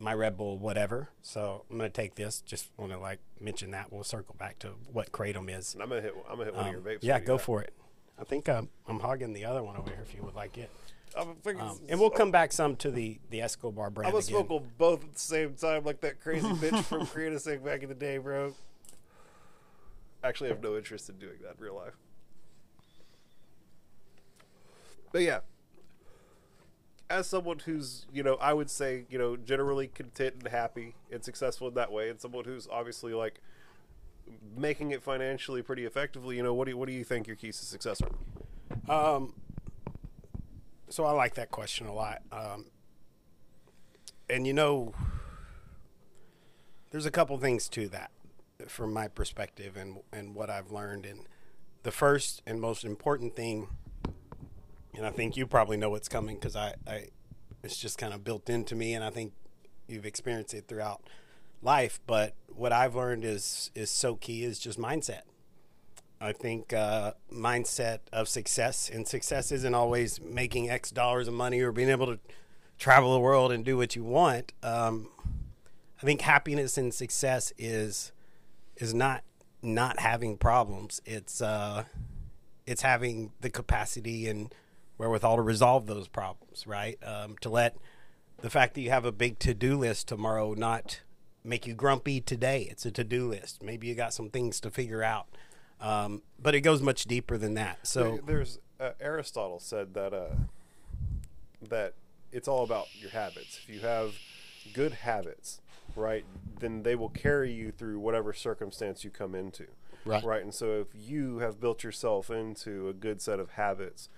my 0.00 0.12
Red 0.14 0.36
Bull, 0.36 0.58
whatever. 0.58 1.10
So 1.22 1.64
I'm 1.70 1.76
gonna 1.78 1.88
take 1.90 2.14
this. 2.16 2.40
Just 2.40 2.70
want 2.76 2.92
to 2.92 2.98
like 2.98 3.20
mention 3.40 3.70
that. 3.72 3.92
We'll 3.92 4.04
circle 4.04 4.34
back 4.38 4.58
to 4.60 4.70
what 4.92 5.12
kratom 5.12 5.54
is. 5.56 5.74
And 5.74 5.82
I'm 5.82 5.88
gonna 5.88 6.00
hit 6.00 6.14
I'm 6.28 6.32
gonna 6.38 6.44
hit 6.46 6.54
one 6.54 6.66
of 6.66 6.72
your 6.72 6.80
Um, 6.80 6.86
vapes. 6.86 6.98
yeah, 7.02 7.18
go 7.20 7.38
for 7.38 7.62
it. 7.62 7.72
I 8.18 8.24
think 8.24 8.48
um, 8.48 8.68
I'm 8.88 9.00
hogging 9.00 9.32
the 9.32 9.44
other 9.44 9.62
one 9.62 9.76
over 9.76 9.90
here 9.90 10.00
if 10.02 10.14
you 10.14 10.22
would 10.22 10.34
like 10.34 10.56
it. 10.58 10.70
Um, 11.16 11.36
and 11.88 11.98
we'll 11.98 12.10
come 12.10 12.30
back 12.30 12.52
some 12.52 12.76
to 12.76 12.90
the 12.90 13.18
the 13.30 13.38
Esco 13.38 13.74
Bar 13.74 13.88
brand 13.88 14.08
I'm 14.08 14.12
gonna 14.12 14.24
again. 14.24 14.44
smoke 14.44 14.48
them 14.48 14.70
both 14.76 15.02
at 15.02 15.14
the 15.14 15.18
same 15.18 15.54
time, 15.54 15.84
like 15.84 16.00
that 16.02 16.20
crazy 16.20 16.46
bitch 16.46 16.84
from 16.84 17.06
Create 17.06 17.32
a 17.32 17.40
Cig 17.40 17.64
back 17.64 17.82
in 17.82 17.88
the 17.88 17.94
day, 17.94 18.18
bro. 18.18 18.52
Actually, 20.22 20.50
I 20.50 20.52
have 20.54 20.62
no 20.62 20.76
interest 20.76 21.08
in 21.08 21.16
doing 21.16 21.36
that 21.42 21.56
in 21.58 21.64
real 21.64 21.76
life. 21.76 21.94
But 25.12 25.22
yeah, 25.22 25.40
as 27.08 27.26
someone 27.26 27.60
who's, 27.60 28.06
you 28.12 28.22
know, 28.22 28.34
I 28.34 28.52
would 28.52 28.68
say, 28.68 29.06
you 29.08 29.18
know, 29.18 29.36
generally 29.36 29.86
content 29.88 30.34
and 30.40 30.48
happy 30.48 30.96
and 31.10 31.24
successful 31.24 31.68
in 31.68 31.74
that 31.74 31.92
way, 31.92 32.10
and 32.10 32.20
someone 32.20 32.44
who's 32.44 32.68
obviously 32.70 33.14
like 33.14 33.40
making 34.56 34.90
it 34.90 35.02
financially 35.02 35.62
pretty 35.62 35.84
effectively, 35.84 36.36
you 36.36 36.42
know, 36.42 36.54
what 36.54 36.64
do 36.64 36.72
you, 36.72 36.76
what 36.76 36.86
do 36.86 36.92
you 36.92 37.04
think 37.04 37.26
your 37.26 37.36
keys 37.36 37.58
to 37.58 37.64
success 37.64 38.00
are? 38.88 39.16
Um, 39.16 39.34
so 40.88 41.04
I 41.04 41.12
like 41.12 41.34
that 41.34 41.50
question 41.50 41.86
a 41.86 41.92
lot. 41.92 42.22
Um, 42.32 42.66
and 44.28 44.46
you 44.46 44.52
know, 44.52 44.92
there's 46.90 47.06
a 47.06 47.10
couple 47.10 47.36
things 47.38 47.68
to 47.70 47.88
that 47.88 48.10
from 48.68 48.92
my 48.92 49.08
perspective 49.08 49.76
and 49.76 49.98
and 50.12 50.34
what 50.34 50.50
I've 50.50 50.70
learned. 50.70 51.06
And 51.06 51.26
the 51.82 51.90
first 51.90 52.42
and 52.46 52.60
most 52.60 52.84
important 52.84 53.36
thing, 53.36 53.68
and 54.94 55.06
I 55.06 55.10
think 55.10 55.36
you 55.36 55.46
probably 55.46 55.76
know 55.76 55.90
what's 55.90 56.08
coming 56.08 56.36
because 56.36 56.56
I, 56.56 56.74
I, 56.86 57.08
it's 57.62 57.76
just 57.76 57.98
kind 57.98 58.14
of 58.14 58.24
built 58.24 58.48
into 58.48 58.74
me, 58.74 58.94
and 58.94 59.04
I 59.04 59.10
think 59.10 59.32
you've 59.86 60.06
experienced 60.06 60.54
it 60.54 60.66
throughout 60.66 61.02
life. 61.66 62.00
But 62.06 62.34
what 62.46 62.72
I've 62.72 62.94
learned 62.94 63.24
is 63.24 63.70
is 63.74 63.90
so 63.90 64.16
key 64.16 64.42
is 64.42 64.58
just 64.58 64.78
mindset. 64.78 65.22
I 66.18 66.32
think 66.32 66.72
uh, 66.72 67.12
mindset 67.30 67.98
of 68.10 68.28
success, 68.28 68.88
and 68.90 69.06
success 69.06 69.52
isn't 69.52 69.74
always 69.74 70.18
making 70.20 70.70
X 70.70 70.90
dollars 70.90 71.28
of 71.28 71.34
money 71.34 71.60
or 71.60 71.72
being 71.72 71.90
able 71.90 72.06
to 72.06 72.18
travel 72.78 73.12
the 73.12 73.20
world 73.20 73.52
and 73.52 73.64
do 73.64 73.76
what 73.76 73.94
you 73.94 74.04
want. 74.04 74.52
Um, 74.62 75.10
I 76.00 76.06
think 76.06 76.22
happiness 76.22 76.78
and 76.78 76.94
success 76.94 77.52
is 77.58 78.12
is 78.76 78.94
not 78.94 79.24
not 79.62 80.00
having 80.00 80.38
problems. 80.38 81.02
It's 81.04 81.42
uh, 81.42 81.84
it's 82.66 82.82
having 82.82 83.32
the 83.40 83.50
capacity 83.50 84.26
and 84.26 84.54
wherewithal 84.96 85.36
to 85.36 85.42
resolve 85.42 85.86
those 85.86 86.08
problems. 86.08 86.66
Right? 86.66 86.98
Um, 87.04 87.36
to 87.42 87.50
let 87.50 87.76
the 88.40 88.50
fact 88.50 88.74
that 88.74 88.80
you 88.80 88.90
have 88.90 89.04
a 89.04 89.12
big 89.12 89.38
to 89.40 89.52
do 89.52 89.76
list 89.78 90.08
tomorrow 90.08 90.54
not 90.54 91.00
make 91.46 91.66
you 91.66 91.74
grumpy 91.74 92.20
today. 92.20 92.66
It's 92.70 92.84
a 92.84 92.90
to 92.90 93.04
do 93.04 93.28
list. 93.28 93.62
Maybe 93.62 93.86
you 93.86 93.94
got 93.94 94.12
some 94.12 94.28
things 94.30 94.60
to 94.60 94.70
figure 94.70 95.02
out. 95.02 95.26
Um, 95.80 96.22
but 96.40 96.54
it 96.54 96.62
goes 96.62 96.82
much 96.82 97.04
deeper 97.04 97.38
than 97.38 97.54
that. 97.54 97.86
So 97.86 98.18
there's 98.26 98.58
uh, 98.80 98.90
Aristotle 99.00 99.60
said 99.60 99.94
that 99.94 100.12
uh, 100.12 100.34
that 101.68 101.94
it's 102.32 102.48
all 102.48 102.64
about 102.64 102.86
your 102.98 103.10
habits. 103.10 103.60
If 103.62 103.74
you 103.74 103.80
have 103.80 104.14
good 104.72 104.92
habits, 104.92 105.60
right, 105.94 106.24
then 106.60 106.82
they 106.82 106.94
will 106.94 107.10
carry 107.10 107.52
you 107.52 107.70
through 107.70 107.98
whatever 107.98 108.32
circumstance 108.32 109.04
you 109.04 109.10
come 109.10 109.34
into. 109.34 109.66
Right. 110.04 110.24
Right. 110.24 110.42
And 110.42 110.54
so 110.54 110.80
if 110.80 110.88
you 110.94 111.38
have 111.38 111.60
built 111.60 111.82
yourself 111.82 112.30
into 112.30 112.88
a 112.88 112.92
good 112.92 113.20
set 113.20 113.40
of 113.40 113.50
habits 113.50 114.08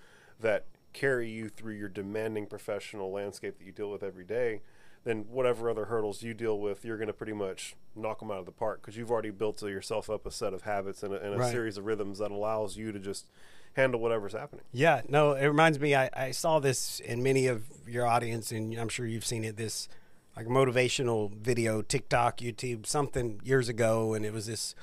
that 0.41 0.67
carry 0.93 1.31
you 1.31 1.49
through 1.49 1.75
your 1.75 1.89
demanding 1.89 2.47
professional 2.47 3.11
landscape 3.11 3.59
that 3.59 3.65
you 3.65 3.73
deal 3.73 3.91
with 3.91 4.03
every 4.03 4.25
day, 4.25 4.61
then 5.09 5.25
whatever 5.31 5.71
other 5.71 5.87
hurdles 5.87 6.23
you 6.23 6.35
deal 6.35 6.59
with, 6.59 6.85
you're 6.85 6.99
going 6.99 7.07
to 7.09 7.13
pretty 7.15 7.33
much 7.33 7.75
knock 7.97 8.21
them 8.21 8.31
out 8.31 8.39
of 8.39 8.47
the 8.47 8.53
park 8.53 8.81
because 8.83 8.97
you've 8.97 9.11
already 9.11 9.31
built 9.31 9.63
yourself 9.63 10.11
up 10.11 10.27
a 10.27 10.31
set 10.31 10.53
of 10.53 10.63
habits 10.63 11.03
and 11.03 11.15
a, 11.15 11.23
and 11.25 11.35
a 11.35 11.39
Right. 11.39 11.51
series 11.51 11.79
of 11.79 11.87
rhythms 11.87 12.19
that 12.19 12.31
allows 12.31 12.77
you 12.77 12.93
to 12.93 12.99
just 12.99 13.27
handle 13.75 14.01
whatever's 14.01 14.33
happening. 14.35 14.65
Yeah, 14.73 15.03
no, 15.09 15.33
it 15.33 15.47
reminds 15.47 15.81
me. 15.81 15.95
I, 15.95 16.11
I 16.15 16.31
saw 16.33 16.59
this 16.59 17.01
in 17.01 17.23
many 17.23 17.47
of 17.47 17.65
your 17.87 18.07
audience, 18.07 18.53
and 18.53 18.75
I'm 18.79 18.89
sure 18.89 19.07
you've 19.07 19.25
seen 19.27 19.45
it. 19.45 19.57
This 19.57 19.89
like 20.37 20.47
motivational 20.47 21.33
video, 21.35 21.81
TikTok, 21.83 22.39
YouTube, 22.39 22.87
something 22.87 23.41
years 23.43 23.69
ago, 23.69 24.15
and 24.15 24.25
it 24.27 24.33
was 24.33 24.47
this 24.47 24.75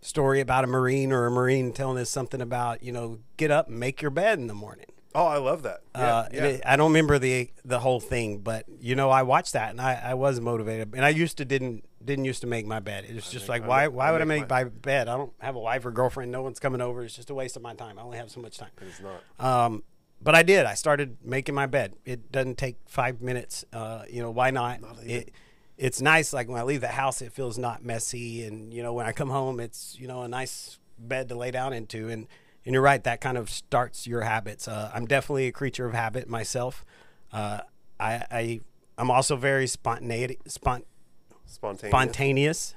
story 0.00 0.40
about 0.40 0.62
a 0.64 0.66
marine 0.68 1.10
or 1.12 1.26
a 1.26 1.30
marine 1.30 1.72
telling 1.72 1.98
us 1.98 2.08
something 2.08 2.40
about 2.40 2.82
you 2.82 2.92
know 2.92 3.18
get 3.36 3.50
up 3.50 3.68
and 3.68 3.80
make 3.80 4.00
your 4.00 4.10
bed 4.10 4.38
in 4.38 4.46
the 4.46 4.54
morning. 4.54 4.86
Oh, 5.16 5.26
I 5.26 5.38
love 5.38 5.62
that. 5.62 5.80
Yeah, 5.94 6.00
uh, 6.16 6.28
yeah. 6.32 6.44
it- 6.44 6.62
I 6.66 6.76
don't 6.76 6.90
remember 6.92 7.18
the 7.18 7.50
the 7.64 7.78
whole 7.80 8.00
thing, 8.00 8.38
but 8.38 8.66
you 8.80 8.94
know, 8.94 9.08
I 9.10 9.22
watched 9.22 9.54
that 9.54 9.70
and 9.70 9.80
I, 9.80 9.94
I 10.10 10.14
was 10.14 10.40
motivated. 10.40 10.94
And 10.94 11.04
I 11.04 11.08
used 11.08 11.38
to 11.38 11.44
didn't 11.44 11.84
didn't 12.04 12.26
used 12.26 12.42
to 12.42 12.46
make 12.46 12.66
my 12.66 12.78
bed. 12.80 13.04
It 13.08 13.14
was 13.14 13.30
just 13.30 13.44
make- 13.48 13.62
like 13.62 13.68
why 13.68 13.86
make- 13.86 13.94
why 13.96 14.08
I 14.08 14.12
would 14.12 14.20
I 14.20 14.24
make 14.24 14.42
make 14.42 14.50
my 14.50 14.64
bed? 14.64 15.08
I 15.08 15.16
don't 15.16 15.32
have 15.40 15.56
a 15.56 15.58
wife 15.60 15.84
or 15.86 15.90
girlfriend. 15.90 16.30
No 16.30 16.42
one's 16.42 16.60
coming 16.60 16.80
over. 16.80 17.02
It's 17.02 17.16
just 17.16 17.30
a 17.30 17.34
waste 17.34 17.56
of 17.56 17.62
my 17.62 17.74
time. 17.74 17.98
I 17.98 18.02
only 18.02 18.18
have 18.18 18.30
so 18.30 18.40
much 18.40 18.58
time. 18.58 18.70
it's 18.82 19.00
not. 19.00 19.22
Um, 19.66 19.82
but 20.22 20.34
I 20.34 20.42
did. 20.42 20.66
I 20.66 20.74
started 20.74 21.16
making 21.24 21.54
my 21.54 21.66
bed. 21.66 21.94
It 22.04 22.30
doesn't 22.30 22.58
take 22.58 22.76
five 22.86 23.20
minutes. 23.20 23.64
Uh, 23.72 24.02
you 24.08 24.22
know 24.22 24.30
why 24.30 24.50
not? 24.50 24.80
it, 25.02 25.30
it's 25.78 26.00
nice. 26.00 26.32
Like 26.32 26.48
when 26.48 26.58
I 26.58 26.62
leave 26.64 26.80
the 26.80 26.88
house, 26.88 27.20
it 27.22 27.32
feels 27.32 27.58
not 27.58 27.84
messy, 27.84 28.44
and 28.44 28.72
you 28.72 28.82
know 28.82 28.92
when 28.94 29.06
I 29.06 29.12
come 29.12 29.28
home, 29.30 29.60
it's 29.60 29.96
you 29.98 30.08
know 30.08 30.22
a 30.22 30.28
nice 30.28 30.78
bed 30.98 31.28
to 31.30 31.34
lay 31.34 31.50
down 31.50 31.72
into. 31.74 32.08
And 32.08 32.26
and 32.66 32.74
you're 32.74 32.82
right. 32.82 33.02
That 33.04 33.20
kind 33.22 33.38
of 33.38 33.48
starts 33.48 34.06
your 34.06 34.22
habits. 34.22 34.68
Uh, 34.68 34.90
I'm 34.92 35.06
definitely 35.06 35.46
a 35.46 35.52
creature 35.52 35.86
of 35.86 35.94
habit 35.94 36.28
myself. 36.28 36.84
Uh, 37.32 37.60
I, 37.98 38.24
I 38.30 38.60
I'm 38.98 39.10
also 39.10 39.36
very 39.36 39.66
spontaneity 39.66 40.38
spont 40.48 40.82
Spontaneous. 41.46 41.90
spontaneous 41.90 42.74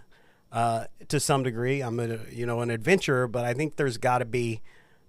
uh, 0.51 0.85
to 1.07 1.19
some 1.19 1.43
degree. 1.43 1.81
I'm 1.81 1.99
a 1.99 2.19
you 2.31 2.45
know 2.45 2.61
an 2.61 2.69
adventurer, 2.69 3.27
but 3.27 3.43
I 3.43 3.53
think 3.53 3.75
there's 3.75 3.97
got 3.97 4.19
to 4.19 4.25
be 4.25 4.61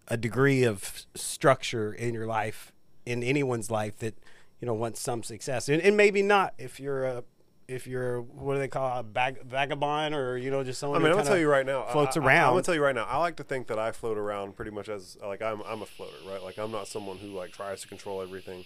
a 0.09 0.17
degree 0.17 0.65
of 0.65 1.05
structure 1.15 1.93
in 1.93 2.15
your 2.15 2.27
life, 2.27 2.73
in 3.07 3.23
anyone's 3.23 3.71
life 3.71 3.99
that 3.99 4.15
you 4.61 4.67
know 4.67 4.75
wants 4.75 5.01
some 5.01 5.23
success, 5.23 5.69
and, 5.69 5.81
and 5.83 5.97
maybe 5.97 6.23
not 6.23 6.55
if 6.59 6.81
you're 6.81 7.05
a 7.05 7.23
if 7.71 7.87
you're 7.87 8.21
what 8.21 8.55
do 8.55 8.59
they 8.61 8.69
call 8.69 8.99
a 8.99 9.03
bag, 9.03 9.43
vagabond 9.45 10.15
or 10.15 10.37
you 10.37 10.51
know 10.51 10.65
just 10.65 10.81
someone. 10.81 11.01
I 11.01 11.05
mean, 11.05 11.13
I'm 11.13 11.19
gonna 11.19 11.29
tell 11.29 11.39
you 11.39 11.49
right 11.49 11.65
now. 11.65 11.85
floats 11.93 12.17
I, 12.17 12.21
I, 12.21 12.25
around. 12.25 12.45
I'm 12.49 12.53
gonna 12.55 12.63
tell 12.63 12.75
you 12.75 12.83
right 12.83 12.95
now. 12.95 13.05
I 13.05 13.19
like 13.19 13.37
to 13.37 13.45
think 13.45 13.67
that 13.69 13.79
I 13.79 13.93
float 13.93 14.19
around 14.19 14.57
pretty 14.57 14.71
much 14.71 14.89
as 14.89 15.17
like 15.23 15.41
I'm. 15.43 15.63
I'm 15.63 15.83
a 15.83 15.87
floater, 15.87 16.17
right? 16.29 16.43
Like 16.43 16.59
I'm 16.59 16.73
not 16.73 16.89
someone 16.89 17.19
who 17.19 17.29
like 17.29 17.53
tries 17.53 17.83
to 17.83 17.89
control 17.89 18.21
everything. 18.23 18.65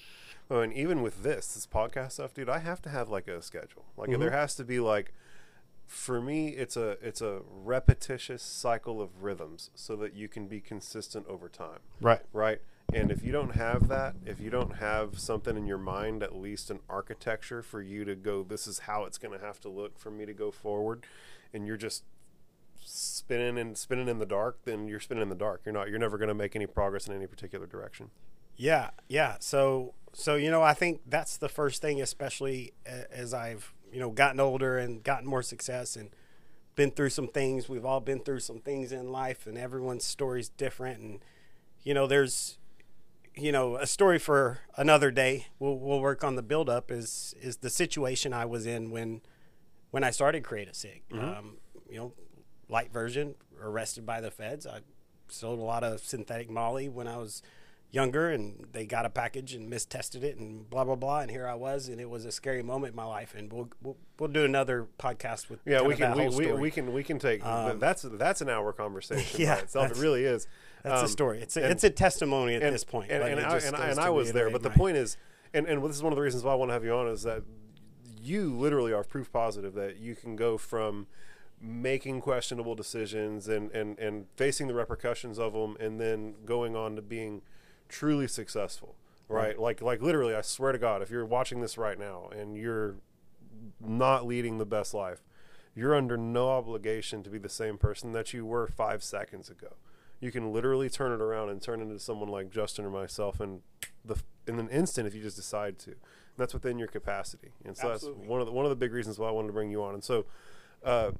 I 0.50 0.54
mean, 0.66 0.72
even 0.72 1.00
with 1.00 1.22
this, 1.22 1.54
this 1.54 1.66
podcast 1.66 2.12
stuff, 2.12 2.34
dude, 2.34 2.50
I 2.50 2.58
have 2.58 2.82
to 2.82 2.90
have 2.90 3.08
like 3.08 3.28
a 3.28 3.40
schedule. 3.40 3.84
Like 3.96 4.10
Mm-hmm. 4.10 4.20
there 4.20 4.30
has 4.30 4.54
to 4.56 4.64
be 4.64 4.78
like, 4.78 5.14
for 5.86 6.20
me, 6.20 6.48
it's 6.48 6.76
a 6.76 6.98
it's 7.02 7.20
a 7.22 7.40
repetitious 7.50 8.42
cycle 8.42 9.00
of 9.00 9.22
rhythms 9.22 9.70
so 9.74 9.96
that 9.96 10.14
you 10.14 10.28
can 10.28 10.46
be 10.46 10.60
consistent 10.60 11.26
over 11.28 11.48
time. 11.48 11.80
right. 12.00 12.20
right? 12.32 12.60
And 12.92 13.10
if 13.10 13.24
you 13.24 13.32
don't 13.32 13.56
have 13.56 13.88
that, 13.88 14.14
if 14.24 14.40
you 14.40 14.50
don't 14.50 14.76
have 14.76 15.18
something 15.18 15.56
in 15.56 15.66
your 15.66 15.78
mind, 15.78 16.22
at 16.22 16.34
least 16.34 16.70
an 16.70 16.80
architecture 16.88 17.62
for 17.62 17.82
you 17.82 18.04
to 18.04 18.14
go, 18.14 18.44
this 18.44 18.66
is 18.66 18.80
how 18.80 19.04
it's 19.04 19.18
going 19.18 19.36
to 19.36 19.44
have 19.44 19.60
to 19.60 19.68
look 19.68 19.98
for 19.98 20.10
me 20.10 20.26
to 20.26 20.32
go 20.32 20.50
forward, 20.50 21.04
and 21.52 21.66
you're 21.66 21.76
just 21.76 22.04
spinning 22.84 23.58
and 23.58 23.76
spinning 23.76 24.08
in 24.08 24.18
the 24.18 24.26
dark, 24.26 24.58
then 24.64 24.86
you're 24.86 25.00
spinning 25.00 25.22
in 25.22 25.28
the 25.28 25.34
dark. 25.34 25.62
You're 25.64 25.72
not. 25.72 25.88
You're 25.88 25.98
never 25.98 26.18
going 26.18 26.28
to 26.28 26.34
make 26.34 26.54
any 26.54 26.66
progress 26.66 27.06
in 27.06 27.14
any 27.14 27.26
particular 27.26 27.66
direction. 27.66 28.10
Yeah, 28.56 28.90
yeah. 29.08 29.36
So, 29.40 29.94
so 30.12 30.36
you 30.36 30.50
know, 30.50 30.62
I 30.62 30.74
think 30.74 31.00
that's 31.06 31.36
the 31.36 31.48
first 31.48 31.82
thing, 31.82 32.00
especially 32.00 32.72
as 32.86 33.34
I've 33.34 33.72
you 33.92 34.00
know 34.00 34.10
gotten 34.10 34.40
older 34.40 34.78
and 34.78 35.02
gotten 35.02 35.26
more 35.26 35.42
success 35.42 35.96
and 35.96 36.10
been 36.76 36.90
through 36.90 37.10
some 37.10 37.28
things. 37.28 37.68
We've 37.68 37.84
all 37.84 38.00
been 38.00 38.20
through 38.20 38.40
some 38.40 38.60
things 38.60 38.92
in 38.92 39.10
life, 39.10 39.46
and 39.46 39.56
everyone's 39.56 40.04
story's 40.04 40.48
different. 40.48 41.00
And 41.00 41.20
you 41.82 41.94
know, 41.94 42.06
there's 42.06 42.58
you 43.36 43.52
know 43.52 43.76
a 43.76 43.86
story 43.86 44.18
for 44.18 44.58
another 44.76 45.10
day. 45.10 45.46
We'll 45.58 45.78
we'll 45.78 46.00
work 46.00 46.24
on 46.24 46.36
the 46.36 46.42
build 46.42 46.68
up. 46.68 46.90
Is 46.90 47.34
is 47.40 47.58
the 47.58 47.70
situation 47.70 48.32
I 48.32 48.44
was 48.44 48.66
in 48.66 48.90
when 48.90 49.20
when 49.90 50.04
I 50.04 50.10
started 50.10 50.44
Create 50.44 50.68
a 50.68 50.74
Cig. 50.74 51.02
Um, 51.38 51.56
you 51.88 51.96
know, 51.98 52.12
light 52.68 52.92
version, 52.92 53.34
arrested 53.60 54.04
by 54.06 54.20
the 54.20 54.30
feds. 54.30 54.66
I 54.66 54.80
sold 55.28 55.58
a 55.58 55.62
lot 55.62 55.84
of 55.84 56.00
synthetic 56.00 56.50
Molly 56.50 56.88
when 56.88 57.08
I 57.08 57.16
was 57.16 57.42
younger 57.94 58.28
and 58.28 58.66
they 58.72 58.84
got 58.84 59.06
a 59.06 59.10
package 59.10 59.54
and 59.54 59.70
mistested 59.70 60.24
it 60.24 60.36
and 60.36 60.68
blah 60.68 60.82
blah 60.82 60.96
blah 60.96 61.20
and 61.20 61.30
here 61.30 61.46
I 61.46 61.54
was 61.54 61.88
and 61.88 62.00
it 62.00 62.10
was 62.10 62.24
a 62.24 62.32
scary 62.32 62.62
moment 62.62 62.90
in 62.92 62.96
my 62.96 63.04
life 63.04 63.34
and 63.36 63.52
we'll 63.52 63.70
we'll, 63.82 63.96
we'll 64.18 64.30
do 64.30 64.44
another 64.44 64.88
podcast 64.98 65.48
with 65.48 65.60
Yeah, 65.64 65.82
we 65.82 65.94
can 65.94 66.16
we, 66.18 66.28
we, 66.28 66.52
we 66.52 66.70
can 66.72 66.92
we 66.92 67.04
can 67.04 67.20
take 67.20 67.42
that's 67.44 68.02
that's 68.02 68.40
an 68.40 68.48
hour 68.50 68.72
conversation 68.72 69.40
yeah, 69.40 69.54
by 69.54 69.60
itself. 69.60 69.90
It 69.92 69.98
really 69.98 70.24
is. 70.24 70.48
that's 70.82 70.98
Um, 71.00 71.04
a 71.04 71.08
story 71.08 71.40
it's 71.40 71.56
a, 71.56 71.62
and- 71.62 71.72
it's 71.72 71.84
a 71.84 71.90
testimony 71.90 72.56
at 72.56 72.62
and, 72.62 72.74
this 72.74 72.84
point 72.84 73.12
And, 73.12 73.22
and, 73.22 73.40
I, 73.40 73.58
and, 73.58 73.76
I, 73.76 73.86
and 73.90 74.00
I 74.00 74.10
was 74.10 74.32
there, 74.32 74.50
but 74.50 74.62
the 74.62 74.70
my- 74.70 74.74
point 74.76 74.96
is, 74.96 75.16
and, 75.52 75.66
and 75.68 75.82
this 75.84 75.94
is 75.96 76.02
one 76.02 76.12
of 76.12 76.16
the 76.16 76.22
reasons 76.22 76.42
why 76.42 76.52
I 76.52 76.56
want 76.56 76.70
to 76.70 76.72
have 76.74 76.84
you 76.84 76.94
on 76.94 77.06
is 77.06 77.22
that 77.22 77.44
you 78.20 78.52
literally 78.56 78.92
are 78.92 79.04
proof 79.04 79.30
positive 79.32 79.74
that 79.74 79.98
you 79.98 80.16
can 80.16 80.34
go 80.34 80.58
from 80.58 81.06
making 81.60 82.20
questionable 82.20 82.74
decisions 82.74 83.46
and, 83.48 83.70
and, 83.70 83.98
and 83.98 84.26
facing 84.36 84.66
the 84.66 84.74
repercussions 84.74 85.38
of 85.38 85.52
them 85.52 85.76
and 85.78 86.00
then 86.00 86.34
going 86.44 86.74
on 86.74 86.96
to 86.96 87.02
being 87.02 87.40
truly 87.88 88.26
successful 88.26 88.94
right. 89.28 89.58
like 89.58 89.80
like 89.80 90.02
literally 90.02 90.34
i 90.34 90.40
swear 90.40 90.72
to 90.72 90.78
god 90.78 91.02
if 91.02 91.10
you're 91.10 91.24
watching 91.24 91.60
this 91.60 91.78
right 91.78 91.98
now 91.98 92.28
and 92.36 92.56
you're 92.56 92.96
not 93.80 94.26
leading 94.26 94.58
the 94.58 94.66
best 94.66 94.94
life 94.94 95.22
you're 95.74 95.94
under 95.94 96.16
no 96.16 96.50
obligation 96.50 97.22
to 97.22 97.30
be 97.30 97.38
the 97.38 97.48
same 97.48 97.78
person 97.78 98.12
that 98.12 98.32
you 98.32 98.46
were 98.46 98.68
five 98.68 99.02
seconds 99.02 99.50
ago. 99.50 99.74
You 100.20 100.30
can 100.30 100.52
literally 100.52 100.88
turn 100.88 101.12
it 101.12 101.20
around 101.20 101.50
and 101.50 101.60
turn 101.60 101.80
into 101.80 101.98
someone 101.98 102.28
like 102.28 102.50
justin 102.50 102.84
or 102.84 102.90
myself 102.90 103.40
in 103.40 103.60
the 104.04 104.16
in 104.46 104.58
an 104.58 104.68
instant 104.68 105.06
if 105.06 105.14
you 105.14 105.22
just 105.22 105.36
decide 105.36 105.78
to. 105.80 105.90
And 105.90 105.98
that's 106.38 106.54
within 106.54 106.78
your 106.78 106.88
capacity. 106.88 107.52
And 107.64 107.76
so 107.76 107.92
Absolutely. 107.92 108.20
that's 108.20 108.30
one 108.30 108.40
of 108.40 108.46
the, 108.46 108.52
one 108.52 108.64
of 108.64 108.70
the 108.70 108.76
big 108.76 108.92
reasons 108.92 109.18
why 109.18 109.28
i 109.28 109.30
wanted 109.32 109.48
to 109.48 109.52
bring 109.52 109.70
you 109.70 109.82
on. 109.82 109.94
And 109.94 110.04
so 110.04 110.26
uh, 110.84 111.12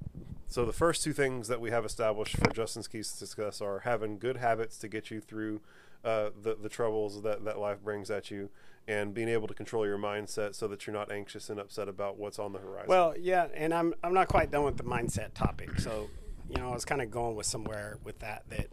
so 0.46 0.64
the 0.64 0.72
first 0.72 1.02
two 1.02 1.12
things 1.12 1.48
that 1.48 1.60
we 1.60 1.70
have 1.70 1.86
established 1.86 2.36
for 2.36 2.50
Justin's 2.52 2.86
keys 2.86 3.10
to 3.10 3.26
success 3.26 3.62
are 3.62 3.80
having 3.80 4.18
good 4.18 4.36
habits 4.36 4.76
to 4.78 4.88
get 4.88 5.10
you 5.10 5.20
through 5.20 5.62
uh, 6.04 6.30
the 6.40 6.56
the 6.60 6.68
troubles 6.68 7.22
that 7.22 7.44
that 7.44 7.58
life 7.58 7.82
brings 7.82 8.10
at 8.10 8.30
you, 8.30 8.50
and 8.86 9.14
being 9.14 9.28
able 9.28 9.48
to 9.48 9.54
control 9.54 9.86
your 9.86 9.98
mindset 9.98 10.54
so 10.54 10.68
that 10.68 10.86
you're 10.86 10.94
not 10.94 11.10
anxious 11.10 11.48
and 11.50 11.58
upset 11.58 11.88
about 11.88 12.18
what's 12.18 12.38
on 12.38 12.52
the 12.52 12.58
horizon. 12.58 12.88
Well, 12.88 13.14
yeah, 13.18 13.48
and 13.54 13.72
I'm 13.72 13.94
I'm 14.02 14.14
not 14.14 14.28
quite 14.28 14.50
done 14.50 14.64
with 14.64 14.76
the 14.76 14.84
mindset 14.84 15.34
topic. 15.34 15.78
So, 15.80 16.10
you 16.48 16.56
know, 16.56 16.70
I 16.70 16.74
was 16.74 16.84
kind 16.84 17.00
of 17.00 17.10
going 17.10 17.36
with 17.36 17.46
somewhere 17.46 17.98
with 18.04 18.18
that 18.20 18.44
that, 18.50 18.68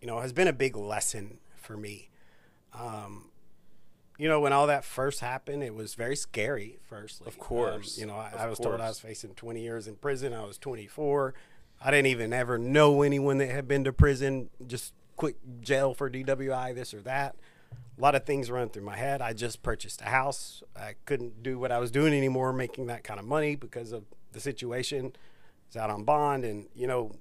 you 0.00 0.06
know, 0.06 0.20
has 0.20 0.32
been 0.32 0.48
a 0.48 0.52
big 0.52 0.76
lesson 0.76 1.38
for 1.56 1.76
me. 1.76 2.08
Um, 2.72 3.26
you 4.16 4.28
know, 4.28 4.40
when 4.40 4.52
all 4.52 4.66
that 4.66 4.84
first 4.84 5.20
happened, 5.20 5.62
it 5.62 5.74
was 5.74 5.94
very 5.94 6.14
scary. 6.14 6.78
Firstly, 6.82 7.26
Of 7.26 7.38
course. 7.38 7.96
Um, 7.96 8.00
you 8.02 8.06
know, 8.06 8.16
I, 8.16 8.32
I 8.38 8.46
was 8.46 8.58
told 8.58 8.78
I 8.80 8.88
was 8.88 9.00
facing 9.00 9.34
20 9.34 9.62
years 9.62 9.86
in 9.86 9.96
prison. 9.96 10.34
I 10.34 10.44
was 10.44 10.58
24. 10.58 11.32
I 11.82 11.90
didn't 11.90 12.08
even 12.08 12.32
ever 12.34 12.58
know 12.58 13.00
anyone 13.00 13.38
that 13.38 13.48
had 13.50 13.66
been 13.66 13.84
to 13.84 13.94
prison. 13.94 14.50
Just 14.66 14.92
quick 15.20 15.36
jail 15.60 15.92
for 15.92 16.08
DWI, 16.08 16.74
this 16.74 16.94
or 16.94 17.02
that. 17.02 17.36
A 17.98 18.00
lot 18.00 18.14
of 18.14 18.24
things 18.24 18.50
run 18.50 18.70
through 18.70 18.84
my 18.84 18.96
head. 18.96 19.20
I 19.20 19.34
just 19.34 19.62
purchased 19.62 20.00
a 20.00 20.06
house. 20.06 20.62
I 20.74 20.94
couldn't 21.04 21.42
do 21.42 21.58
what 21.58 21.70
I 21.70 21.78
was 21.78 21.90
doing 21.90 22.14
anymore, 22.14 22.54
making 22.54 22.86
that 22.86 23.04
kind 23.04 23.20
of 23.20 23.26
money 23.26 23.54
because 23.54 23.92
of 23.92 24.04
the 24.32 24.40
situation. 24.40 25.12
Was 25.68 25.76
out 25.76 25.90
on 25.90 26.04
bond, 26.04 26.46
and 26.46 26.68
you 26.74 26.86
know, 26.86 27.12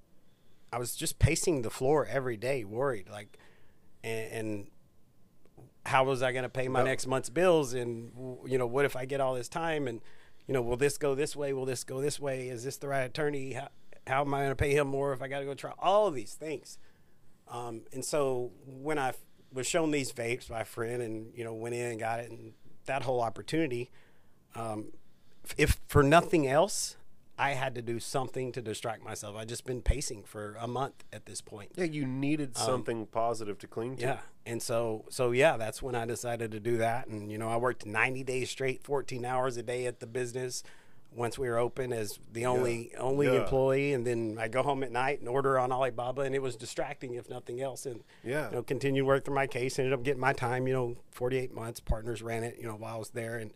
I 0.71 0.79
was 0.79 0.95
just 0.95 1.19
pacing 1.19 1.61
the 1.61 1.69
floor 1.69 2.07
every 2.09 2.37
day, 2.37 2.63
worried, 2.63 3.09
like, 3.09 3.37
and, 4.01 4.31
and 4.31 4.67
how 5.85 6.05
was 6.05 6.23
I 6.23 6.31
going 6.31 6.43
to 6.43 6.49
pay 6.49 6.69
my 6.69 6.81
next 6.81 7.05
month's 7.05 7.29
bills? 7.29 7.73
And 7.73 8.13
you 8.47 8.57
know, 8.57 8.65
what 8.65 8.85
if 8.85 8.95
I 8.95 9.03
get 9.03 9.19
all 9.19 9.35
this 9.35 9.49
time? 9.49 9.89
And 9.89 9.99
you 10.47 10.53
know, 10.53 10.61
will 10.61 10.77
this 10.77 10.97
go 10.97 11.15
this 11.15 11.35
way? 11.35 11.51
Will 11.51 11.65
this 11.65 11.83
go 11.83 11.99
this 11.99 12.17
way? 12.17 12.47
Is 12.47 12.63
this 12.63 12.77
the 12.77 12.87
right 12.87 13.01
attorney? 13.01 13.51
How, 13.51 13.67
how 14.07 14.21
am 14.21 14.33
I 14.33 14.39
going 14.39 14.51
to 14.51 14.55
pay 14.55 14.73
him 14.73 14.87
more 14.87 15.11
if 15.11 15.21
I 15.21 15.27
got 15.27 15.39
to 15.39 15.45
go 15.45 15.53
try 15.53 15.73
all 15.77 16.07
of 16.07 16.15
these 16.15 16.35
things? 16.35 16.77
Um, 17.49 17.81
and 17.93 18.03
so 18.03 18.51
when 18.65 18.99
I 18.99 19.13
was 19.51 19.67
shown 19.67 19.91
these 19.91 20.11
vapes 20.11 20.49
by 20.49 20.61
a 20.61 20.65
friend, 20.65 21.01
and 21.01 21.31
you 21.35 21.43
know, 21.43 21.53
went 21.53 21.75
in 21.75 21.91
and 21.91 21.99
got 21.99 22.19
it, 22.19 22.29
and 22.29 22.53
that 22.85 23.03
whole 23.03 23.21
opportunity, 23.21 23.89
um, 24.55 24.91
if 25.57 25.79
for 25.87 26.03
nothing 26.03 26.47
else, 26.47 26.95
I 27.37 27.51
had 27.51 27.73
to 27.75 27.81
do 27.81 27.99
something 27.99 28.51
to 28.51 28.61
distract 28.61 29.03
myself. 29.03 29.35
I 29.37 29.45
just 29.45 29.65
been 29.65 29.81
pacing 29.81 30.23
for 30.23 30.57
a 30.59 30.67
month 30.67 31.05
at 31.13 31.25
this 31.25 31.41
point. 31.41 31.71
yeah, 31.75 31.85
you 31.85 32.05
needed 32.05 32.57
something 32.57 33.05
positive 33.07 33.57
to 33.59 33.67
cling 33.67 33.97
to. 33.97 34.05
Um, 34.05 34.09
Yeah. 34.09 34.19
And 34.45 34.61
so 34.61 35.05
so 35.09 35.31
yeah, 35.31 35.57
that's 35.57 35.81
when 35.81 35.95
I 35.95 36.05
decided 36.05 36.51
to 36.51 36.59
do 36.59 36.77
that. 36.77 37.07
And 37.07 37.31
you 37.31 37.37
know, 37.37 37.49
I 37.49 37.57
worked 37.57 37.85
90 37.85 38.23
days 38.23 38.49
straight, 38.49 38.83
14 38.83 39.23
hours 39.25 39.57
a 39.57 39.63
day 39.63 39.85
at 39.85 39.99
the 39.99 40.07
business 40.07 40.63
once 41.11 41.37
we 41.39 41.49
were 41.49 41.57
open 41.57 41.91
as 41.91 42.19
the 42.31 42.45
only 42.45 42.91
only 42.97 43.27
Yeah. 43.27 43.41
employee 43.41 43.93
and 43.93 44.05
then 44.05 44.37
I 44.39 44.47
go 44.47 44.61
home 44.63 44.83
at 44.83 44.91
night 44.91 45.19
and 45.19 45.27
order 45.27 45.57
on 45.59 45.71
Alibaba 45.71 46.21
and 46.21 46.35
it 46.35 46.41
was 46.41 46.55
distracting 46.55 47.15
if 47.15 47.29
nothing 47.29 47.59
else 47.61 47.85
and 47.85 48.03
Yeah. 48.23 48.49
you 48.49 48.55
know, 48.57 48.63
continued 48.63 49.05
work 49.05 49.25
through 49.25 49.35
my 49.35 49.47
case, 49.47 49.79
ended 49.79 49.93
up 49.93 50.03
getting 50.03 50.21
my 50.21 50.33
time, 50.33 50.67
you 50.67 50.73
know, 50.73 50.95
48 51.11 51.53
months, 51.53 51.79
partners 51.79 52.21
ran 52.21 52.43
it, 52.43 52.57
you 52.57 52.63
know, 52.67 52.75
while 52.75 52.95
I 52.95 52.99
was 52.99 53.09
there 53.09 53.37
and 53.37 53.51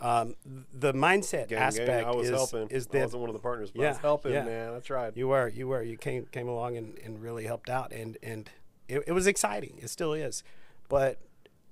um, 0.00 0.36
the 0.72 0.92
mindset 0.92 1.48
Gang, 1.48 1.58
aspect 1.58 1.88
gang, 1.88 2.04
I 2.04 2.10
was 2.12 2.28
is, 2.28 2.34
helping. 2.34 2.68
is 2.68 2.86
I 2.86 2.92
that 2.92 3.02
wasn't 3.04 3.20
one 3.20 3.30
of 3.30 3.34
the 3.34 3.40
partners, 3.42 3.70
but 3.72 3.80
I 3.80 3.84
Yeah, 3.84 3.90
was 3.90 3.98
helping, 3.98 4.32
yeah. 4.32 4.44
man. 4.44 4.74
I 4.74 4.78
tried. 4.78 5.16
you 5.16 5.26
were, 5.28 5.48
you 5.48 5.66
were, 5.66 5.82
you 5.82 5.96
came 5.96 6.26
came 6.26 6.46
along 6.48 6.76
and, 6.76 6.96
and 7.04 7.20
really 7.20 7.44
helped 7.46 7.68
out, 7.68 7.92
and 7.92 8.16
and 8.22 8.48
it, 8.88 9.02
it 9.08 9.12
was 9.12 9.26
exciting. 9.26 9.76
It 9.82 9.90
still 9.90 10.12
is, 10.12 10.44
but 10.88 11.18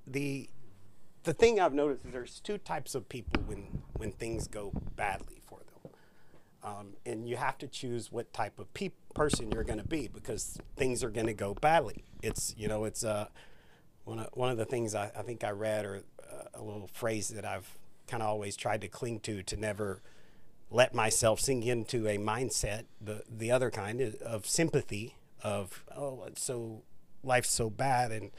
the 0.09 0.51
the 1.27 1.35
thing 1.35 1.61
I've 1.61 1.75
noticed 1.75 2.07
is 2.07 2.13
there's 2.13 2.41
two 2.41 2.57
types 2.57 2.95
of 2.95 3.09
people 3.09 3.43
when 3.47 3.83
when 3.97 4.13
things 4.13 4.47
go 4.47 4.73
badly 4.95 5.43
for 5.45 5.59
them, 5.59 5.93
um, 6.63 6.87
and 7.05 7.29
you 7.29 7.37
have 7.37 7.59
to 7.59 7.67
choose 7.67 8.13
what 8.13 8.33
type 8.33 8.59
of 8.61 8.73
pe- 8.75 8.91
person 9.13 9.51
you're 9.51 9.65
going 9.65 9.81
to 9.81 9.89
be 9.89 10.07
because 10.09 10.57
things 10.77 11.03
are 11.03 11.11
going 11.11 11.27
to 11.27 11.35
go 11.35 11.53
badly. 11.55 12.05
It's 12.23 12.55
you 12.57 12.69
know 12.69 12.85
it's 12.85 13.05
uh, 13.05 13.27
one 14.05 14.21
of 14.21 14.29
one 14.35 14.51
of 14.51 14.57
the 14.57 14.65
things 14.65 14.95
I, 14.95 15.11
I 15.17 15.23
think 15.23 15.43
I 15.43 15.51
read 15.51 15.85
or 15.85 16.05
uh, 16.23 16.45
a 16.55 16.63
little 16.63 16.89
phrase 16.93 17.29
that 17.31 17.45
I've 17.45 17.77
kind 18.07 18.23
of 18.23 18.29
always 18.29 18.57
tried 18.57 18.81
to 18.83 18.89
cling 18.89 19.19
to 19.21 19.43
to 19.43 19.57
never 19.57 20.01
let 20.71 20.95
myself 20.95 21.41
sink 21.41 21.67
into 21.67 22.07
a 22.07 22.19
mindset 22.19 22.85
the 23.01 23.25
the 23.29 23.51
other 23.51 23.71
kind 23.71 24.01
of 24.01 24.47
sympathy 24.47 25.17
of 25.43 25.85
oh 25.97 26.29
so 26.37 26.83
life's 27.25 27.51
so 27.51 27.69
bad 27.69 28.13
and 28.13 28.31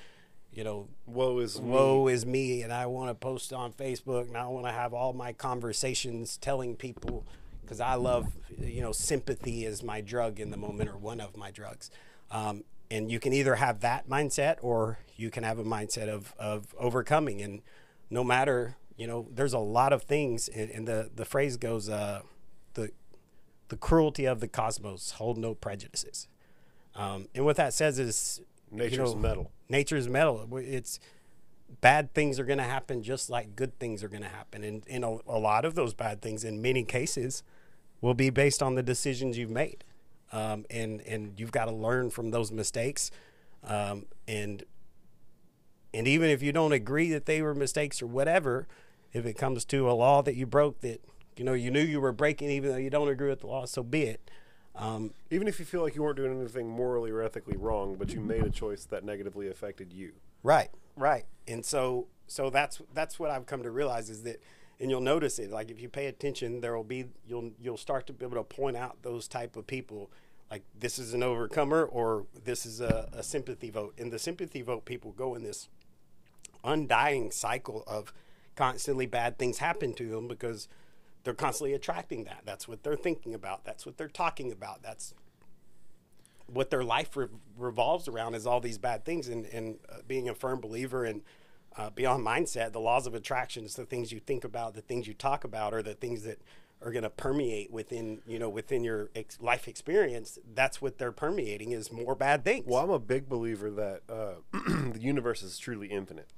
you 0.54 0.64
know 0.64 0.88
Woe 1.06 1.40
is 1.40 1.62
me. 1.62 1.70
woe 1.70 2.08
is 2.08 2.26
me 2.26 2.62
and 2.64 2.74
I 2.74 2.86
want 2.88 3.10
to 3.10 3.16
post 3.16 3.54
on 3.54 3.74
Facebook 3.74 4.28
and 4.28 4.38
I 4.38 4.48
want 4.48 4.66
to 4.66 4.72
have 4.72 4.94
all 4.94 5.14
my 5.14 5.34
conversations 5.34 6.38
telling 6.38 6.76
people 6.76 7.26
because 7.62 7.80
I 7.80 7.96
love 7.96 8.28
you 8.60 8.82
know 8.82 8.92
sympathy 8.92 9.66
is 9.66 9.84
my 9.84 10.02
drug 10.02 10.40
in 10.40 10.50
the 10.52 10.58
moment 10.58 10.90
or 10.90 10.98
one 10.98 11.20
of 11.20 11.36
my 11.38 11.52
drugs. 11.52 11.92
Um, 12.32 12.64
and 12.90 13.12
you 13.12 13.20
can 13.20 13.34
either 13.34 13.56
have 13.56 13.82
that 13.82 14.08
mindset 14.10 14.58
or 14.62 15.00
you 15.18 15.30
can 15.30 15.44
have 15.44 15.60
a 15.60 15.64
mindset 15.64 16.08
of 16.08 16.34
of 16.40 16.74
overcoming. 16.80 17.42
And 17.42 17.62
no 18.10 18.24
matter 18.24 18.78
you 18.96 19.06
know 19.08 19.28
there's 19.34 19.54
a 19.54 19.60
lot 19.60 19.94
of 19.94 20.04
things 20.04 20.48
and, 20.48 20.70
and 20.72 20.88
the 20.88 21.10
the 21.16 21.26
phrase 21.26 21.58
goes 21.58 21.88
uh 21.90 22.22
the 22.74 22.92
the 23.70 23.78
cruelty 23.78 24.26
of 24.26 24.40
the 24.40 24.48
cosmos 24.48 25.12
hold 25.12 25.38
no 25.38 25.54
prejudices. 25.54 26.28
Um, 26.96 27.28
and 27.36 27.46
what 27.46 27.58
that 27.58 27.74
says 27.74 28.00
is 28.00 28.42
you 28.72 28.78
Nature's 28.78 29.14
know, 29.14 29.20
metal. 29.20 29.52
nature's 29.70 30.10
metal. 30.10 30.48
It's 30.58 31.00
bad 31.82 32.14
things 32.14 32.40
are 32.40 32.46
going 32.46 32.58
to 32.58 32.64
happen 32.64 33.04
just 33.04 33.30
like 33.30 33.56
good 33.56 33.78
things 33.80 34.04
are 34.04 34.08
going 34.08 34.24
to 34.24 34.30
happen. 34.30 34.64
And, 34.64 34.84
and 34.90 35.04
a, 35.04 35.18
a 35.28 35.40
lot 35.40 35.66
of 35.66 35.76
those 35.76 35.94
bad 35.94 36.22
things, 36.22 36.44
in 36.44 36.62
many 36.62 36.84
cases, 36.84 37.44
will 38.02 38.14
be 38.14 38.30
based 38.30 38.62
on 38.64 38.76
the 38.76 38.84
decisions 38.84 39.38
you've 39.38 39.50
made. 39.50 39.84
Um, 40.32 40.66
and, 40.70 41.02
and 41.02 41.40
you've 41.40 41.52
got 41.52 41.66
to 41.66 41.72
learn 41.72 42.10
from 42.10 42.32
those 42.32 42.52
mistakes. 42.52 43.12
Um, 43.64 44.06
and, 44.28 44.64
and 45.94 46.08
even 46.08 46.30
if 46.30 46.44
you 46.44 46.52
don't 46.52 46.74
agree 46.74 47.12
that 47.12 47.26
they 47.26 47.42
were 47.42 47.56
mistakes 47.56 48.02
or 48.02 48.08
whatever, 48.08 48.68
if 49.14 49.26
it 49.26 49.38
comes 49.38 49.64
to 49.66 49.90
a 49.90 49.94
law 49.94 50.22
that 50.22 50.36
you 50.36 50.46
broke 50.46 50.82
that, 50.82 51.02
you 51.38 51.44
know, 51.46 51.54
you 51.54 51.72
knew 51.72 51.82
you 51.82 52.02
were 52.02 52.12
breaking, 52.12 52.50
even 52.50 52.72
though 52.72 52.78
you 52.78 52.90
don't 52.90 53.08
agree 53.08 53.30
with 53.30 53.40
the 53.42 53.48
law, 53.48 53.66
so 53.66 53.84
be 53.84 54.04
it. 54.04 54.30
Um, 54.78 55.12
Even 55.32 55.48
if 55.48 55.60
you 55.60 55.66
feel 55.66 55.82
like 55.82 55.96
you 55.96 56.04
weren't 56.04 56.18
doing 56.18 56.40
anything 56.40 56.70
morally 56.70 57.12
or 57.12 57.22
ethically 57.22 57.58
wrong, 57.58 57.96
but 57.96 58.14
you 58.14 58.20
made 58.20 58.44
a 58.44 58.50
choice 58.50 58.86
that 58.86 59.04
negatively 59.04 59.48
affected 59.48 59.92
you. 59.92 60.14
Right, 60.44 60.70
right. 60.96 61.26
And 61.48 61.66
so 61.66 62.08
so 62.28 62.50
that's 62.50 62.82
that's 62.94 63.20
what 63.20 63.32
I've 63.32 63.46
come 63.46 63.64
to 63.64 63.72
realize 63.72 64.10
is 64.10 64.24
that 64.24 64.42
and 64.80 64.92
you'll 64.92 65.02
notice 65.02 65.40
it 65.40 65.50
like 65.50 65.72
if 65.72 65.82
you 65.82 65.90
pay 65.90 66.08
attention 66.08 66.60
there 66.62 66.76
will 66.76 66.84
be 66.84 67.06
you'll 67.26 67.52
you'll 67.60 67.78
start 67.78 68.06
to 68.08 68.14
be 68.14 68.26
able 68.26 68.36
to 68.36 68.44
point 68.44 68.76
out 68.78 69.02
those 69.02 69.28
type 69.28 69.56
of 69.56 69.66
people 69.66 70.12
like 70.50 70.64
this 70.80 70.98
is 71.00 71.14
an 71.14 71.24
overcomer 71.24 71.84
or 71.84 72.26
this 72.46 72.66
is 72.66 72.80
a, 72.80 73.10
a 73.14 73.24
sympathy 73.24 73.70
vote. 73.70 73.94
And 73.98 74.12
the 74.12 74.20
sympathy 74.20 74.62
vote 74.62 74.86
people 74.86 75.12
go 75.12 75.36
in 75.36 75.44
this 75.44 75.68
undying 76.64 77.32
cycle 77.32 77.84
of 77.88 78.14
constantly 78.56 79.06
bad 79.06 79.38
things 79.38 79.60
happen 79.60 79.94
to 79.94 80.10
them 80.10 80.28
because 80.28 80.68
they're 81.28 81.34
constantly 81.34 81.74
attracting 81.74 82.24
that. 82.24 82.44
That's 82.46 82.70
what 82.70 82.84
they're 82.84 82.96
thinking 82.96 83.34
about. 83.34 83.66
That's 83.66 83.86
what 83.86 83.98
they're 83.98 84.08
talking 84.08 84.50
about. 84.50 84.82
That's 84.82 85.14
what 86.46 86.70
their 86.70 86.86
life 86.86 87.18
re- 87.18 87.28
revolves 87.58 88.08
around 88.08 88.34
is 88.34 88.48
all 88.48 88.62
these 88.62 88.78
bad 88.78 89.04
things 89.04 89.28
and, 89.28 89.46
and 89.48 89.76
uh, 89.92 89.98
being 90.08 90.30
a 90.30 90.34
firm 90.34 90.62
believer 90.62 91.06
in 91.06 91.24
uh, 91.76 91.90
beyond 91.90 92.26
mindset, 92.26 92.72
the 92.72 92.80
laws 92.80 93.08
of 93.08 93.14
attraction 93.14 93.66
is 93.66 93.76
the 93.76 93.84
things 93.84 94.14
you 94.14 94.22
think 94.22 94.46
about, 94.46 94.74
the 94.74 94.80
things 94.80 95.06
you 95.06 95.14
talk 95.14 95.44
about, 95.44 95.74
or 95.74 95.82
the 95.82 95.96
things 95.96 96.24
that 96.24 96.40
are 96.82 96.94
going 96.94 97.04
to 97.04 97.10
permeate 97.10 97.72
within 97.72 98.22
you 98.26 98.40
know 98.40 98.48
within 98.48 98.86
your 98.86 99.10
ex- 99.14 99.38
life 99.42 99.68
experience. 99.68 100.40
That's 100.56 100.82
what 100.82 100.98
they're 100.98 101.12
permeating 101.12 101.74
is 101.74 101.92
more 101.92 102.16
bad 102.16 102.46
things. 102.46 102.64
Well, 102.66 102.86
I'm 102.86 102.90
a 102.90 103.00
big 103.00 103.28
believer 103.28 103.70
that 103.70 104.04
uh, 104.10 104.36
the 104.94 105.02
universe 105.02 105.44
is 105.44 105.58
truly 105.58 105.88
infinite. 105.88 106.30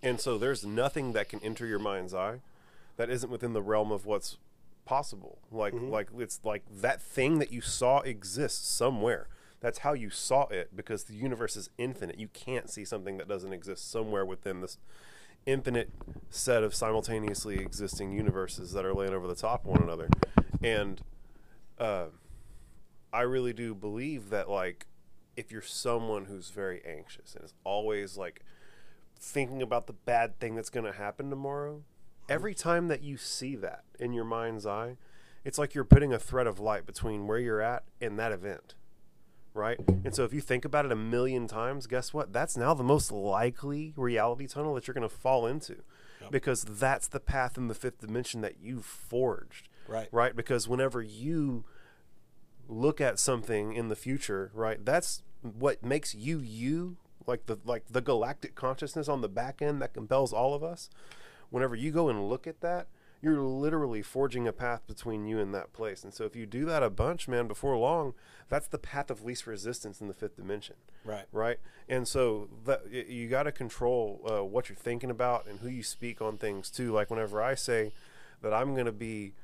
And 0.00 0.20
so 0.20 0.38
there's 0.38 0.64
nothing 0.64 1.12
that 1.14 1.28
can 1.28 1.40
enter 1.42 1.66
your 1.66 1.80
mind's 1.80 2.14
eye 2.14 2.40
that 2.96 3.10
isn't 3.10 3.30
within 3.30 3.52
the 3.52 3.62
realm 3.62 3.90
of 3.90 4.06
what's 4.06 4.38
possible. 4.84 5.38
Like 5.50 5.74
like 5.74 6.08
it's 6.18 6.40
like 6.44 6.62
that 6.70 7.00
thing 7.02 7.38
that 7.38 7.52
you 7.52 7.60
saw 7.60 8.00
exists 8.00 8.68
somewhere. 8.68 9.28
That's 9.60 9.78
how 9.78 9.94
you 9.94 10.10
saw 10.10 10.46
it 10.48 10.76
because 10.76 11.04
the 11.04 11.14
universe 11.14 11.56
is 11.56 11.70
infinite. 11.78 12.18
You 12.18 12.28
can't 12.28 12.68
see 12.68 12.84
something 12.84 13.16
that 13.16 13.28
doesn't 13.28 13.52
exist 13.52 13.90
somewhere 13.90 14.24
within 14.24 14.60
this 14.60 14.76
infinite 15.46 15.90
set 16.30 16.62
of 16.62 16.74
simultaneously 16.74 17.58
existing 17.58 18.12
universes 18.12 18.72
that 18.72 18.84
are 18.84 18.94
laying 18.94 19.14
over 19.14 19.26
the 19.26 19.34
top 19.34 19.64
of 19.64 19.70
one 19.70 19.82
another. 19.82 20.08
And 20.62 21.00
uh, 21.78 22.06
I 23.12 23.22
really 23.22 23.52
do 23.52 23.74
believe 23.74 24.30
that 24.30 24.50
like 24.50 24.86
if 25.36 25.50
you're 25.50 25.62
someone 25.62 26.26
who's 26.26 26.50
very 26.50 26.82
anxious 26.84 27.34
and 27.34 27.44
is 27.44 27.54
always 27.64 28.16
like 28.16 28.42
thinking 29.18 29.62
about 29.62 29.86
the 29.86 29.92
bad 29.92 30.38
thing 30.38 30.54
that's 30.54 30.70
going 30.70 30.86
to 30.86 30.92
happen 30.92 31.30
tomorrow, 31.30 31.82
every 32.28 32.54
time 32.54 32.88
that 32.88 33.02
you 33.02 33.16
see 33.16 33.56
that 33.56 33.84
in 33.98 34.12
your 34.12 34.24
mind's 34.24 34.66
eye, 34.66 34.96
it's 35.44 35.58
like 35.58 35.74
you're 35.74 35.84
putting 35.84 36.12
a 36.12 36.18
thread 36.18 36.46
of 36.46 36.58
light 36.58 36.86
between 36.86 37.26
where 37.26 37.38
you're 37.38 37.60
at 37.60 37.84
and 38.00 38.18
that 38.18 38.32
event. 38.32 38.74
Right? 39.52 39.78
And 40.04 40.12
so 40.14 40.24
if 40.24 40.32
you 40.32 40.40
think 40.40 40.64
about 40.64 40.84
it 40.84 40.90
a 40.90 40.96
million 40.96 41.46
times, 41.46 41.86
guess 41.86 42.12
what? 42.12 42.32
That's 42.32 42.56
now 42.56 42.74
the 42.74 42.82
most 42.82 43.12
likely 43.12 43.92
reality 43.96 44.48
tunnel 44.48 44.74
that 44.74 44.88
you're 44.88 44.94
going 44.94 45.08
to 45.08 45.14
fall 45.14 45.46
into. 45.46 45.76
Because 46.30 46.62
that's 46.62 47.06
the 47.06 47.20
path 47.20 47.58
in 47.58 47.68
the 47.68 47.74
fifth 47.74 48.00
dimension 48.00 48.40
that 48.40 48.58
you 48.58 48.80
forged. 48.80 49.68
Right. 49.86 50.08
Right? 50.10 50.34
Because 50.34 50.66
whenever 50.66 51.02
you 51.02 51.66
look 52.66 53.00
at 53.00 53.18
something 53.18 53.74
in 53.74 53.88
the 53.88 53.96
future, 53.96 54.50
right? 54.54 54.82
That's 54.82 55.22
what 55.42 55.84
makes 55.84 56.14
you 56.14 56.38
you, 56.40 56.96
like 57.26 57.46
the 57.46 57.58
like 57.64 57.84
the 57.90 58.00
galactic 58.00 58.54
consciousness 58.54 59.08
on 59.08 59.20
the 59.20 59.28
back 59.28 59.60
end 59.60 59.80
that 59.82 59.92
compels 59.92 60.32
all 60.32 60.54
of 60.54 60.62
us. 60.62 60.88
Whenever 61.54 61.76
you 61.76 61.92
go 61.92 62.08
and 62.08 62.28
look 62.28 62.48
at 62.48 62.62
that, 62.62 62.88
you're 63.22 63.40
literally 63.40 64.02
forging 64.02 64.48
a 64.48 64.52
path 64.52 64.84
between 64.88 65.24
you 65.24 65.38
and 65.38 65.54
that 65.54 65.72
place. 65.72 66.02
And 66.02 66.12
so 66.12 66.24
if 66.24 66.34
you 66.34 66.46
do 66.46 66.64
that 66.64 66.82
a 66.82 66.90
bunch, 66.90 67.28
man, 67.28 67.46
before 67.46 67.76
long, 67.76 68.12
that's 68.48 68.66
the 68.66 68.76
path 68.76 69.08
of 69.08 69.22
least 69.22 69.46
resistance 69.46 70.00
in 70.00 70.08
the 70.08 70.14
fifth 70.14 70.34
dimension. 70.34 70.74
Right. 71.04 71.26
Right. 71.30 71.60
And 71.88 72.08
so 72.08 72.48
that 72.64 72.90
you 72.90 73.28
got 73.28 73.44
to 73.44 73.52
control 73.52 74.20
uh, 74.28 74.42
what 74.42 74.68
you're 74.68 74.74
thinking 74.74 75.10
about 75.10 75.46
and 75.46 75.60
who 75.60 75.68
you 75.68 75.84
speak 75.84 76.20
on 76.20 76.38
things 76.38 76.70
too. 76.70 76.90
Like 76.90 77.08
whenever 77.08 77.40
I 77.40 77.54
say 77.54 77.92
that 78.42 78.52
I'm 78.52 78.74
going 78.74 78.86
to 78.86 78.90
be 78.92 79.34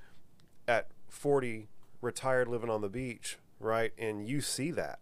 at 0.67 0.89
40 1.07 1.69
retired 2.03 2.49
living 2.49 2.71
on 2.71 2.81
the 2.81 2.89
beach, 2.89 3.39
right? 3.61 3.93
And 3.97 4.29
you 4.29 4.41
see 4.41 4.73
that, 4.73 4.99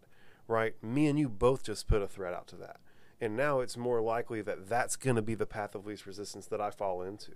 right? 0.47 0.75
Me 0.83 1.07
and 1.07 1.19
you 1.19 1.31
both 1.31 1.65
just 1.65 1.89
put 1.89 2.03
a 2.03 2.07
threat 2.07 2.35
out 2.35 2.49
to 2.49 2.57
that. 2.57 2.81
And 3.21 3.37
now 3.37 3.61
it's 3.61 3.77
more 3.77 4.01
likely 4.01 4.43
that 4.43 4.69
that's 4.69 4.97
going 4.97 5.16
to 5.16 5.23
be 5.23 5.35
the 5.35 5.47
path 5.47 5.75
of 5.75 5.87
least 5.87 6.07
resistance 6.07 6.47
that 6.47 6.61
I 6.61 6.71
fall 6.71 7.03
into. 7.03 7.33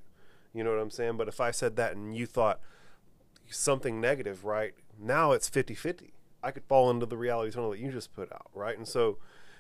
You 0.55 0.63
know 0.63 0.71
what 0.71 0.81
I'm 0.81 0.91
saying? 0.91 1.17
But 1.17 1.29
if 1.29 1.41
I 1.41 1.51
said 1.51 1.77
that 1.77 1.97
and 1.97 2.17
you 2.17 2.27
thought 2.27 2.61
something 3.51 4.01
negative, 4.01 4.45
right? 4.45 4.75
Now 4.99 5.33
it's 5.33 5.49
50 5.49 5.75
50. 5.75 6.13
I 6.43 6.51
could 6.51 6.65
fall 6.65 6.91
into 6.91 7.07
the 7.07 7.17
reality 7.17 7.53
tunnel 7.53 7.71
that 7.71 7.79
you 7.79 7.91
just 7.91 8.15
put 8.15 8.33
out, 8.33 8.51
right? 8.55 8.77
And 8.77 8.87
so 8.87 9.19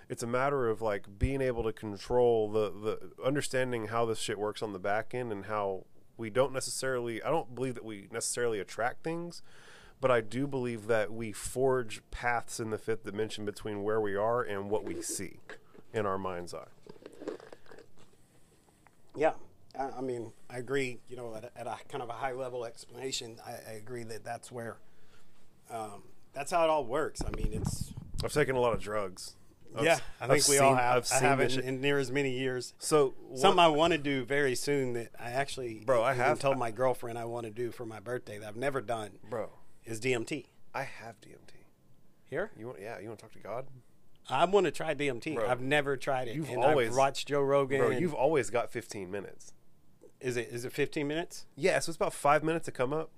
it's 0.09 0.23
a 0.23 0.27
matter 0.27 0.69
of 0.69 0.83
like 0.83 1.19
being 1.19 1.41
able 1.41 1.63
to 1.65 1.73
control 1.73 2.51
the, 2.51 2.71
the 2.71 3.25
understanding 3.25 3.89
how 3.89 4.05
this 4.05 4.19
shit 4.19 4.39
works 4.39 4.63
on 4.63 4.73
the 4.73 4.79
back 4.79 5.15
end 5.15 5.33
and 5.33 5.47
how 5.47 5.87
we 6.17 6.29
don't 6.29 6.53
necessarily, 6.53 7.23
I 7.23 7.31
don't 7.31 7.55
believe 7.55 7.75
that 7.75 7.85
we 7.85 8.09
necessarily 8.13 8.61
attract 8.61 9.05
things, 9.05 9.43
but 10.01 10.11
I 10.11 10.21
do 10.21 10.47
believe 10.47 10.87
that 10.89 11.13
we 11.13 11.33
forge 11.33 12.03
paths 12.11 12.61
in 12.61 12.71
the 12.71 12.79
fifth 12.79 13.05
dimension 13.05 13.45
between 13.45 13.83
where 13.83 14.01
we 14.01 14.17
are 14.17 14.43
and 14.43 14.69
what 14.69 14.85
we 14.85 15.01
see 15.01 15.39
in 15.93 16.07
our 16.07 16.19
mind's 16.19 16.55
eye. 16.55 16.67
Yeah, 19.15 19.33
I, 19.79 19.91
I 19.99 20.01
mean, 20.01 20.33
I 20.49 20.59
agree. 20.59 21.01
You 21.09 21.17
know, 21.17 21.35
at 21.35 21.45
a, 21.45 21.59
at 21.59 21.67
a 21.67 21.77
kind 21.89 22.03
of 22.03 22.09
a 22.09 22.15
high 22.15 22.33
level 22.33 22.65
explanation, 22.65 23.37
I, 23.47 23.53
I 23.71 23.73
agree 23.75 24.05
that 24.05 24.25
that's 24.25 24.51
where, 24.51 24.79
um, 25.71 26.03
that's 26.33 26.51
how 26.51 26.65
it 26.65 26.71
all 26.71 26.85
works. 26.85 27.23
I 27.27 27.31
mean, 27.37 27.51
it's 27.53 27.93
I've 28.25 28.33
taken 28.33 28.57
a 28.57 28.61
lot 28.61 28.73
of 28.73 28.81
drugs. 28.81 29.37
I've- 29.75 29.85
yeah. 29.87 29.99
I 30.21 30.27
think 30.27 30.45
I've 30.45 30.49
we 30.49 30.59
all 30.59 30.75
have. 30.75 31.05
I've 31.11 31.23
I 31.23 31.27
have 31.27 31.39
not 31.39 31.53
in, 31.53 31.61
in 31.61 31.81
near 31.81 31.99
as 31.99 32.11
many 32.11 32.31
years. 32.31 32.75
So 32.79 33.15
Something 33.35 33.59
I 33.59 33.69
want 33.69 33.93
to 33.93 33.99
do 33.99 34.25
very 34.25 34.55
soon 34.55 34.93
that 34.95 35.09
I 35.19 35.31
actually, 35.31 35.83
Bro, 35.85 36.03
I 36.03 36.15
have- 36.15 36.39
told 36.39 36.59
my 36.59 36.71
girlfriend 36.71 37.19
I 37.19 37.25
want 37.25 37.45
to 37.47 37.51
do 37.53 37.71
for 37.71 37.85
my 37.87 38.01
birthday 38.01 38.39
that 38.39 38.49
I've 38.49 38.57
never 38.57 38.81
done 38.81 39.13
bro, 39.29 39.51
is 39.85 40.01
DMT. 40.01 40.47
I 40.75 40.83
have 40.85 41.21
DMT. 41.21 41.53
Here, 42.27 42.51
You 42.59 42.67
want? 42.69 42.81
Yeah, 42.81 42.99
you 42.99 43.09
want 43.09 43.19
to 43.19 43.25
talk 43.27 43.33
to 43.33 43.39
God, 43.41 43.67
I 44.29 44.45
want 44.45 44.67
to 44.67 44.71
try 44.73 44.95
DMT. 44.95 45.35
Bro, 45.35 45.49
I've 45.49 45.61
never 45.61 45.97
tried 45.97 46.29
it. 46.29 46.35
you've 46.35 46.49
and 46.49 46.63
always- 46.63 46.91
I've 46.91 46.97
watched 46.97 47.29
Joe 47.29 47.43
Rogan. 47.43 47.79
bro. 47.79 47.91
You've 47.91 48.15
always 48.15 48.51
got 48.51 48.71
15 48.71 49.11
minutes. 49.11 49.53
is 50.21 50.37
it 50.37 50.49
is 50.51 50.65
it 50.65 50.73
15 50.73 51.07
minutes? 51.09 51.47
Yeah, 51.57 51.79
so 51.81 51.91
it's 51.91 51.97
about 51.97 52.15
five 52.15 52.45
minutes 52.45 52.67
to 52.67 52.73
come 52.73 52.93
up, 52.93 53.11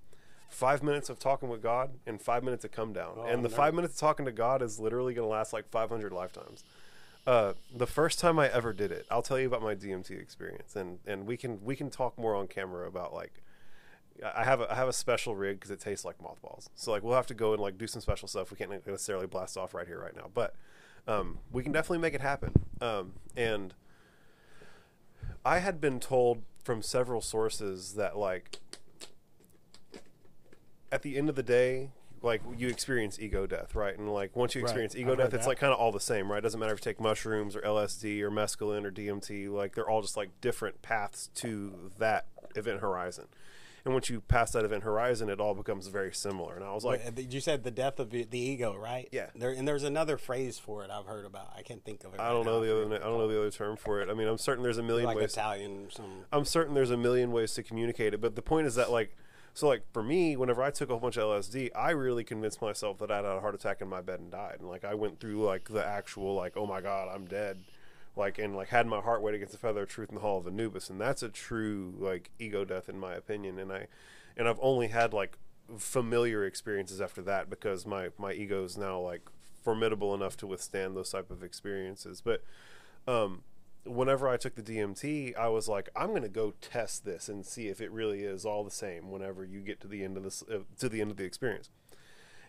five 0.49 0.83
minutes 0.83 1.11
of 1.11 1.19
talking 1.19 1.49
with 1.51 1.63
God, 1.63 1.91
and 2.07 2.21
five 2.21 2.43
minutes 2.43 2.63
to 2.63 2.69
come 2.69 2.93
down. 2.93 3.17
Oh, 3.19 3.25
and 3.25 3.45
the 3.45 3.51
five 3.51 3.75
minutes 3.75 3.95
of 3.95 4.01
talking 4.01 4.25
to 4.25 4.33
God 4.33 4.63
is 4.63 4.81
literally 4.81 5.13
going 5.13 5.27
to 5.27 5.31
last 5.31 5.53
like 5.53 5.69
500 5.69 6.13
lifetimes. 6.13 6.65
Uh, 7.27 7.55
the 7.75 7.87
first 7.87 8.19
time 8.19 8.39
I 8.39 8.49
ever 8.49 8.73
did 8.73 8.93
it, 8.93 9.07
I'll 9.11 9.23
tell 9.23 9.39
you 9.39 9.47
about 9.47 9.63
my 9.63 9.75
DMT 9.75 10.11
experience, 10.11 10.77
and 10.77 10.99
and 11.07 11.27
we 11.27 11.37
can 11.37 11.63
we 11.65 11.77
can 11.77 11.91
talk 11.91 12.19
more 12.19 12.35
on 12.35 12.49
camera 12.49 12.87
about 12.87 13.13
like. 13.15 13.43
I 14.25 14.43
I 14.43 14.45
have 14.45 14.61
a, 14.61 14.71
I 14.71 14.75
have 14.77 14.89
a 14.89 14.93
special 14.93 15.35
rig 15.35 15.57
because 15.57 15.71
it 15.71 15.81
tastes 15.81 16.05
like 16.05 16.23
mothballs. 16.23 16.71
So 16.75 16.91
like 16.93 17.03
we'll 17.03 17.17
have 17.17 17.27
to 17.27 17.35
go 17.35 17.53
and 17.53 17.61
like 17.61 17.77
do 17.77 17.87
some 17.87 18.01
special 18.01 18.29
stuff. 18.29 18.51
We 18.51 18.57
can't 18.57 18.71
necessarily 18.87 19.27
blast 19.27 19.57
off 19.57 19.75
right 19.75 19.87
here 19.87 20.01
right 20.01 20.15
now, 20.15 20.31
but 20.33 20.55
um, 21.07 21.39
we 21.53 21.63
can 21.63 21.73
definitely 21.73 21.99
make 21.99 22.15
it 22.15 22.21
happen. 22.21 22.53
Um, 22.81 23.13
and 23.37 23.75
I 25.45 25.59
had 25.59 25.81
been 25.81 26.01
told 26.01 26.43
from 26.63 26.83
several 26.83 27.21
sources 27.21 27.95
that 27.95 28.17
like 28.17 28.59
at 30.91 31.03
the 31.03 31.17
end 31.17 31.29
of 31.29 31.35
the 31.35 31.43
day, 31.43 31.91
like 32.23 32.41
you 32.57 32.69
experience 32.69 33.19
ego 33.21 33.47
death, 33.47 33.75
right? 33.75 33.97
And 33.99 34.13
like 34.13 34.35
once 34.35 34.55
you 34.55 34.63
Right. 34.63 34.69
experience 34.69 34.97
ego 34.97 35.13
I've 35.13 35.19
death, 35.19 35.35
it's 35.35 35.45
that. 35.45 35.51
like 35.51 35.59
kind 35.59 35.73
of 35.73 35.79
all 35.79 35.93
the 35.93 36.01
same, 36.01 36.31
right? 36.31 36.39
It 36.39 36.43
doesn't 36.43 36.59
matter 36.59 36.73
if 36.73 36.79
you 36.81 36.85
take 36.85 37.01
mushrooms 37.01 37.55
or 37.55 37.61
LSD 37.61 38.21
or 38.23 38.31
mescaline 38.31 38.85
or 38.85 38.91
DMT, 38.91 39.49
like 39.51 39.75
they're 39.75 39.89
all 39.89 40.01
just 40.01 40.17
like 40.17 40.31
different 40.41 40.81
paths 40.81 41.29
to 41.37 41.91
that 41.99 42.27
event 42.57 42.81
horizon. 42.81 43.27
And 43.85 43.93
once 43.93 44.09
you 44.09 44.23
pass 44.23 44.53
that 44.53 44.65
event 44.65 44.83
horizon, 44.83 45.29
it 45.29 45.41
all 45.41 45.55
becomes 45.55 45.89
very 45.89 46.13
similar. 46.13 46.55
And 46.57 46.65
I 46.65 46.73
was 46.73 46.85
like, 46.85 47.05
Wait, 47.05 47.27
uh, 47.27 47.29
you 47.29 47.41
said 47.41 47.65
the 47.65 47.71
death 47.71 48.01
of 48.01 48.11
the 48.11 48.27
ego, 48.33 48.75
right? 48.75 49.09
Yeah. 49.13 49.27
There 49.35 49.51
and 49.51 49.69
there's 49.69 49.85
another 49.85 50.17
phrase 50.17 50.59
for 50.59 50.85
it 50.85 50.91
I've 50.91 51.05
heard 51.05 51.27
about. 51.27 51.53
I 51.55 51.63
can't 51.63 51.85
think 51.85 52.03
of 52.05 52.15
it. 52.15 52.21
I 52.21 52.31
don't 52.31 52.47
know 52.47 52.61
now. 52.61 52.65
the 52.65 52.85
other, 52.85 52.95
I 52.97 52.99
don't 52.99 53.19
know 53.19 53.29
the 53.29 53.39
other 53.39 53.51
term 53.51 53.77
for 53.77 54.01
it. 54.01 54.09
I 54.09 54.15
mean, 54.15 54.27
I'm 54.27 54.39
certain 54.39 54.63
there's 54.63 54.79
a 54.79 54.83
million 54.83 55.07
like 55.07 55.19
ways. 55.19 55.33
Italian. 55.33 55.89
Some 55.91 56.25
I'm 56.33 56.47
certain 56.47 56.75
there's 56.75 56.91
a 56.91 56.97
million 56.97 57.31
ways 57.31 57.53
to 57.55 57.63
communicate 57.63 58.15
it, 58.15 58.21
but 58.23 58.37
the 58.37 58.43
point 58.43 58.67
is 58.67 58.75
that 58.77 58.91
like 58.91 59.15
so 59.53 59.69
like 59.69 59.85
for 59.93 60.03
me, 60.03 60.37
whenever 60.37 60.63
I 60.63 60.71
took 60.71 60.89
a 60.89 60.93
whole 60.93 61.01
bunch 61.01 61.17
of 61.17 61.25
LSD, 61.25 61.71
I 61.77 61.91
really 61.91 62.25
convinced 62.25 62.61
myself 62.61 62.99
that 62.99 63.11
I 63.11 63.17
had 63.17 63.25
a 63.25 63.41
heart 63.41 63.55
attack 63.55 63.81
in 63.81 63.89
my 63.89 64.01
bed 64.01 64.19
and 64.19 64.31
died. 64.31 64.57
And 64.59 64.69
like 64.69 64.85
I 64.85 64.95
went 64.95 65.21
through 65.21 65.45
like 65.45 65.69
the 65.69 65.85
actual 65.85 66.35
like, 66.35 66.57
oh 66.57 66.67
my 66.67 66.81
god, 66.81 67.09
I'm 67.15 67.27
dead. 67.27 67.63
Like 68.17 68.39
and 68.39 68.55
like 68.55 68.69
had 68.69 68.87
my 68.87 69.01
heart 69.01 69.23
weight 69.23 69.35
against 69.35 69.53
the 69.53 69.59
feather 69.59 69.83
of 69.83 69.89
truth 69.89 70.09
in 70.11 70.15
the 70.15 70.21
hall 70.21 70.39
of 70.39 70.47
Anubis, 70.47 70.89
and 70.89 71.01
that's 71.01 71.23
a 71.23 71.29
true 71.29 71.95
like 71.99 72.31
ego 72.39 72.65
death 72.65 72.89
in 72.89 72.99
my 72.99 73.15
opinion. 73.15 73.59
And 73.59 73.73
I 73.73 73.89
and 74.37 74.49
I've 74.49 74.59
only 74.61 74.89
had 74.89 75.13
like 75.13 75.39
familiar 75.79 76.45
experiences 76.45 77.01
after 77.01 77.23
that 77.23 77.51
because 77.51 77.87
my 77.87 78.11
my 78.19 78.33
ego 78.33 78.65
is 78.65 78.77
now 78.77 79.01
like 79.01 79.23
formidable 79.63 80.15
enough 80.15 80.37
to 80.37 80.47
withstand 80.47 80.97
those 80.97 81.11
type 81.11 81.31
of 81.31 81.43
experiences. 81.43 82.21
But 82.21 82.45
um, 83.09 83.43
whenever 83.85 84.29
I 84.29 84.37
took 84.37 84.55
the 84.55 84.63
DMT, 84.63 85.37
I 85.37 85.49
was 85.49 85.69
like, 85.69 85.89
I'm 85.97 86.13
gonna 86.13 86.29
go 86.29 86.55
test 86.61 87.05
this 87.05 87.29
and 87.29 87.45
see 87.45 87.69
if 87.69 87.81
it 87.81 87.91
really 87.91 88.23
is 88.23 88.45
all 88.45 88.65
the 88.65 88.71
same. 88.71 89.11
Whenever 89.11 89.45
you 89.45 89.61
get 89.61 89.81
to 89.81 89.89
the 89.89 90.05
end 90.05 90.17
of 90.17 90.23
this, 90.23 90.43
uh, 90.51 90.61
to 90.79 90.89
the 90.89 91.01
end 91.01 91.11
of 91.11 91.17
the 91.17 91.25
experience, 91.25 91.71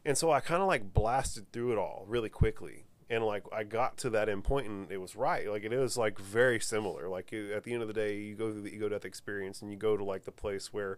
and 0.06 0.18
so 0.18 0.32
I 0.32 0.40
kind 0.40 0.62
of 0.62 0.68
like 0.68 0.94
blasted 0.94 1.52
through 1.52 1.72
it 1.72 1.78
all 1.78 2.06
really 2.08 2.30
quickly, 2.30 2.85
and 3.10 3.24
like 3.24 3.44
I 3.54 3.64
got 3.64 3.98
to 3.98 4.10
that 4.12 4.30
end 4.30 4.44
point, 4.44 4.68
and 4.68 4.92
it 4.92 4.98
was 4.98 5.16
right. 5.16 5.50
Like 5.50 5.64
it 5.64 5.74
is 5.74 5.98
like 5.98 6.20
very 6.20 6.60
similar. 6.60 7.08
Like 7.08 7.32
at 7.34 7.64
the 7.64 7.74
end 7.74 7.82
of 7.82 7.88
the 7.88 7.94
day, 7.94 8.18
you 8.18 8.36
go 8.36 8.52
through 8.52 8.64
the 8.64 8.74
ego 8.74 8.90
death 8.90 9.06
experience, 9.06 9.62
and 9.62 9.72
you 9.72 9.78
go 9.78 9.96
to 9.98 10.04
like 10.04 10.26
the 10.26 10.32
place 10.32 10.74
where 10.74 10.98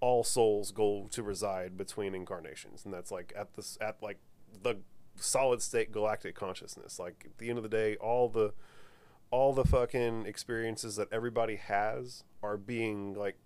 all 0.00 0.24
souls 0.24 0.72
go 0.72 1.08
to 1.10 1.22
reside 1.22 1.76
between 1.76 2.14
incarnations, 2.14 2.84
and 2.84 2.92
that's 2.92 3.10
like 3.10 3.32
at 3.36 3.54
this 3.54 3.78
at 3.80 4.02
like 4.02 4.18
the 4.62 4.78
solid 5.16 5.62
state 5.62 5.92
galactic 5.92 6.34
consciousness. 6.34 6.98
Like 6.98 7.22
at 7.26 7.38
the 7.38 7.48
end 7.48 7.58
of 7.58 7.62
the 7.62 7.70
day, 7.70 7.96
all 7.96 8.28
the 8.28 8.52
all 9.30 9.52
the 9.52 9.64
fucking 9.64 10.26
experiences 10.26 10.96
that 10.96 11.08
everybody 11.12 11.56
has 11.56 12.24
are 12.42 12.56
being 12.56 13.14
like 13.14 13.36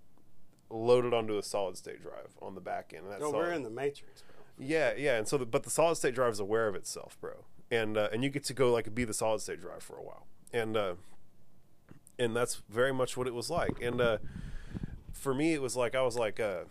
loaded 0.71 1.13
onto 1.13 1.37
a 1.39 1.43
solid 1.43 1.77
state 1.77 2.03
drive 2.03 2.37
on 2.41 2.55
the 2.55 2.61
back 2.61 2.93
end. 2.95 3.05
And 3.05 3.13
that's 3.13 3.23
oh, 3.23 3.31
no, 3.31 3.39
all- 3.39 3.45
we're 3.45 3.53
in 3.53 3.63
the 3.63 3.71
matrix, 3.71 4.23
bro. 4.23 4.67
yeah, 4.67 4.93
yeah, 4.97 5.17
and 5.17 5.27
so 5.27 5.39
the, 5.39 5.47
but 5.47 5.63
the 5.65 5.71
solid 5.71 5.97
state 5.97 6.15
drive 6.15 6.33
is 6.33 6.41
aware 6.41 6.69
of 6.69 6.75
itself, 6.75 7.17
bro, 7.21 7.45
and 7.71 7.97
uh, 7.97 8.09
and 8.13 8.23
you 8.25 8.31
get 8.31 8.45
to 8.45 8.55
go 8.55 8.73
like 8.73 8.95
be 8.95 9.05
the 9.05 9.15
solid 9.15 9.41
state 9.41 9.61
drive 9.61 9.83
for 9.83 9.97
a 9.97 10.03
while, 10.03 10.27
and 10.53 10.77
uh, 10.77 10.95
and 12.19 12.35
that's 12.35 12.63
very 12.69 12.93
much 12.93 13.17
what 13.17 13.27
it 13.27 13.35
was 13.35 13.51
like. 13.51 13.81
And 13.81 14.01
uh, 14.01 14.19
for 15.13 15.35
me, 15.35 15.55
it 15.55 15.63
was 15.63 15.77
like 15.77 15.95
I 15.95 16.03
was 16.03 16.17
like 16.17 16.41
uh, 16.41 16.65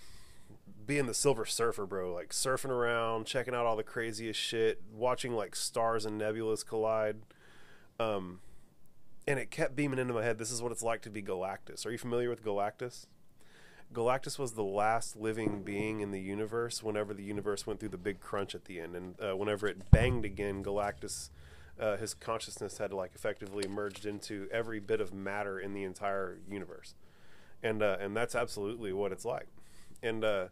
being 0.86 1.06
the 1.06 1.14
Silver 1.14 1.46
Surfer, 1.46 1.86
bro, 1.86 2.14
like 2.14 2.30
surfing 2.30 2.70
around, 2.70 3.26
checking 3.26 3.54
out 3.54 3.66
all 3.66 3.76
the 3.76 3.84
craziest 3.84 4.40
shit, 4.40 4.82
watching 4.94 5.34
like 5.34 5.56
stars 5.56 6.06
and 6.06 6.20
nebulas 6.20 6.66
collide. 6.66 7.18
Um, 8.00 8.40
and 9.28 9.38
it 9.38 9.52
kept 9.52 9.76
beaming 9.76 10.00
into 10.00 10.14
my 10.14 10.24
head. 10.24 10.40
This 10.40 10.52
is 10.52 10.62
what 10.62 10.72
it's 10.72 10.82
like 10.82 11.02
to 11.04 11.10
be 11.10 11.22
Galactus. 11.22 11.86
Are 11.86 11.92
you 11.92 12.00
familiar 12.00 12.30
with 12.30 12.44
Galactus? 12.44 13.06
Galactus 13.94 14.38
was 14.38 14.52
the 14.52 14.64
last 14.64 15.16
living 15.16 15.64
being 15.64 16.00
in 16.02 16.12
the 16.12 16.22
universe 16.22 16.84
whenever 16.84 17.14
the 17.14 17.24
universe 17.24 17.66
went 17.66 17.80
through 17.80 17.90
the 17.90 17.98
big 17.98 18.20
crunch 18.20 18.54
at 18.54 18.66
the 18.66 18.80
end, 18.80 18.96
and 18.96 19.16
uh, 19.20 19.36
whenever 19.36 19.68
it 19.68 19.90
banged 19.90 20.26
again, 20.26 20.64
Galactus, 20.64 21.30
uh, 21.80 21.98
his 21.98 22.14
consciousness 22.14 22.78
had 22.78 22.94
like 22.94 23.12
effectively 23.16 23.68
merged 23.68 24.06
into 24.06 24.48
every 24.52 24.80
bit 24.80 25.02
of 25.02 25.12
matter 25.14 25.60
in 25.60 25.74
the 25.74 25.84
entire 25.84 26.38
universe, 26.48 26.94
and 27.64 27.82
uh, 27.82 27.98
and 28.00 28.16
that's 28.16 28.36
absolutely 28.36 28.94
what 28.94 29.12
it's 29.12 29.26
like, 29.26 29.48
and 30.04 30.24
uh, 30.24 30.46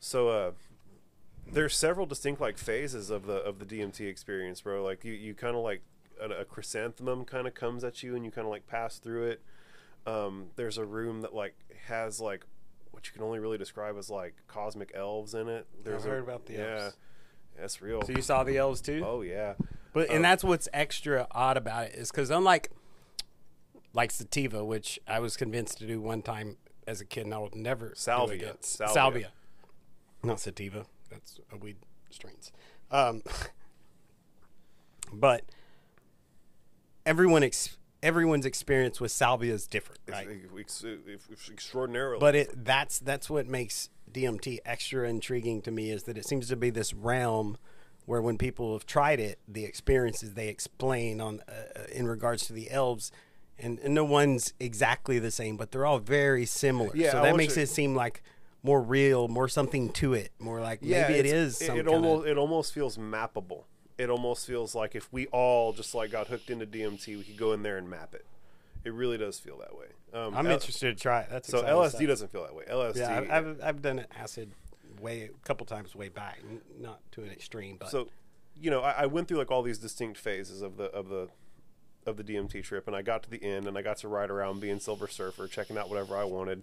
so 0.00 0.28
uh, 0.28 0.50
there's 1.52 1.76
several 1.76 2.06
distinct 2.06 2.40
like 2.40 2.56
phases 2.56 3.10
of 3.10 3.26
the 3.26 3.36
of 3.36 3.58
the 3.58 3.66
DMT 3.66 4.08
experience, 4.08 4.62
bro. 4.62 4.82
Like 4.82 5.04
you 5.04 5.12
you 5.12 5.34
kind 5.34 5.54
of 5.54 5.62
like 5.62 5.82
a, 6.20 6.30
a 6.30 6.44
chrysanthemum 6.44 7.24
kind 7.24 7.46
of 7.46 7.54
comes 7.54 7.84
at 7.84 8.02
you, 8.02 8.14
and 8.16 8.24
you 8.24 8.30
kind 8.30 8.46
of 8.46 8.50
like 8.50 8.66
pass 8.66 8.98
through 8.98 9.24
it. 9.24 9.42
Um, 10.08 10.46
there's 10.56 10.78
a 10.78 10.84
room 10.84 11.22
that 11.22 11.34
like 11.34 11.54
has 11.86 12.20
like 12.20 12.44
what 12.90 13.06
you 13.06 13.12
can 13.12 13.22
only 13.22 13.38
really 13.38 13.58
describe 13.58 13.96
as 13.98 14.10
like 14.10 14.34
cosmic 14.46 14.92
elves 14.94 15.34
in 15.34 15.48
it. 15.48 15.66
There's 15.84 16.04
heard 16.04 16.20
a, 16.20 16.22
about 16.22 16.46
the 16.46 16.54
yeah, 16.54 16.80
elves. 16.84 16.96
that's 17.58 17.82
real. 17.82 18.02
So 18.02 18.12
you 18.12 18.22
saw 18.22 18.44
the 18.44 18.56
elves 18.56 18.80
too? 18.80 19.04
oh 19.06 19.22
yeah, 19.22 19.54
But 19.92 20.10
and 20.10 20.24
that's 20.24 20.42
what's 20.42 20.68
extra 20.72 21.26
odd 21.30 21.56
about 21.56 21.86
it 21.86 21.94
is 21.94 22.10
because 22.10 22.30
unlike 22.30 22.70
like 23.92 24.10
sativa, 24.10 24.64
which 24.64 24.98
I 25.06 25.20
was 25.20 25.36
convinced 25.36 25.78
to 25.78 25.86
do 25.86 26.00
one 26.00 26.22
time 26.22 26.56
as 26.86 27.00
a 27.00 27.04
kid, 27.04 27.24
and 27.24 27.34
I 27.34 27.38
would 27.38 27.54
never 27.54 27.88
do 27.88 27.94
Salvia. 27.96 28.34
again. 28.36 28.54
Salvia. 28.60 28.94
Salvia, 28.94 29.32
not 30.22 30.40
sativa. 30.40 30.86
That's 31.10 31.40
a 31.52 31.56
weed 31.56 31.76
strains. 32.10 32.52
Um, 32.90 33.22
but 35.12 35.44
everyone 37.06 37.42
ex- 37.42 37.77
everyone's 38.02 38.46
experience 38.46 39.00
with 39.00 39.10
salvia 39.10 39.52
is 39.54 39.66
different, 39.66 40.00
right? 40.08 40.28
Ex- 40.58 40.84
ex- 40.84 41.28
ex- 41.30 41.50
extraordinarily. 41.50 42.20
But 42.20 42.34
it 42.34 42.64
that's 42.64 42.98
that's 42.98 43.28
what 43.28 43.46
makes 43.46 43.90
DMT 44.12 44.58
extra 44.64 45.08
intriguing 45.08 45.62
to 45.62 45.70
me 45.70 45.90
is 45.90 46.04
that 46.04 46.16
it 46.16 46.26
seems 46.26 46.48
to 46.48 46.56
be 46.56 46.70
this 46.70 46.94
realm 46.94 47.58
where 48.06 48.22
when 48.22 48.38
people 48.38 48.72
have 48.72 48.86
tried 48.86 49.20
it, 49.20 49.38
the 49.46 49.64
experiences 49.64 50.34
they 50.34 50.48
explain 50.48 51.20
on 51.20 51.40
uh, 51.48 51.82
in 51.92 52.06
regards 52.06 52.46
to 52.46 52.54
the 52.54 52.70
elves, 52.70 53.12
and, 53.58 53.78
and 53.80 53.92
no 53.94 54.04
one's 54.04 54.54
exactly 54.58 55.18
the 55.18 55.30
same, 55.30 55.56
but 55.58 55.70
they're 55.72 55.84
all 55.84 55.98
very 55.98 56.46
similar. 56.46 56.90
Yeah, 56.94 57.10
so 57.12 57.18
I 57.18 57.22
that 57.24 57.36
makes 57.36 57.56
you- 57.56 57.64
it 57.64 57.68
seem 57.68 57.94
like 57.94 58.22
more 58.62 58.80
real, 58.80 59.28
more 59.28 59.46
something 59.48 59.90
to 59.90 60.14
it, 60.14 60.30
more 60.38 60.60
like 60.60 60.78
yeah, 60.82 61.08
maybe 61.08 61.28
it's- 61.28 61.60
is. 61.60 61.68
It, 61.68 61.76
it 61.76 61.86
almost 61.88 62.26
it 62.26 62.38
almost 62.38 62.72
feels 62.72 62.96
mappable. 62.96 63.64
It 63.98 64.10
almost 64.10 64.46
feels 64.46 64.74
like 64.74 64.94
if 64.94 65.12
we 65.12 65.26
all 65.26 65.72
just 65.72 65.94
like 65.94 66.12
got 66.12 66.28
hooked 66.28 66.50
into 66.50 66.66
DMT, 66.66 67.16
we 67.18 67.24
could 67.24 67.36
go 67.36 67.52
in 67.52 67.62
there 67.62 67.76
and 67.76 67.90
map 67.90 68.14
it. 68.14 68.24
It 68.84 68.92
really 68.94 69.18
does 69.18 69.38
feel 69.40 69.58
that 69.58 69.76
way. 69.76 69.86
Um, 70.14 70.34
I'm 70.36 70.46
L- 70.46 70.52
interested 70.52 70.96
to 70.96 71.02
try 71.02 71.22
it. 71.22 71.28
That's 71.30 71.48
So 71.48 71.62
LSD 71.62 71.88
stuff. 71.90 72.06
doesn't 72.06 72.32
feel 72.32 72.44
that 72.44 72.54
way. 72.54 72.64
LSD. 72.70 72.96
Yeah, 72.96 73.18
I've, 73.18 73.30
I've 73.30 73.60
I've 73.62 73.82
done 73.82 74.06
acid 74.16 74.52
way 75.00 75.24
a 75.24 75.46
couple 75.46 75.66
times 75.66 75.94
way 75.96 76.08
back, 76.08 76.38
n- 76.48 76.60
not 76.80 77.00
to 77.12 77.22
an 77.22 77.30
extreme, 77.30 77.76
but 77.78 77.90
so 77.90 78.08
you 78.60 78.70
know 78.70 78.80
I, 78.82 79.02
I 79.02 79.06
went 79.06 79.28
through 79.28 79.38
like 79.38 79.50
all 79.50 79.62
these 79.62 79.78
distinct 79.78 80.18
phases 80.18 80.62
of 80.62 80.76
the 80.76 80.84
of 80.84 81.08
the 81.08 81.28
of 82.06 82.16
the 82.16 82.24
DMT 82.24 82.62
trip, 82.62 82.86
and 82.86 82.94
I 82.96 83.02
got 83.02 83.24
to 83.24 83.30
the 83.30 83.42
end, 83.42 83.66
and 83.66 83.76
I 83.76 83.82
got 83.82 83.98
to 83.98 84.08
ride 84.08 84.30
around 84.30 84.60
being 84.60 84.78
Silver 84.80 85.08
Surfer, 85.08 85.46
checking 85.48 85.76
out 85.76 85.90
whatever 85.90 86.16
I 86.16 86.24
wanted. 86.24 86.62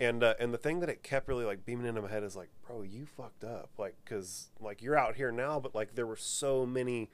And 0.00 0.24
uh, 0.24 0.34
and 0.40 0.52
the 0.52 0.58
thing 0.58 0.80
that 0.80 0.88
it 0.88 1.02
kept 1.02 1.28
really 1.28 1.44
like 1.44 1.64
beaming 1.64 1.86
into 1.86 2.02
my 2.02 2.10
head 2.10 2.24
is 2.24 2.34
like, 2.34 2.48
bro, 2.66 2.82
you 2.82 3.06
fucked 3.06 3.44
up, 3.44 3.70
like, 3.78 3.94
cause 4.04 4.48
like 4.60 4.82
you're 4.82 4.98
out 4.98 5.14
here 5.14 5.30
now, 5.30 5.60
but 5.60 5.74
like 5.74 5.94
there 5.94 6.06
were 6.06 6.16
so 6.16 6.66
many 6.66 7.10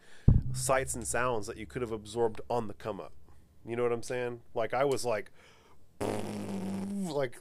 sights 0.53 0.95
and 0.95 1.07
sounds 1.07 1.47
that 1.47 1.57
you 1.57 1.67
could 1.67 1.83
have 1.83 1.93
absorbed 1.93 2.41
on 2.49 2.69
the 2.69 2.75
come 2.75 2.99
up. 3.01 3.13
You 3.67 3.77
know 3.77 3.83
what 3.83 3.93
I'm 3.93 4.03
saying? 4.03 4.41
Like 4.55 4.73
I 4.73 4.85
was 4.85 5.05
like, 5.05 5.31
like 6.01 7.37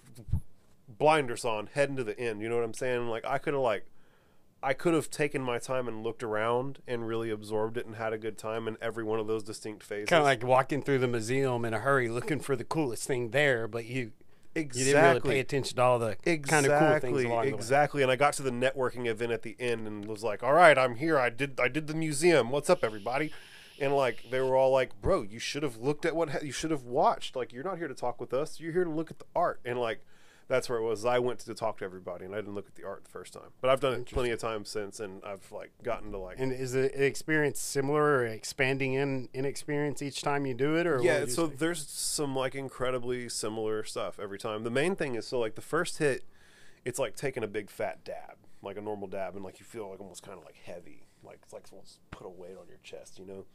blinders 0.88 1.46
on, 1.46 1.70
heading 1.74 1.96
to 1.96 2.04
the 2.04 2.20
end. 2.20 2.42
You 2.42 2.50
know 2.50 2.56
what 2.56 2.66
I'm 2.66 2.74
saying? 2.74 3.08
Like 3.08 3.26
I 3.26 3.38
could 3.38 3.54
have 3.54 3.64
like 3.64 3.86
I 4.62 4.74
could 4.74 4.94
have 4.94 5.10
taken 5.10 5.42
my 5.42 5.58
time 5.58 5.88
and 5.88 6.04
looked 6.04 6.22
around 6.22 6.80
and 6.86 7.08
really 7.08 7.30
absorbed 7.30 7.78
it 7.78 7.86
and 7.86 7.96
had 7.96 8.12
a 8.12 8.18
good 8.18 8.38
time 8.38 8.68
in 8.68 8.78
every 8.82 9.06
one 9.06 9.20
of 9.20 9.28
those 9.28 9.42
distinct 9.42 9.84
phases. 9.84 10.10
kind 10.10 10.20
of 10.20 10.26
like 10.26 10.44
walking 10.44 10.82
through 10.82 11.00
the 11.00 11.08
museum 11.08 11.64
in 11.64 11.74
a 11.74 11.80
hurry, 11.80 12.10
looking 12.10 12.42
for 12.42 12.58
the 12.58 12.66
coolest 12.66 13.08
thing 13.08 13.30
there, 13.30 13.68
but 13.68 13.86
you 13.86 14.12
you 14.56 14.64
didn't 14.64 14.76
really 14.76 14.88
exactly, 14.88 15.32
pay 15.32 15.40
attention 15.40 15.76
to 15.78 15.82
all 15.82 16.00
the 16.00 16.18
exactly, 16.24 16.50
kind 16.50 16.66
of 16.66 17.02
cool 17.02 17.12
things 17.12 17.24
along 17.26 17.48
exactly. 17.48 18.02
And 18.02 18.12
I 18.12 18.16
got 18.16 18.34
to 18.34 18.44
the 18.44 18.52
networking 18.52 19.08
event 19.08 19.32
at 19.32 19.44
the 19.44 19.56
end 19.60 19.88
and 19.88 20.06
was 20.06 20.24
like, 20.24 20.44
"All 20.44 20.54
right, 20.54 20.78
I'm 20.78 20.96
here. 20.96 21.20
I 21.20 21.30
did, 21.30 21.60
I 21.60 21.68
did 21.68 21.88
the 21.88 21.94
museum. 21.94 22.50
What's 22.52 22.70
up, 22.70 22.84
everybody?" 22.84 23.32
And 23.80 23.96
like 23.96 24.26
they 24.30 24.42
were 24.42 24.56
all 24.56 24.72
like, 24.72 25.00
"Bro, 25.02 25.24
you 25.24 25.40
should 25.40 25.64
have 25.64 25.78
looked 25.78 26.06
at 26.06 26.16
what 26.16 26.30
ha- 26.30 26.40
you 26.42 26.52
should 26.52 26.72
have 26.72 26.84
watched. 26.84 27.36
Like 27.36 27.54
you're 27.54 27.64
not 27.64 27.78
here 27.78 27.88
to 27.88 27.94
talk 27.94 28.20
with 28.20 28.34
us. 28.34 28.60
You're 28.60 28.74
here 28.74 28.84
to 28.84 28.90
look 28.90 29.12
at 29.12 29.20
the 29.20 29.26
art." 29.36 29.60
And 29.64 29.80
like 29.80 30.04
that's 30.50 30.68
where 30.68 30.80
it 30.80 30.84
was. 30.84 31.06
I 31.06 31.20
went 31.20 31.40
to 31.42 31.54
talk 31.54 31.78
to 31.78 31.86
everybody, 31.86 32.26
and 32.26 32.34
I 32.34 32.40
didn't 32.40 32.56
look 32.56 32.68
at 32.68 32.76
the 32.76 32.84
art 32.84 33.04
the 33.06 33.10
first 33.10 33.34
time. 33.34 33.52
But 33.62 33.70
I've 33.70 33.80
done 33.80 33.94
it 33.94 34.06
plenty 34.08 34.32
of 34.32 34.40
times 34.40 34.68
since, 34.68 35.00
and 35.00 35.24
I've 35.24 35.50
like 35.52 35.72
gotten 35.84 36.12
to 36.12 36.18
like 36.18 36.40
And 36.40 36.52
is 36.52 36.74
the 36.74 37.06
experience 37.06 37.60
similar 37.60 38.02
or 38.02 38.26
expanding 38.26 38.96
in 38.96 39.30
in 39.34 39.46
experience 39.46 40.02
each 40.02 40.22
time 40.22 40.46
you 40.46 40.56
do 40.56 40.76
it, 40.76 40.88
or 40.88 40.98
what 40.98 41.06
yeah 41.06 41.26
so 41.28 41.48
say? 41.48 41.56
there's 41.56 41.88
some 41.88 42.36
like 42.36 42.56
incredibly 42.56 43.30
similar 43.30 43.84
stuff 43.84 44.20
every 44.20 44.40
time 44.40 44.64
the 44.64 44.72
main 44.72 44.96
thing 44.96 45.16
is 45.16 45.28
so 45.28 45.40
like 45.40 45.56
the 45.56 45.62
first 45.62 46.00
hit 46.00 46.26
it's 46.84 46.98
like 46.98 47.16
taking 47.16 47.44
a 47.44 47.48
big 47.48 47.70
fat 47.70 48.04
dab 48.04 48.38
like 48.62 48.78
a 48.78 48.82
normal 48.82 49.08
dab 49.08 49.36
and 49.36 49.44
like 49.44 49.60
you 49.60 49.66
feel 49.66 49.90
like 49.90 50.00
almost 50.00 50.24
kind 50.24 50.38
of 50.38 50.44
like 50.44 50.56
heavy 50.64 51.08
like 51.24 51.40
it's 51.44 51.54
like 51.54 51.68
someone's 51.68 52.00
put 52.12 52.26
a 52.26 52.30
weight 52.30 52.58
on 52.60 52.68
your 52.68 52.80
chest 52.84 53.20
you 53.20 53.26
know 53.26 53.46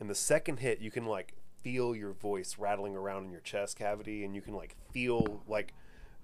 and 0.00 0.08
the 0.08 0.14
second 0.14 0.60
hit 0.60 0.80
you 0.80 0.90
can 0.90 1.06
like 1.06 1.34
feel 1.62 1.94
your 1.94 2.12
voice 2.12 2.56
rattling 2.58 2.96
around 2.96 3.24
in 3.24 3.30
your 3.30 3.40
chest 3.40 3.78
cavity 3.78 4.24
and 4.24 4.34
you 4.34 4.40
can 4.40 4.54
like 4.54 4.76
feel 4.92 5.42
like 5.46 5.74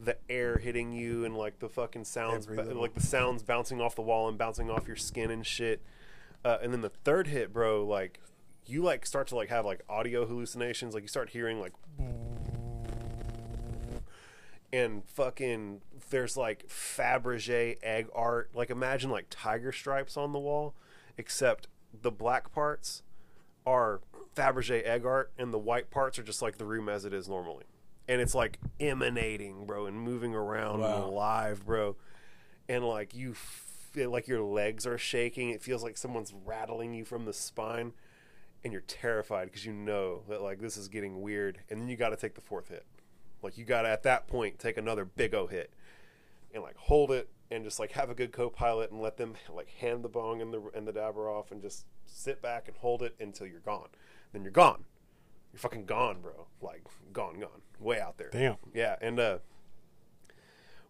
the 0.03 0.17
air 0.29 0.59
hitting 0.59 0.93
you 0.93 1.25
and 1.25 1.37
like 1.37 1.59
the 1.59 1.69
fucking 1.69 2.05
sounds 2.05 2.47
ba- 2.47 2.75
like 2.75 2.95
the 2.95 3.03
sounds 3.03 3.43
bouncing 3.43 3.81
off 3.81 3.95
the 3.95 4.03
wall 4.03 4.29
and 4.29 4.39
bouncing 4.39 4.71
off 4.71 4.87
your 4.87 4.97
skin 4.97 5.31
and 5.31 5.47
shit. 5.47 5.83
Uh, 6.45 6.57
and 6.63 6.73
then 6.73 6.81
the 6.81 6.89
third 6.89 7.27
hit 7.27 7.53
bro 7.53 7.85
like 7.85 8.21
you 8.67 8.83
like 8.83 9.05
start 9.05 9.27
to 9.29 9.37
like 9.37 9.49
have 9.51 9.65
like 9.65 9.83
audio 9.89 10.27
hallucinations. 10.27 10.95
Like 10.95 11.03
you 11.03 11.09
start 11.09 11.31
hearing 11.31 11.61
like 11.61 11.73
and 14.73 15.05
fucking 15.05 15.83
there's 16.09 16.37
like 16.37 16.67
Fabergé 16.69 17.77
egg 17.83 18.09
art. 18.15 18.51
Like 18.55 18.71
imagine 18.71 19.11
like 19.11 19.27
tiger 19.29 19.73
stripes 19.73 20.17
on 20.17 20.33
the 20.33 20.39
wall 20.39 20.75
except 21.19 21.69
the 21.93 22.11
black 22.11 22.53
parts 22.53 23.03
are 23.67 24.01
Fabergé 24.35 24.83
egg 24.87 25.05
art 25.05 25.33
and 25.37 25.53
the 25.53 25.59
white 25.59 25.91
parts 25.91 26.19
are 26.19 26.23
just 26.23 26.41
like 26.41 26.57
the 26.57 26.65
room 26.65 26.89
as 26.89 27.05
it 27.05 27.13
is 27.13 27.29
normally 27.29 27.65
and 28.09 28.21
it's 28.21 28.35
like 28.35 28.59
emanating 28.79 29.67
bro 29.67 29.87
and 29.87 30.01
moving 30.01 30.35
around 30.35 30.75
and 30.83 30.83
Wow. 30.83 31.07
alive 31.07 31.65
bro. 31.65 31.97
And 32.69 32.85
like 32.85 33.15
you 33.15 33.35
feel 33.35 34.11
like 34.11 34.29
your 34.29 34.43
legs 34.43 34.87
are 34.87 34.99
shaking. 34.99 35.51
It 35.51 35.63
feels 35.63 35.83
like 35.83 35.97
someone's 35.97 36.33
rattling 36.45 36.95
you 36.95 37.05
from 37.05 37.25
the 37.25 37.33
spine 37.33 37.93
and 38.63 38.73
you're 38.73 38.83
terrified 38.83 39.47
because 39.47 39.65
you 39.65 39.73
know 39.73 40.23
that 40.29 40.43
like 40.43 40.61
this 40.61 40.77
is 40.77 40.89
getting 40.89 41.21
weird. 41.21 41.61
And 41.71 41.81
then 41.81 41.89
you 41.89 41.97
got 41.97 42.11
to 42.11 42.17
take 42.17 42.35
the 42.35 42.41
fourth 42.41 42.69
hit. 42.69 42.85
Like 43.43 43.57
you 43.59 43.65
got 43.65 43.83
to 43.83 43.89
at 43.89 44.03
that 44.05 44.27
point 44.29 44.59
take 44.59 44.77
another 44.77 45.05
big 45.05 45.35
o 45.35 45.47
hit 45.47 45.73
and 46.53 46.63
like 46.63 46.77
hold 46.77 47.11
it 47.11 47.29
and 47.51 47.65
just 47.65 47.81
like 47.81 47.93
have 47.93 48.11
a 48.11 48.15
good 48.15 48.33
co-pilot 48.33 48.91
and 48.93 49.01
let 49.01 49.17
them 49.17 49.35
like 49.53 49.69
hand 49.81 50.05
the 50.05 50.09
bong 50.09 50.41
and 50.43 50.53
the 50.53 50.63
and 50.75 50.87
the 50.87 50.93
dabber 50.93 51.29
off 51.31 51.51
and 51.51 51.63
just 51.63 51.87
sit 52.07 52.41
back 52.43 52.69
and 52.69 52.77
hold 52.77 53.03
it 53.03 53.15
until 53.19 53.47
you're 53.47 53.61
gone. 53.61 53.89
Then 54.33 54.43
you're 54.43 54.53
gone. 54.53 54.85
You're 55.53 55.59
fucking 55.61 55.87
gone 55.87 56.21
bro. 56.21 56.47
Like 56.61 56.85
gone 57.13 57.41
gone 57.41 57.63
way 57.81 58.01
out 58.01 58.19
there 58.19 58.31
Damn. 58.31 58.57
yeah 58.75 58.97
and 59.01 59.19
uh 59.19 59.39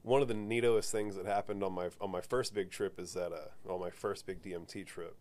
one 0.03 0.22
of 0.22 0.28
the 0.28 0.34
neatest 0.34 0.91
things 0.91 1.14
that 1.16 1.26
happened 1.26 1.62
on 1.62 1.72
my 1.72 1.88
on 2.01 2.11
my 2.11 2.20
first 2.20 2.55
big 2.55 2.70
trip 2.70 2.99
is 2.99 3.14
that 3.14 3.32
uh 3.32 3.72
on 3.72 3.80
my 3.80 3.91
first 3.91 4.26
big 4.26 4.43
DMT 4.43 4.86
trip 4.86 5.16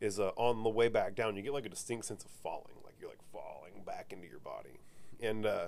is 0.00 0.18
uh, 0.18 0.30
on 0.36 0.62
the 0.62 0.70
way 0.70 0.88
back 0.88 1.14
down 1.14 1.36
you 1.36 1.42
get 1.42 1.52
like 1.52 1.66
a 1.66 1.70
distinct 1.70 2.06
sense 2.06 2.24
of 2.24 2.30
falling 2.30 2.76
like 2.84 2.94
you're 3.00 3.10
like 3.10 3.22
falling 3.32 3.82
back 3.84 4.12
into 4.12 4.26
your 4.26 4.40
body 4.40 4.78
and 5.20 5.44
uh 5.44 5.66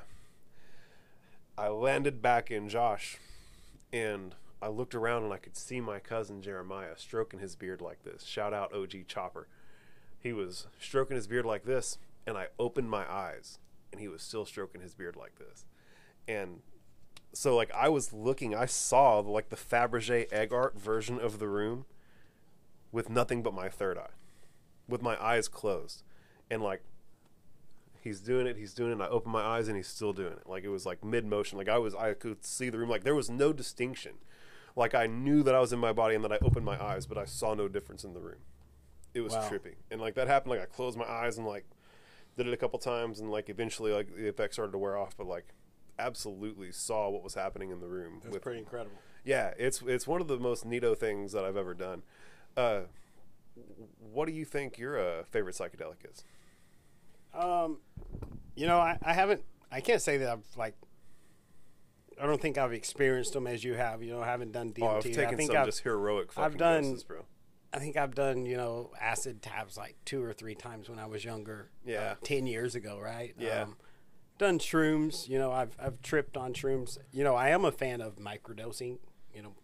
I 1.57 1.68
landed 1.68 2.22
back 2.22 2.51
in 2.51 2.68
Josh 2.68 3.18
and 3.93 4.34
I 4.62 4.68
looked 4.68 4.95
around 4.95 5.24
and 5.24 5.32
I 5.32 5.38
could 5.38 5.57
see 5.57 5.80
my 5.80 5.99
cousin 5.99 6.40
Jeremiah 6.40 6.97
stroking 6.97 7.40
his 7.40 7.57
beard 7.57 7.80
like 7.80 8.05
this. 8.05 8.22
Shout 8.22 8.55
out 8.55 8.72
OG 8.72 9.07
Chopper. 9.09 9.49
He 10.18 10.32
was 10.32 10.68
stroking 10.80 11.16
his 11.16 11.26
beard 11.26 11.45
like 11.45 11.64
this, 11.64 11.99
and 12.26 12.38
I 12.38 12.47
opened 12.59 12.88
my 12.88 13.11
eyes, 13.11 13.59
and 13.93 14.01
he 14.01 14.09
was 14.09 14.22
still 14.22 14.45
stroking 14.45 14.80
his 14.80 14.95
beard 14.95 15.14
like 15.16 15.36
this. 15.38 15.64
And 16.26 16.61
so, 17.32 17.55
like, 17.57 17.70
I 17.74 17.88
was 17.88 18.12
looking, 18.12 18.55
I 18.55 18.66
saw 18.66 19.18
like 19.20 19.49
the 19.51 19.57
Fabergé 19.57 20.30
egg 20.32 20.53
art 20.53 20.78
version 20.78 21.18
of 21.20 21.38
the 21.38 21.49
room 21.49 21.84
with 22.90 23.09
nothing 23.09 23.43
but 23.43 23.55
my 23.55 23.68
third 23.68 23.97
eye, 23.99 24.11
with 24.88 25.03
my 25.03 25.22
eyes 25.22 25.49
closed, 25.49 26.03
and 26.51 26.62
like 26.62 26.82
he's 28.01 28.20
doing 28.20 28.47
it, 28.47 28.57
he's 28.57 28.74
doing 28.74 28.90
it. 28.90 28.95
And 28.95 29.03
I 29.03 29.09
open 29.09 29.32
my 29.32 29.43
eyes 29.43 29.68
and 29.68 29.76
he's 29.76 29.86
still 29.88 30.12
doing 30.12 30.32
it. 30.32 30.47
Like 30.49 30.64
it 30.64 30.68
was 30.68 30.84
like 30.84 31.05
mid 31.05 31.24
motion. 31.24 31.57
Like 31.59 31.68
I 31.68 31.78
was, 31.78 31.95
I 31.95 32.12
could 32.14 32.45
see 32.45 32.68
the 32.68 32.78
room. 32.78 32.90
Like 32.90 33.05
there 33.05 33.14
was 33.14 33.30
no 33.30 33.53
distinction. 33.53 34.12
Like 34.76 34.95
I 34.95 35.07
knew 35.07 35.43
that 35.43 35.55
I 35.55 35.61
was 35.61 35.72
in 35.72 35.78
my 35.78 35.93
body 35.93 36.14
and 36.14 36.24
that 36.24 36.32
I 36.32 36.38
opened 36.43 36.64
my 36.64 36.82
eyes, 36.82 37.07
but 37.07 37.18
I 37.18 37.24
saw 37.24 37.55
no 37.55 37.68
difference 37.68 38.05
in 38.05 38.14
the 38.14 38.20
room. 38.20 38.40
It 39.14 39.20
was 39.20 39.34
Wow. 39.34 39.49
trippy, 39.49 39.74
and 39.90 40.01
like 40.01 40.14
that 40.14 40.28
happened. 40.28 40.51
Like 40.53 40.62
I 40.62 40.66
closed 40.66 40.97
my 40.99 41.05
eyes 41.09 41.36
and 41.38 41.47
like 41.47 41.66
did 42.36 42.46
it 42.46 42.52
a 42.52 42.56
couple 42.56 42.78
times, 42.78 43.20
and 43.20 43.30
like 43.30 43.48
eventually 43.48 43.92
like 43.92 44.14
the 44.14 44.28
effect 44.28 44.54
started 44.54 44.72
to 44.72 44.78
wear 44.78 44.96
off. 44.96 45.16
But 45.16 45.26
like 45.26 45.54
absolutely 45.98 46.72
saw 46.72 47.08
what 47.08 47.22
was 47.22 47.34
happening 47.34 47.70
in 47.70 47.80
the 47.80 47.86
room. 47.88 48.20
That's 48.22 48.34
with, 48.34 48.42
pretty 48.42 48.58
incredible. 48.60 48.96
yeah, 49.24 49.52
it's 49.58 49.82
it's 49.86 50.06
one 50.06 50.20
of 50.20 50.28
the 50.28 50.38
most 50.38 50.66
neato 50.66 50.96
things 50.96 51.32
that 51.32 51.44
I've 51.44 51.56
ever 51.56 51.74
done. 51.74 52.02
Uh, 52.56 52.82
what 54.12 54.26
do 54.26 54.32
you 54.32 54.44
think 54.44 54.78
your 54.78 54.98
uh, 54.98 55.24
favorite 55.24 55.54
psychedelic 55.54 56.10
is? 56.10 56.24
Um, 57.34 57.78
you 58.54 58.66
know, 58.66 58.78
I, 58.78 58.98
I 59.02 59.12
haven't. 59.12 59.42
I 59.70 59.80
can't 59.80 60.02
say 60.02 60.18
that 60.18 60.28
I've 60.28 60.56
like. 60.56 60.74
I 62.20 62.26
don't 62.26 62.40
think 62.40 62.58
I've 62.58 62.72
experienced 62.72 63.32
them 63.32 63.46
as 63.46 63.64
you 63.64 63.74
have. 63.74 64.02
You 64.02 64.12
know, 64.12 64.20
I 64.20 64.26
haven't 64.26 64.52
done 64.52 64.70
DMT. 64.72 64.82
Oh, 64.82 64.96
I've 64.98 65.06
I 65.06 65.10
taken 65.10 65.36
think 65.36 65.50
some 65.50 65.56
I've, 65.60 65.66
just 65.66 65.80
heroic 65.80 66.32
fucking 66.32 66.52
I've 66.52 66.58
done- 66.58 66.82
doses, 66.82 67.04
bro. 67.04 67.24
I 67.74 67.78
think 67.78 67.96
I've 67.96 68.14
done 68.14 68.44
you 68.46 68.56
know 68.56 68.90
acid 69.00 69.42
tabs 69.42 69.76
like 69.76 69.96
two 70.04 70.22
or 70.22 70.32
three 70.32 70.54
times 70.54 70.88
when 70.88 70.98
I 70.98 71.06
was 71.06 71.24
younger. 71.24 71.70
Yeah. 71.84 72.12
uh, 72.12 72.14
ten 72.22 72.46
years 72.46 72.74
ago, 72.74 72.98
right? 73.00 73.34
Yeah. 73.38 73.62
Um, 73.62 73.76
done 74.38 74.58
shrooms. 74.58 75.28
You 75.28 75.38
know, 75.38 75.52
I've 75.52 75.76
I've 75.80 76.00
tripped 76.02 76.36
on 76.36 76.52
shrooms. 76.54 76.98
You 77.12 77.24
know, 77.24 77.34
I 77.34 77.48
am 77.50 77.64
a 77.64 77.72
fan 77.72 78.00
of 78.00 78.16
microdosing. 78.16 78.98
You 79.34 79.42
know, 79.42 79.54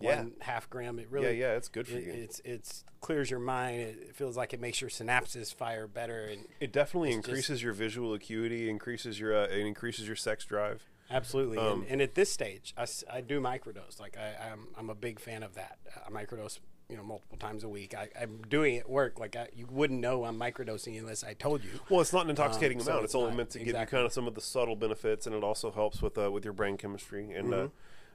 Yeah. 0.00 0.16
one 0.16 0.32
half 0.40 0.70
gram. 0.70 0.98
It 0.98 1.10
really 1.10 1.38
yeah, 1.38 1.48
yeah, 1.48 1.56
it's 1.56 1.68
good 1.68 1.86
for 1.86 1.96
it, 1.98 2.04
you. 2.04 2.12
it's 2.12 2.40
it's 2.44 2.84
clears 3.00 3.30
your 3.30 3.40
mind. 3.40 3.80
It, 3.80 4.16
feels 4.16 4.36
like 4.36 4.52
it 4.54 4.60
makes 4.60 4.80
your 4.80 4.90
synapses 4.90 5.52
fire 5.54 5.86
better 5.86 6.24
and 6.26 6.46
It 6.60 6.72
definitely 6.72 7.10
It's 7.10 7.16
just- 7.18 7.28
increases 7.28 7.62
your 7.62 7.72
visual 7.74 8.14
acuity, 8.14 8.70
increases 8.70 9.18
your 9.20 9.34
uh, 9.36 9.44
it 9.46 9.66
increases 9.66 10.06
your 10.06 10.16
sex 10.16 10.44
drive. 10.44 10.82
Absolutely, 11.12 11.58
Um, 11.58 11.80
and, 11.82 11.90
and 11.90 12.02
at 12.02 12.14
this 12.14 12.30
stage, 12.30 12.72
I 12.78 13.20
do 13.20 13.40
microdose. 13.40 13.98
Like 13.98 14.16
I, 14.16 14.52
I'm, 14.52 14.68
I'm 14.78 14.90
a 14.90 14.94
big 14.94 15.18
fan 15.18 15.42
of 15.42 15.54
that. 15.56 15.78
I 16.06 16.08
microdose, 16.08 16.60
you 16.90 16.96
know, 16.96 17.02
multiple 17.02 17.38
times 17.38 17.62
a 17.64 17.68
week. 17.68 17.94
I, 17.94 18.08
I'm 18.20 18.42
doing 18.48 18.74
it 18.74 18.80
at 18.80 18.90
work. 18.90 19.18
Like 19.20 19.36
I, 19.36 19.48
you 19.54 19.66
wouldn't 19.70 20.00
know 20.00 20.24
I'm 20.24 20.38
microdosing 20.38 20.98
unless 20.98 21.22
I 21.22 21.34
told 21.34 21.62
you. 21.64 21.70
Well, 21.88 22.00
it's 22.00 22.12
not 22.12 22.24
an 22.24 22.30
intoxicating 22.30 22.78
Um, 22.78 22.84
so 22.84 22.90
amount. 22.92 23.04
it's 23.04 23.10
It's 23.10 23.14
only 23.22 23.36
meant 23.36 23.50
to 23.50 23.58
give 23.58 23.68
you 23.68 23.86
kind 23.86 24.04
of 24.06 24.12
some 24.12 24.26
of 24.26 24.34
the 24.34 24.40
subtle 24.40 24.76
benefits, 24.76 25.26
and 25.26 25.34
it 25.36 25.44
also 25.44 25.70
helps 25.70 26.02
with 26.02 26.18
uh, 26.18 26.30
with 26.30 26.44
your 26.44 26.52
brain 26.54 26.76
chemistry. 26.76 27.32
And 27.32 27.54
uh, 27.54 27.56
Mhm. 27.56 27.70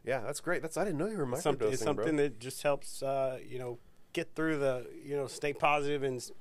yeah, 0.05 0.19
that's 0.21 0.41
great. 0.41 0.61
That's 0.61 0.77
I 0.77 0.83
didn't 0.83 0.99
know 0.99 1.07
you 1.07 1.17
were 1.17 1.25
microdosing, 1.25 1.41
something, 1.41 1.67
it's 1.71 1.83
something 1.83 2.15
bro. 2.17 2.23
that 2.23 2.39
just 2.39 2.61
helps, 2.63 3.01
uh, 3.01 3.39
you 3.47 3.57
know, 3.59 3.79
get 4.13 4.35
through 4.35 4.57
the, 4.59 4.85
you 5.03 5.15
know, 5.15 5.27
stay 5.27 5.53
positive 5.53 6.03
and 6.03 6.17
s- 6.17 6.31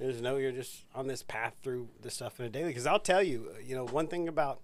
just 0.00 0.22
know 0.22 0.36
you're 0.36 0.52
just 0.52 0.84
on 0.94 1.08
this 1.08 1.22
path 1.22 1.54
through 1.62 1.88
the 2.02 2.10
stuff 2.10 2.38
in 2.38 2.46
a 2.46 2.48
daily. 2.48 2.68
Because 2.68 2.86
I'll 2.86 3.00
tell 3.00 3.22
you, 3.22 3.50
you 3.64 3.74
know, 3.74 3.84
one 3.86 4.06
thing 4.06 4.28
about 4.28 4.60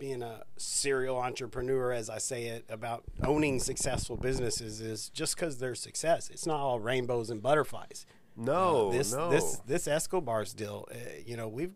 being 0.00 0.22
a 0.22 0.42
serial 0.56 1.18
entrepreneur, 1.18 1.92
as 1.92 2.10
I 2.10 2.18
say 2.18 2.46
it, 2.46 2.64
about 2.68 3.04
owning 3.22 3.60
successful 3.60 4.16
businesses 4.16 4.80
is 4.80 5.08
just 5.10 5.36
because 5.36 5.58
they're 5.58 5.76
success, 5.76 6.28
it's 6.30 6.46
not 6.46 6.58
all 6.58 6.80
rainbows 6.80 7.30
and 7.30 7.40
butterflies. 7.40 8.06
no, 8.36 8.88
Uh, 8.88 8.92
this 8.92 9.12
no. 9.12 9.30
this 9.30 9.58
this 9.66 9.86
Esco 9.86 10.24
Bars 10.24 10.52
deal, 10.54 10.88
uh, 10.90 10.96
you 11.24 11.36
know, 11.36 11.46
we've 11.46 11.74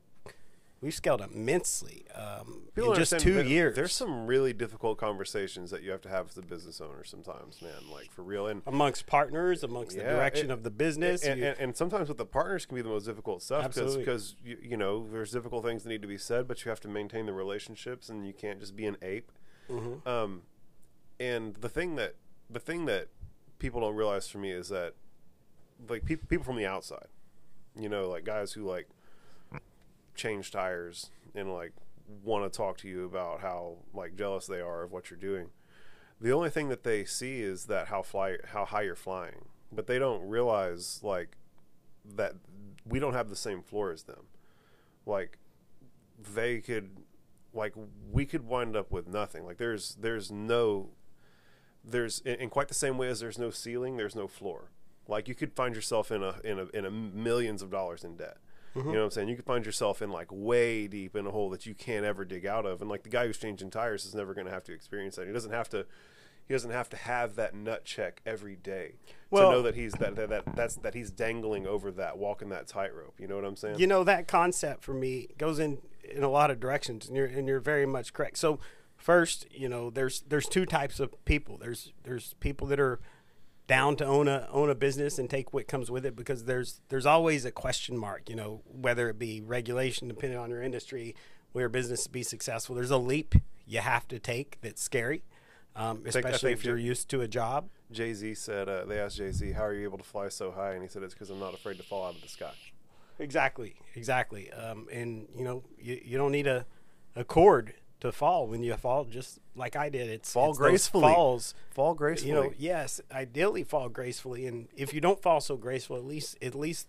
we've 0.85 0.95
scaled 0.95 1.21
immensely 1.23 2.05
um, 2.15 2.63
in 2.77 2.95
just 2.95 3.19
two 3.19 3.43
years. 3.43 3.75
There's 3.75 3.95
some 3.95 4.27
really 4.27 4.53
difficult 4.53 4.99
conversations 4.99 5.71
that 5.71 5.83
you 5.83 5.91
have 5.91 6.03
to 6.03 6.09
have 6.09 6.27
with 6.27 6.35
the 6.35 6.43
business 6.43 6.81
owner 6.81 7.03
sometimes, 7.05 7.61
man. 7.63 7.73
Like 7.93 8.13
for 8.13 8.23
real, 8.23 8.47
and 8.47 8.63
amongst 8.67 9.07
partners, 9.07 9.63
amongst 9.65 9.97
Yeah, 9.97 10.05
the 10.05 10.17
direction 10.17 10.51
it- 10.51 10.53
of 10.53 10.63
the 10.63 10.71
business. 10.71 11.25
and, 11.25 11.41
you- 11.41 11.47
and, 11.47 11.59
and 11.59 11.77
sometimes 11.77 12.09
with 12.09 12.19
the 12.19 12.27
partners 12.27 12.67
can 12.67 12.77
be 12.77 12.83
the 12.83 12.89
most 12.91 13.07
difficult 13.07 13.43
stuff 13.43 13.75
because 13.75 13.97
because 13.97 14.37
you, 14.45 14.59
you 14.63 14.77
know 14.77 15.07
there's 15.11 15.31
difficult 15.33 15.65
things 15.65 15.83
that 15.83 15.89
need 15.89 16.03
to 16.03 16.09
be 16.09 16.19
said, 16.19 16.47
but 16.47 16.65
you 16.65 16.69
have 16.69 16.81
to 16.81 16.89
maintain 16.89 17.27
the 17.27 17.33
relationships, 17.33 18.09
and 18.09 18.27
you 18.27 18.33
can't 18.35 18.61
just 18.61 18.77
be 18.77 18.87
an 18.87 18.97
ape. 19.03 19.33
Mhm. 19.71 20.07
Um, 20.07 20.43
and 21.19 21.55
the 21.57 21.69
thing 21.69 21.97
that 21.97 22.17
the 22.51 22.61
thing 22.61 22.85
that 22.85 23.09
people 23.59 23.81
don't 23.81 23.95
realize 23.95 24.29
for 24.29 24.39
me 24.39 24.51
is 24.51 24.69
that 24.69 24.95
like 25.89 26.05
people 26.05 26.27
people 26.29 26.45
from 26.45 26.57
the 26.57 26.67
outside, 26.67 27.07
you 27.75 27.89
know, 27.89 28.09
like 28.11 28.25
guys 28.25 28.53
who 28.53 28.65
like 28.65 28.89
change 30.15 30.51
tires 30.51 31.11
and 31.35 31.53
like 31.53 31.73
want 32.23 32.51
to 32.51 32.57
talk 32.57 32.79
to 32.79 32.89
you 32.89 33.05
about 33.05 33.41
how 33.41 33.79
like 33.93 34.17
jealous 34.17 34.47
they 34.47 34.61
are 34.61 34.85
of 34.85 34.93
what 34.93 35.11
you're 35.11 35.19
doing. 35.19 35.51
The 36.21 36.33
only 36.33 36.51
thing 36.51 36.69
that 36.69 36.85
they 36.85 37.05
see 37.05 37.41
is 37.41 37.67
that 37.67 37.89
how 37.89 38.03
fly 38.03 38.37
how 38.47 38.65
high 38.65 38.83
you're 38.83 38.95
flying, 38.95 39.47
but 39.73 39.87
they 39.87 39.99
don't 39.99 40.27
realize 40.29 41.01
like 41.03 41.37
that 42.17 42.35
we 42.87 42.99
don't 42.99 43.15
have 43.15 43.29
the 43.31 43.37
same 43.37 43.63
floor 43.63 43.91
as 43.91 44.05
them. 44.05 44.27
Like 45.07 45.39
they 46.35 46.61
could 46.61 46.91
like 47.53 47.75
we 48.11 48.27
could 48.27 48.47
wind 48.47 48.77
up 48.77 48.91
with 48.91 49.09
nothing. 49.09 49.45
Like 49.45 49.59
there's 49.59 49.97
there's 49.97 50.31
no 50.31 50.91
there's 51.85 52.21
in, 52.21 52.35
in 52.37 52.51
quite 52.51 52.69
the 52.69 52.75
same 52.75 52.99
way 52.99 53.09
as 53.09 53.21
there's 53.21 53.39
no 53.39 53.51
ceiling, 53.51 53.97
there's 53.97 54.17
no 54.17 54.29
floor. 54.29 54.71
Like 55.07 55.29
you 55.29 55.35
could 55.35 55.53
find 55.53 55.75
yourself 55.75 56.11
in 56.11 56.23
a 56.23 56.37
in 56.45 56.59
a 56.59 56.67
in 56.77 56.85
a 56.85 56.91
millions 56.91 57.63
of 57.63 57.71
dollars 57.71 58.05
in 58.05 58.17
debt. 58.17 58.39
Mm-hmm. 58.75 58.89
You 58.89 58.95
know 58.95 59.01
what 59.01 59.05
I'm 59.07 59.11
saying? 59.13 59.29
You 59.29 59.37
could 59.37 59.45
find 59.45 59.65
yourself 59.65 60.03
in 60.03 60.11
like 60.11 60.29
way 60.31 60.87
deep 60.89 61.15
in 61.17 61.27
a 61.27 61.31
hole 61.31 61.51
that 61.51 61.65
you 61.67 61.75
can't 61.75 62.05
ever 62.05 62.25
dig 62.25 62.45
out 62.47 62.67
of. 62.67 62.81
And 62.81 62.91
like 62.91 63.03
the 63.05 63.09
guy 63.09 63.27
who's 63.27 63.39
changing 63.39 63.71
tires 63.71 64.05
is 64.05 64.15
never 64.15 64.35
going 64.35 64.47
to 64.47 64.53
have 64.53 64.65
to 64.65 64.73
experience 64.73 65.17
that. 65.17 65.27
He 65.27 65.33
doesn't 65.33 65.53
have 65.53 65.69
to. 65.71 65.87
He 66.47 66.53
doesn't 66.53 66.73
have 66.73 66.91
to 66.91 66.97
have 66.99 67.37
that 67.37 67.55
nut 67.55 67.87
check 67.87 68.21
every 68.27 68.55
day 68.57 68.97
Well- 69.31 69.49
to 69.51 69.57
know 69.57 69.63
that 69.63 69.77
he's 69.77 69.93
that, 69.95 70.15
that 70.17 70.29
that 70.29 70.55
that's 70.55 70.77
that 70.77 70.93
he's 70.95 71.11
dangling 71.11 71.67
over 71.67 71.91
that, 71.93 72.19
walking 72.19 72.51
that 72.51 72.67
tightrope. 72.67 73.19
You 73.19 73.29
know 73.29 73.37
what 73.37 73.47
I'm 73.47 73.57
saying? 73.57 73.79
you 73.79 73.87
know 73.87 74.05
that 74.05 74.29
concept 74.29 74.83
for 74.85 74.93
me 74.93 75.29
goes 75.39 75.59
in 75.59 75.79
in 76.03 76.23
a 76.23 76.29
lot 76.29 76.51
of 76.51 76.61
directions 76.61 77.07
and 77.09 77.17
you're 77.17 77.25
and 77.27 77.49
you're 77.49 77.61
very 77.61 77.87
much 77.87 78.13
correct 78.13 78.37
so 78.37 78.61
first 78.95 79.47
you 79.51 79.71
know 79.71 79.89
there's 79.89 80.21
there's 80.29 80.47
two 80.47 80.67
types 80.67 81.01
of 81.01 81.15
people 81.25 81.57
there's 81.57 81.93
there's 82.03 82.35
people 82.41 82.67
that 82.67 82.79
are 82.79 83.01
down 83.67 83.97
to 83.97 84.05
own 84.05 84.29
a 84.29 84.49
own 84.51 84.69
a 84.69 84.75
business 84.75 85.19
and 85.19 85.31
take 85.31 85.53
what 85.55 85.67
comes 85.67 85.91
with 85.91 86.05
it 86.05 86.15
because 86.15 86.45
there's 86.45 86.81
there's 86.89 87.07
always 87.07 87.45
a 87.45 87.51
question 87.51 87.97
mark 87.97 88.29
you 88.29 88.37
know 88.37 88.61
whether 88.67 89.09
it 89.09 89.19
be 89.19 89.41
regulation 89.41 90.09
depending 90.09 90.39
on 90.39 90.51
your 90.51 90.63
industry 90.63 91.15
where 91.53 91.69
business 91.69 92.05
to 92.05 92.11
be 92.11 92.23
successful 92.23 92.75
there's 92.75 92.91
a 92.91 92.99
leap 92.99 93.35
you 93.67 93.81
have 93.81 94.07
to 94.07 94.19
take 94.19 94.59
that's 94.61 94.83
scary 94.83 95.23
um, 95.77 96.03
especially 96.07 96.51
think 96.51 96.59
if 96.59 96.65
you're 96.65 96.77
Jay- 96.77 96.83
used 96.83 97.09
to 97.09 97.23
a 97.23 97.29
job 97.29 97.69
Jay 97.91 98.13
Z 98.13 98.35
said 98.35 98.69
uh, 98.69 98.85
they 98.85 98.99
asked 98.99 99.17
Jay 99.17 99.31
Z, 99.31 99.53
"How 99.53 99.65
are 99.65 99.75
you 99.75 99.85
able 99.85 99.99
to 99.99 100.05
fly 100.05 100.29
so 100.29 100.51
high?" 100.51 100.73
And 100.73 100.83
he 100.83 100.89
said, 100.89 101.03
"It's 101.03 101.15
because 101.15 101.31
I'm 101.31 101.39
not 101.39 101.55
afraid 101.55 101.77
to 101.77 101.83
fall 101.83 102.07
out 102.07 102.15
of 102.15 102.23
the 102.23 102.29
sky." 102.29 102.53
Exactly, 103.19 103.77
exactly. 103.95 104.53
Um, 104.53 104.89
and 104.93 105.29
you 105.37 105.45
know, 105.45 105.63
you, 105.79 106.01
you 106.05 106.19
don't 106.19 106.33
need 106.33 106.47
a, 106.47 106.67
a 107.15 107.25
cord 107.25 107.75
to 108.05 108.13
fall 108.13 108.47
when 108.47 108.63
you 108.63 108.75
fall, 108.77 109.05
just 109.05 109.41
like 109.57 109.77
I 109.77 109.89
did. 109.89 110.09
It's 110.09 110.33
Fall 110.33 110.51
it's 110.51 110.59
gracefully. 110.59 111.13
Falls, 111.13 111.55
Fall 111.71 111.95
gracefully. 111.95 112.31
you 112.31 112.35
know. 112.35 112.53
Yes, 112.59 113.01
ideally 113.11 113.65
fall 113.65 113.89
gracefully. 113.89 114.47
And 114.47 114.69
if 114.77 114.93
you 114.93 115.01
don't 115.01 115.21
fall 115.23 115.41
so 115.41 115.57
graceful, 115.57 115.97
at 115.97 116.05
least 116.05 116.37
at 116.43 116.55
least 116.55 116.89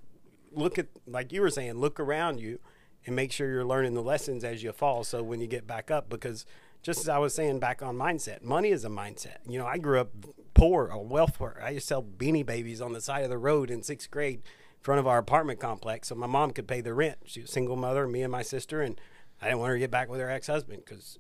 look 0.52 0.78
at 0.78 0.88
like 1.08 1.32
you 1.32 1.42
were 1.42 1.50
saying, 1.50 1.76
look 1.76 2.00
around 2.00 2.40
you, 2.40 2.60
and 3.06 3.16
make 3.16 3.32
sure 3.32 3.50
you're 3.50 3.66
learning 3.66 3.94
the 3.94 4.04
lessons 4.04 4.44
as 4.44 4.62
you 4.62 4.72
fall. 4.72 5.04
So 5.04 5.24
when 5.24 5.40
you 5.40 5.48
get 5.48 5.66
back 5.66 5.90
up, 5.90 6.10
because 6.10 6.46
just 6.84 7.00
as 7.00 7.10
I 7.10 7.18
was 7.18 7.34
saying 7.34 7.60
back 7.60 7.82
on 7.82 7.96
mindset, 7.96 8.44
money 8.44 8.70
is 8.70 8.84
a 8.86 8.90
mindset. 8.90 9.38
You 9.48 9.58
know, 9.58 9.66
I 9.66 9.78
grew 9.78 10.00
up 10.00 10.12
poor, 10.54 10.88
a 10.88 11.00
welfare. 11.00 11.62
I 11.64 11.72
used 11.72 11.86
to 11.86 11.94
sell 11.94 12.04
beanie 12.04 12.46
babies 12.46 12.82
on 12.82 12.94
the 12.94 13.02
side 13.02 13.24
of 13.24 13.30
the 13.30 13.38
road 13.38 13.72
in 13.72 13.84
sixth 13.84 14.12
grade 14.12 14.40
in 14.40 14.82
front 14.82 15.00
of 15.00 15.08
our 15.08 15.18
apartment 15.18 15.60
complex 15.60 16.10
so 16.10 16.16
my 16.16 16.28
mom 16.28 16.52
could 16.52 16.68
pay 16.68 16.82
the 16.82 16.94
rent. 16.94 17.20
She 17.26 17.42
was 17.42 17.50
a 17.50 17.54
single 17.54 17.76
mother, 17.78 18.06
me 18.08 18.22
and 18.22 18.32
my 18.32 18.42
sister, 18.44 18.82
and 18.82 19.00
I 19.42 19.46
didn't 19.48 19.60
want 19.60 19.70
her 19.70 19.76
to 19.76 19.80
get 19.80 19.92
back 19.92 20.10
with 20.10 20.20
her 20.20 20.30
ex 20.30 20.48
husband 20.48 20.84
because 20.86 21.20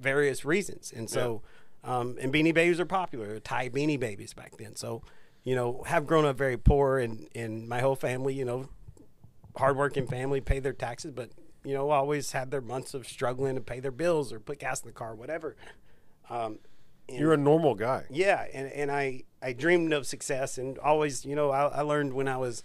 various 0.00 0.44
reasons. 0.44 0.92
And 0.94 1.08
so, 1.08 1.42
um, 1.82 2.16
and 2.20 2.32
beanie 2.32 2.54
babies 2.54 2.80
are 2.80 2.86
popular, 2.86 3.38
Ty 3.40 3.68
beanie 3.70 3.98
babies 4.00 4.32
back 4.34 4.56
then. 4.56 4.74
So, 4.76 5.02
you 5.44 5.54
know, 5.54 5.82
have 5.86 6.06
grown 6.06 6.24
up 6.24 6.36
very 6.36 6.56
poor, 6.56 6.98
and, 6.98 7.28
and 7.34 7.68
my 7.68 7.80
whole 7.80 7.96
family, 7.96 8.34
you 8.34 8.44
know, 8.44 8.68
hardworking 9.56 10.06
family, 10.06 10.40
pay 10.40 10.58
their 10.58 10.72
taxes, 10.72 11.12
but 11.12 11.30
you 11.64 11.72
know, 11.72 11.90
always 11.90 12.32
had 12.32 12.50
their 12.50 12.60
months 12.60 12.92
of 12.92 13.06
struggling 13.06 13.54
to 13.54 13.60
pay 13.60 13.80
their 13.80 13.90
bills 13.90 14.32
or 14.32 14.40
put 14.40 14.58
gas 14.58 14.82
in 14.82 14.88
the 14.88 14.92
car, 14.92 15.14
whatever. 15.14 15.56
Um, 16.28 16.58
and- 17.08 17.18
You're 17.18 17.32
a 17.34 17.38
normal 17.38 17.74
guy. 17.74 18.04
yeah, 18.10 18.46
and, 18.52 18.70
and 18.72 18.90
I, 18.90 19.22
I 19.40 19.52
dreamed 19.54 19.92
of 19.94 20.06
success 20.06 20.58
and 20.58 20.78
always, 20.78 21.24
you 21.24 21.34
know, 21.34 21.50
I, 21.50 21.66
I 21.66 21.80
learned 21.82 22.12
when 22.14 22.28
I 22.28 22.36
was 22.36 22.64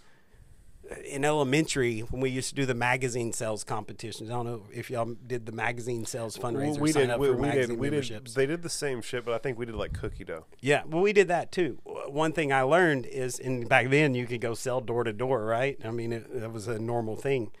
in 1.04 1.24
elementary 1.24 2.00
when 2.00 2.20
we 2.20 2.30
used 2.30 2.48
to 2.50 2.54
do 2.54 2.66
the 2.66 2.74
magazine 2.74 3.32
sales 3.32 3.64
competitions. 3.64 4.30
I 4.30 4.34
don't 4.34 4.46
know 4.46 4.62
if 4.72 4.90
y'all 4.90 5.14
did 5.26 5.46
the 5.46 5.52
magazine 5.52 6.04
sales 6.04 6.36
fundraiser. 6.36 6.78
we 6.78 6.92
did. 6.92 7.10
up 7.10 7.20
We, 7.20 7.28
for 7.28 7.34
we 7.34 7.42
magazine 7.42 7.68
did. 7.68 7.78
We 7.78 7.90
did. 7.90 8.26
They 8.28 8.46
did 8.46 8.62
the 8.62 8.68
same 8.68 9.02
shit, 9.02 9.24
but 9.24 9.34
I 9.34 9.38
think 9.38 9.58
we 9.58 9.66
did 9.66 9.74
like 9.74 9.92
cookie 9.92 10.24
dough. 10.24 10.46
Yeah, 10.60 10.82
well, 10.86 11.02
we 11.02 11.12
did 11.12 11.28
that 11.28 11.52
too. 11.52 11.78
One 11.84 12.32
thing 12.32 12.52
I 12.52 12.62
learned 12.62 13.06
is, 13.06 13.38
and 13.38 13.68
back 13.68 13.90
then 13.90 14.14
you 14.14 14.26
could 14.26 14.40
go 14.40 14.54
sell 14.54 14.80
door 14.80 15.04
to 15.04 15.12
door, 15.12 15.44
right? 15.44 15.78
I 15.84 15.90
mean, 15.90 16.12
it, 16.12 16.40
that 16.40 16.52
was 16.52 16.66
a 16.66 16.78
normal 16.78 17.16
thing. 17.16 17.52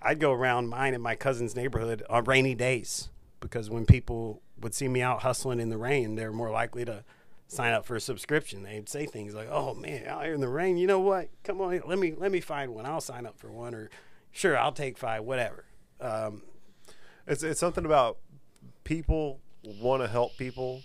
I'd 0.00 0.20
go 0.20 0.32
around 0.32 0.68
mine 0.68 0.94
and 0.94 1.02
my 1.02 1.16
cousin's 1.16 1.56
neighborhood 1.56 2.02
on 2.08 2.24
rainy 2.24 2.54
days 2.54 3.08
because 3.40 3.68
when 3.68 3.84
people 3.84 4.42
would 4.60 4.74
see 4.74 4.88
me 4.88 5.02
out 5.02 5.22
hustling 5.22 5.60
in 5.60 5.70
the 5.70 5.78
rain, 5.78 6.14
they're 6.14 6.32
more 6.32 6.50
likely 6.50 6.84
to 6.84 7.04
sign 7.48 7.72
up 7.72 7.84
for 7.84 7.96
a 7.96 8.00
subscription. 8.00 8.62
They'd 8.62 8.88
say 8.88 9.06
things 9.06 9.34
like, 9.34 9.48
"Oh 9.50 9.74
man, 9.74 10.06
out 10.06 10.24
here 10.24 10.34
in 10.34 10.40
the 10.40 10.48
rain, 10.48 10.76
you 10.76 10.86
know 10.86 11.00
what? 11.00 11.28
Come 11.44 11.60
on, 11.60 11.80
let 11.86 11.98
me 11.98 12.14
let 12.16 12.30
me 12.30 12.40
find 12.40 12.74
one. 12.74 12.86
I'll 12.86 13.00
sign 13.00 13.26
up 13.26 13.38
for 13.38 13.50
one." 13.50 13.74
Or, 13.74 13.90
"Sure, 14.30 14.56
I'll 14.56 14.72
take 14.72 14.96
five, 14.96 15.24
whatever." 15.24 15.64
Um, 16.00 16.42
It's 17.26 17.42
it's 17.42 17.58
something 17.60 17.84
about 17.84 18.18
people 18.84 19.40
want 19.64 20.02
to 20.02 20.08
help 20.08 20.36
people 20.38 20.82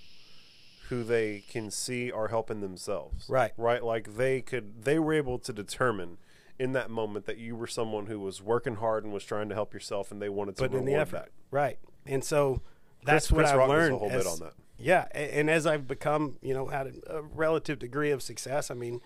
who 0.90 1.04
they 1.04 1.44
can 1.48 1.72
see 1.72 2.12
are 2.12 2.28
helping 2.28 2.60
themselves. 2.62 3.30
Right. 3.30 3.52
Right. 3.58 3.84
Like 3.84 4.16
they 4.16 4.42
could 4.42 4.84
they 4.84 5.00
were 5.00 5.14
able 5.14 5.40
to 5.40 5.54
determine 5.54 6.18
in 6.60 6.74
that 6.74 6.90
moment 6.90 7.26
that 7.26 7.38
you 7.38 7.56
were 7.56 7.68
someone 7.68 8.08
who 8.08 8.20
was 8.20 8.42
working 8.42 8.76
hard 8.76 9.04
and 9.04 9.14
was 9.14 9.24
trying 9.24 9.50
to 9.50 9.56
help 9.56 9.74
yourself 9.74 10.12
and 10.12 10.22
they 10.22 10.30
wanted 10.30 10.56
to 10.58 10.68
put 10.68 10.78
in 10.78 10.86
the 10.86 10.94
effort. 10.96 11.12
that. 11.18 11.30
Right. 11.50 11.80
And 12.06 12.24
so 12.24 12.62
that's 13.06 13.32
what 13.32 13.40
Chris 13.40 13.52
I've 13.52 13.58
Rock 13.58 13.70
learned. 13.70 14.02
as- 14.12 14.28
on 14.28 14.40
that. 14.40 14.54
Yeah, 14.84 15.08
and 15.14 15.50
as 15.50 15.66
I've 15.66 15.88
become, 15.88 16.38
you 16.42 16.54
know, 16.54 16.68
had 16.68 17.02
a, 17.08 17.20
a 17.20 17.22
relative 17.22 17.80
degree 17.80 18.12
of 18.12 18.22
success. 18.22 18.70
I 18.70 18.74
mean, 18.74 19.00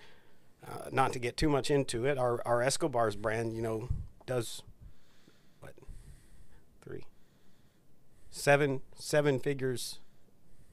uh, 0.66 0.88
not 0.90 1.12
to 1.12 1.20
get 1.20 1.36
too 1.36 1.48
much 1.48 1.70
into 1.70 2.04
it, 2.04 2.18
our 2.18 2.42
our 2.44 2.58
Esco 2.60 2.90
Bars 2.90 3.14
brand, 3.14 3.54
you 3.54 3.62
know, 3.62 3.88
does 4.26 4.62
what 5.60 5.74
three, 6.82 7.04
seven, 8.30 8.80
seven 8.96 9.38
figures, 9.38 10.00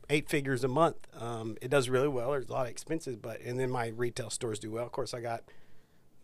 eight 0.09 0.27
figures 0.27 0.63
a 0.63 0.67
month. 0.67 1.07
Um, 1.19 1.55
it 1.61 1.69
does 1.69 1.87
really 1.87 2.07
well. 2.07 2.31
There's 2.31 2.49
a 2.49 2.51
lot 2.51 2.65
of 2.65 2.71
expenses, 2.71 3.15
but 3.15 3.41
and 3.41 3.59
then 3.59 3.69
my 3.69 3.89
retail 3.89 4.31
stores 4.31 4.57
do 4.57 4.71
well. 4.71 4.85
Of 4.85 4.91
course, 4.91 5.13
I 5.13 5.21
got 5.21 5.43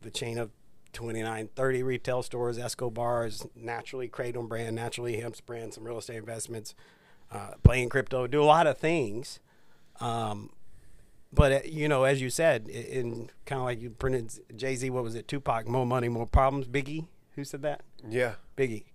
the 0.01 0.09
chain 0.09 0.39
of 0.39 0.49
29, 0.93 1.49
30 1.55 1.83
retail 1.83 2.23
stores, 2.23 2.57
Esco 2.57 2.91
Bars, 2.91 3.45
naturally 3.55 4.09
Kratom 4.09 4.49
brand, 4.49 4.75
naturally 4.75 5.21
Hemp's 5.21 5.39
brand, 5.39 5.75
some 5.75 5.83
real 5.83 5.99
estate 5.99 6.17
investments, 6.17 6.73
uh, 7.31 7.51
playing 7.63 7.89
crypto, 7.89 8.27
do 8.27 8.41
a 8.41 8.45
lot 8.45 8.67
of 8.67 8.77
things. 8.77 9.39
Um, 9.99 10.51
but 11.33 11.51
uh, 11.51 11.59
you 11.65 11.87
know, 11.87 12.03
as 12.03 12.21
you 12.21 12.29
said, 12.29 12.67
in 12.67 13.29
kind 13.45 13.59
of 13.59 13.65
like 13.65 13.81
you 13.81 13.89
printed 13.91 14.31
Jay 14.55 14.75
Z, 14.75 14.89
what 14.89 15.03
was 15.03 15.15
it? 15.15 15.27
Tupac, 15.27 15.67
more 15.67 15.85
money, 15.85 16.09
more 16.09 16.25
problems. 16.27 16.67
Biggie, 16.67 17.07
who 17.35 17.43
said 17.43 17.61
that? 17.61 17.81
Yeah. 18.07 18.33
Biggie. 18.57 18.85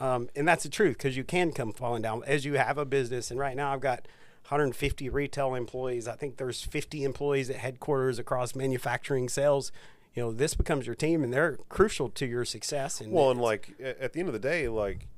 Um, 0.00 0.28
and 0.34 0.46
that's 0.46 0.64
the 0.64 0.68
truth 0.68 0.98
because 0.98 1.16
you 1.16 1.22
can 1.22 1.52
come 1.52 1.72
falling 1.72 2.02
down 2.02 2.22
as 2.26 2.44
you 2.44 2.54
have 2.54 2.78
a 2.78 2.84
business. 2.84 3.30
And 3.30 3.38
right 3.38 3.54
now 3.56 3.72
I've 3.72 3.80
got 3.80 4.08
150 4.48 5.08
retail 5.08 5.54
employees. 5.54 6.08
I 6.08 6.16
think 6.16 6.36
there's 6.36 6.62
50 6.62 7.04
employees 7.04 7.48
at 7.48 7.56
headquarters 7.56 8.18
across 8.18 8.54
manufacturing, 8.54 9.28
sales. 9.28 9.70
You 10.14 10.22
know, 10.22 10.32
this 10.32 10.54
becomes 10.54 10.86
your 10.86 10.94
team, 10.94 11.24
and 11.24 11.32
they're 11.32 11.58
crucial 11.68 12.08
to 12.10 12.26
your 12.26 12.44
success. 12.44 13.00
And 13.00 13.12
Well, 13.12 13.30
and 13.30 13.40
like 13.40 13.74
at 13.80 14.12
the 14.12 14.20
end 14.20 14.28
of 14.28 14.32
the 14.32 14.38
day, 14.38 14.68
like 14.68 15.08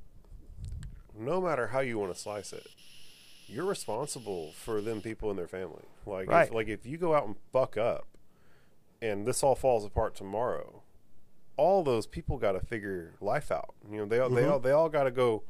no 1.17 1.41
matter 1.41 1.67
how 1.67 1.79
you 1.79 1.97
want 1.99 2.13
to 2.13 2.19
slice 2.19 2.53
it, 2.53 2.67
you're 3.47 3.65
responsible 3.65 4.51
for 4.53 4.81
them 4.81 5.01
people 5.01 5.29
and 5.29 5.39
their 5.39 5.47
family. 5.47 5.83
Like, 6.05 6.29
Right. 6.29 6.47
if, 6.47 6.53
like 6.53 6.67
if 6.67 6.85
you 6.85 6.97
go 6.97 7.13
out 7.15 7.25
and 7.25 7.35
fuck 7.51 7.77
up, 7.77 8.07
and 9.01 9.25
this 9.25 9.43
all 9.43 9.55
falls 9.55 9.85
apart 9.85 10.15
tomorrow, 10.15 10.81
all 11.55 11.83
those 11.83 12.07
people 12.07 12.37
got 12.37 12.53
to 12.53 12.59
figure 12.59 13.13
life 13.21 13.51
out. 13.51 13.73
You 13.89 13.99
know, 13.99 14.05
they 14.05 14.19
all 14.19 14.29
they 14.29 14.41
Mm-hmm. 14.41 14.51
all 14.51 14.59
they 14.59 14.71
all 14.71 14.89
got 14.89 15.03
to 15.03 15.11
go. 15.11 15.43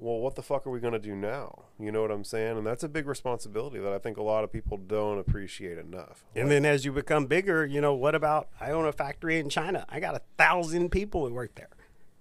Well, 0.00 0.18
what 0.18 0.34
the 0.34 0.42
fuck 0.42 0.66
are 0.66 0.70
we 0.70 0.80
gonna 0.80 0.98
do 0.98 1.14
now? 1.14 1.62
You 1.78 1.92
know 1.92 2.02
what 2.02 2.10
I'm 2.10 2.24
saying? 2.24 2.58
And 2.58 2.66
that's 2.66 2.82
a 2.82 2.88
big 2.88 3.06
responsibility 3.06 3.78
that 3.78 3.92
I 3.92 3.98
think 3.98 4.16
a 4.16 4.22
lot 4.24 4.42
of 4.42 4.52
people 4.52 4.76
don't 4.76 5.18
appreciate 5.18 5.78
enough. 5.78 6.24
And 6.34 6.50
then 6.50 6.64
as 6.64 6.84
you 6.84 6.92
become 6.92 7.26
bigger, 7.26 7.64
you 7.64 7.80
know, 7.80 7.94
what 7.94 8.14
about 8.16 8.48
I 8.60 8.72
own 8.72 8.86
a 8.86 8.92
factory 8.92 9.38
in 9.38 9.48
China? 9.48 9.86
I 9.88 10.00
got 10.00 10.16
a 10.16 10.20
thousand 10.36 10.90
people 10.90 11.26
who 11.26 11.32
work 11.32 11.54
there. 11.54 11.68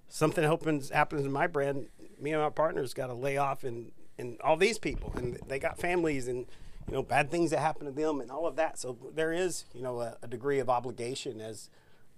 Something 0.07 0.43
happens 0.43 0.91
happens 0.91 1.26
in 1.26 1.32
my 1.32 1.47
brand, 1.47 1.88
me 2.24 2.32
and 2.32 2.41
my 2.41 2.49
partners 2.49 2.93
got 2.93 3.07
to 3.07 3.13
lay 3.13 3.38
off 3.38 3.63
and 3.63 3.91
and 4.17 4.39
all 4.41 4.55
these 4.55 4.78
people 4.78 5.13
and 5.17 5.38
they 5.47 5.59
got 5.59 5.78
families 5.78 6.28
and 6.28 6.45
you 6.88 6.93
know 6.93 7.03
bad 7.03 7.30
things 7.30 7.51
that 7.51 7.59
happen 7.59 7.86
to 7.86 7.91
them 7.91 8.21
and 8.21 8.32
all 8.32 8.45
of 8.45 8.55
that. 8.55 8.80
So 8.80 8.97
there 9.13 9.34
is, 9.34 9.65
you 9.74 9.82
know, 9.82 9.99
a, 10.01 10.17
a 10.21 10.28
degree 10.28 10.59
of 10.59 10.69
obligation 10.69 11.41
as 11.41 11.69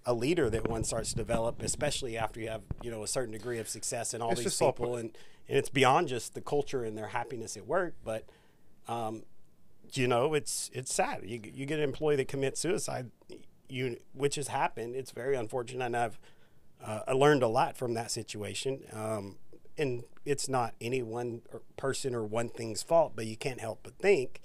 a 0.05 0.13
leader 0.13 0.49
that 0.49 0.67
one 0.67 0.83
starts 0.83 1.09
to 1.09 1.15
develop, 1.15 1.61
especially 1.63 2.17
after 2.17 2.39
you 2.39 2.49
have, 2.49 2.61
you 2.83 2.91
know, 2.91 3.03
a 3.03 3.07
certain 3.07 3.31
degree 3.31 3.57
of 3.57 3.67
success 3.67 4.13
and 4.13 4.21
all 4.21 4.31
It's 4.31 4.41
these 4.41 4.51
just 4.51 4.61
all 4.61 4.71
people 4.71 4.95
and, 4.95 5.17
and 5.47 5.57
it's 5.57 5.69
beyond 5.69 6.07
just 6.07 6.35
the 6.35 6.41
culture 6.41 6.83
and 6.83 6.97
their 6.97 7.07
happiness 7.07 7.57
at 7.57 7.65
work, 7.65 7.95
but 8.03 8.25
um, 8.87 9.23
you 9.93 10.07
know, 10.07 10.33
it's 10.33 10.69
it's 10.73 10.93
sad. 10.93 11.21
You 11.23 11.39
you 11.53 11.65
get 11.65 11.79
an 11.79 11.83
employee 11.83 12.15
that 12.17 12.27
commits 12.27 12.59
suicide, 12.59 13.11
you 13.69 13.97
which 14.13 14.35
has 14.35 14.49
happened. 14.49 14.95
It's 14.95 15.11
very 15.11 15.35
unfortunate, 15.35 15.85
and 15.85 15.97
I've 15.97 16.19
uh, 16.83 17.01
I 17.07 17.13
learned 17.13 17.43
a 17.43 17.47
lot 17.47 17.77
from 17.77 17.93
that 17.93 18.11
situation. 18.11 18.81
Um, 18.91 19.37
and 19.77 20.03
it's 20.25 20.47
not 20.49 20.73
any 20.81 21.01
one 21.03 21.41
person 21.77 22.15
or 22.15 22.23
one 22.23 22.49
thing's 22.49 22.81
fault, 22.83 23.13
but 23.15 23.25
you 23.25 23.35
can't 23.37 23.59
help 23.59 23.79
but 23.83 23.97
think, 23.97 24.41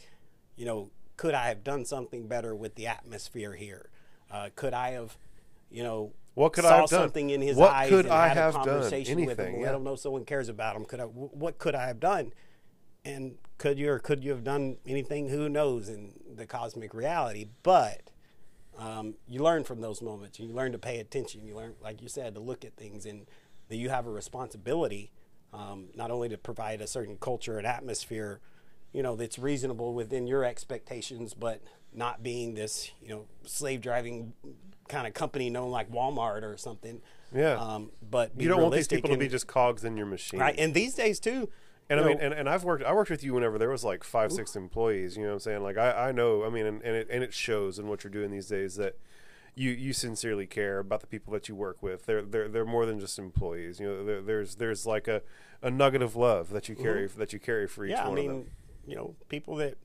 you 0.56 0.64
know, 0.66 0.90
could 1.16 1.34
I 1.34 1.48
have 1.48 1.62
done 1.64 1.84
something 1.84 2.26
better 2.28 2.54
with 2.54 2.74
the 2.74 2.86
atmosphere 2.86 3.54
here? 3.54 3.90
Uh, 4.30 4.50
could 4.56 4.74
I 4.74 4.90
have, 4.90 5.16
you 5.70 5.82
know, 5.82 6.12
What 6.34 6.52
could 6.52 6.64
I 6.64 6.68
saw 6.68 6.80
have 6.82 6.90
done? 6.90 7.00
something 7.02 7.30
in 7.30 7.40
his 7.40 7.56
What 7.56 7.72
eyes 7.72 7.88
could 7.88 8.06
and 8.06 8.14
I 8.14 8.28
had 8.28 8.36
have 8.36 8.54
a 8.54 8.58
done? 8.58 8.66
conversation 8.66 9.24
with 9.24 9.38
him, 9.38 9.56
yeah. 9.56 9.66
let 9.66 9.74
him 9.74 9.84
know 9.84 9.96
someone 9.96 10.24
cares 10.24 10.48
about 10.48 10.76
him. 10.76 10.84
Could 10.84 11.00
I? 11.00 11.04
What 11.04 11.58
could 11.58 11.74
I 11.74 11.86
have 11.86 12.00
done? 12.00 12.32
and 13.02 13.38
could 13.56 13.78
you 13.78 13.90
or 13.90 13.98
could 13.98 14.22
you 14.22 14.30
have 14.30 14.44
done 14.44 14.76
anything? 14.86 15.30
Who 15.30 15.48
knows 15.48 15.88
in 15.88 16.12
the 16.36 16.44
cosmic 16.46 16.92
reality? 16.92 17.46
But 17.62 18.02
um, 18.78 19.14
you 19.26 19.42
learn 19.42 19.64
from 19.64 19.80
those 19.80 20.02
moments. 20.02 20.38
You 20.38 20.48
learn 20.48 20.72
to 20.72 20.78
pay 20.78 20.98
attention. 21.00 21.46
You 21.46 21.56
learn, 21.56 21.74
like 21.82 22.02
you 22.02 22.08
said, 22.08 22.34
to 22.34 22.40
look 22.40 22.62
at 22.62 22.76
things, 22.76 23.06
and 23.06 23.26
that 23.68 23.76
you 23.76 23.88
have 23.88 24.06
a 24.06 24.10
responsibility 24.10 25.12
um, 25.52 25.88
not 25.94 26.10
only 26.10 26.28
to 26.28 26.38
provide 26.38 26.80
a 26.80 26.86
certain 26.86 27.16
culture 27.16 27.58
and 27.58 27.66
atmosphere, 27.66 28.40
you 28.92 29.02
know, 29.02 29.16
that's 29.16 29.38
reasonable 29.38 29.94
within 29.94 30.26
your 30.26 30.44
expectations, 30.44 31.34
but 31.34 31.62
not 31.92 32.22
being 32.22 32.54
this, 32.54 32.90
you 33.02 33.08
know, 33.08 33.26
slave 33.44 33.80
driving 33.80 34.32
kind 34.88 35.06
of 35.06 35.14
company 35.14 35.50
known 35.50 35.70
like 35.70 35.90
Walmart 35.90 36.42
or 36.42 36.56
something. 36.56 37.00
Yeah. 37.34 37.54
Um, 37.54 37.90
but 38.08 38.32
You 38.36 38.48
don't 38.48 38.60
want 38.60 38.74
these 38.74 38.88
people 38.88 39.10
to 39.10 39.16
be 39.16 39.28
just 39.28 39.46
cogs 39.46 39.84
in 39.84 39.96
your 39.96 40.06
machine. 40.06 40.40
right. 40.40 40.54
And 40.58 40.74
these 40.74 40.94
days 40.94 41.20
too. 41.20 41.48
And 41.88 41.98
I 41.98 42.02
you 42.04 42.08
mean, 42.10 42.18
know, 42.18 42.24
and, 42.26 42.34
and 42.34 42.48
I've 42.48 42.62
worked, 42.62 42.84
I 42.84 42.92
worked 42.92 43.10
with 43.10 43.24
you 43.24 43.34
whenever 43.34 43.58
there 43.58 43.70
was 43.70 43.82
like 43.82 44.04
five, 44.04 44.30
six 44.30 44.54
employees. 44.54 45.16
You 45.16 45.24
know 45.24 45.30
what 45.30 45.34
I'm 45.34 45.40
saying? 45.40 45.62
Like 45.62 45.76
I, 45.76 46.08
I 46.08 46.12
know. 46.12 46.44
I 46.44 46.48
mean, 46.48 46.66
and, 46.66 46.82
and 46.82 46.94
it 46.96 47.08
and 47.10 47.24
it 47.24 47.34
shows 47.34 47.80
in 47.80 47.88
what 47.88 48.04
you're 48.04 48.12
doing 48.12 48.30
these 48.30 48.46
days 48.46 48.76
that 48.76 48.96
you 49.54 49.70
you 49.70 49.92
sincerely 49.92 50.46
care 50.46 50.78
about 50.78 51.00
the 51.00 51.06
people 51.06 51.32
that 51.32 51.48
you 51.48 51.54
work 51.54 51.82
with. 51.82 52.06
They're 52.06 52.22
they're 52.22 52.48
they're 52.48 52.64
more 52.64 52.86
than 52.86 53.00
just 53.00 53.18
employees. 53.18 53.80
You 53.80 53.86
know, 53.88 54.04
there, 54.04 54.22
there's 54.22 54.54
there's 54.56 54.86
like 54.86 55.08
a, 55.08 55.22
a 55.62 55.70
nugget 55.70 56.02
of 56.02 56.16
love 56.16 56.50
that 56.50 56.68
you 56.68 56.74
carry 56.76 57.06
that 57.06 57.32
you 57.32 57.38
carry 57.38 57.66
for 57.66 57.84
each 57.84 57.94
Mm-hmm. 57.94 57.98
yeah, 58.00 58.06
I 58.06 58.08
one 58.08 58.18
of 58.18 58.24
them. 58.24 58.32
I 58.32 58.38
mean, 58.38 58.50
you 58.86 58.96
know, 58.96 59.14
people 59.28 59.56
that 59.56 59.76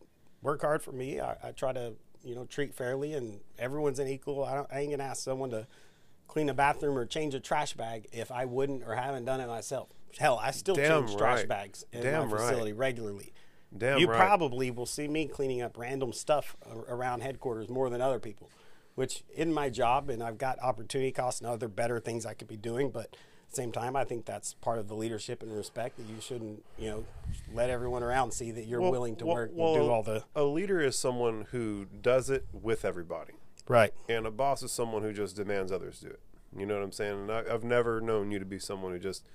work 0.41 0.61
hard 0.61 0.81
for 0.81 0.91
me, 0.91 1.19
I, 1.19 1.35
I 1.43 1.51
try 1.51 1.73
to, 1.73 1.93
you 2.23 2.35
know, 2.35 2.45
treat 2.45 2.73
fairly, 2.73 3.13
and 3.13 3.39
everyone's 3.59 3.99
an 3.99 4.07
equal. 4.07 4.43
I, 4.43 4.55
don't, 4.55 4.67
I 4.71 4.79
ain't 4.79 4.91
gonna 4.91 5.03
ask 5.03 5.23
someone 5.23 5.49
to 5.51 5.67
clean 6.27 6.49
a 6.49 6.53
bathroom 6.53 6.97
or 6.97 7.05
change 7.05 7.33
a 7.35 7.39
trash 7.39 7.73
bag 7.73 8.07
if 8.11 8.31
I 8.31 8.45
wouldn't 8.45 8.83
or 8.83 8.95
haven't 8.95 9.25
done 9.25 9.41
it 9.41 9.47
myself. 9.47 9.89
Hell, 10.17 10.39
I 10.41 10.51
still 10.51 10.75
Damn 10.75 11.07
change 11.07 11.17
trash 11.17 11.43
bags 11.43 11.85
in 11.91 12.03
Damn 12.03 12.29
my 12.29 12.35
right. 12.35 12.41
facility 12.41 12.73
regularly. 12.73 13.33
Damn 13.77 13.99
you 13.99 14.07
right. 14.07 14.17
probably 14.17 14.71
will 14.71 14.85
see 14.85 15.07
me 15.07 15.27
cleaning 15.27 15.61
up 15.61 15.77
random 15.77 16.13
stuff 16.13 16.55
around 16.87 17.21
headquarters 17.21 17.67
more 17.69 17.89
than 17.89 17.99
other 18.01 18.19
people, 18.19 18.49
which 18.95 19.23
in 19.33 19.53
my 19.53 19.69
job, 19.69 20.09
and 20.09 20.23
I've 20.23 20.37
got 20.37 20.57
opportunity 20.59 21.11
costs 21.11 21.41
and 21.41 21.49
other 21.49 21.67
better 21.67 21.99
things 21.99 22.25
I 22.25 22.33
could 22.33 22.47
be 22.47 22.57
doing, 22.57 22.89
but 22.89 23.03
at 23.05 23.49
the 23.51 23.55
same 23.55 23.71
time, 23.71 23.95
I 23.95 24.03
think 24.03 24.25
that's 24.25 24.53
part 24.55 24.79
of 24.79 24.87
the 24.87 24.95
leadership 24.95 25.43
and 25.43 25.55
respect 25.55 25.97
that 25.97 26.07
you 26.07 26.19
shouldn't, 26.19 26.63
you 26.79 26.89
know, 26.89 27.05
let 27.53 27.69
everyone 27.69 28.03
around 28.03 28.31
see 28.31 28.51
that 28.51 28.65
you're 28.65 28.81
Well- 28.81 28.91
willing 28.91 29.15
to 29.17 29.25
well- 29.25 29.35
work 29.35 29.51
well, 29.53 29.75
and 29.75 29.83
do 29.83 29.89
all 29.91 30.03
the 30.03 30.23
A 30.35 30.43
leader 30.43 30.81
is 30.81 30.97
someone 30.97 31.43
who 31.51 31.85
does 31.85 32.29
it 32.29 32.45
with 32.53 32.83
everybody. 32.85 33.33
right. 33.67 33.93
And 34.07 34.25
a 34.25 34.31
boss 34.31 34.61
is 34.63 34.71
someone 34.71 35.01
who 35.01 35.11
just 35.13 35.35
demands 35.35 35.71
others 35.71 35.99
do 35.99 36.07
it. 36.07 36.19
You 36.57 36.65
know 36.65 36.75
what 36.75 36.83
I'm 36.83 36.91
saying? 36.91 37.19
And 37.21 37.31
I, 37.31 37.43
I've 37.53 37.63
never 37.63 37.99
known 37.99 38.31
you 38.31 38.39
to 38.39 38.45
be 38.45 38.59
someone 38.59 38.91
who 38.93 38.99
just 38.99 39.25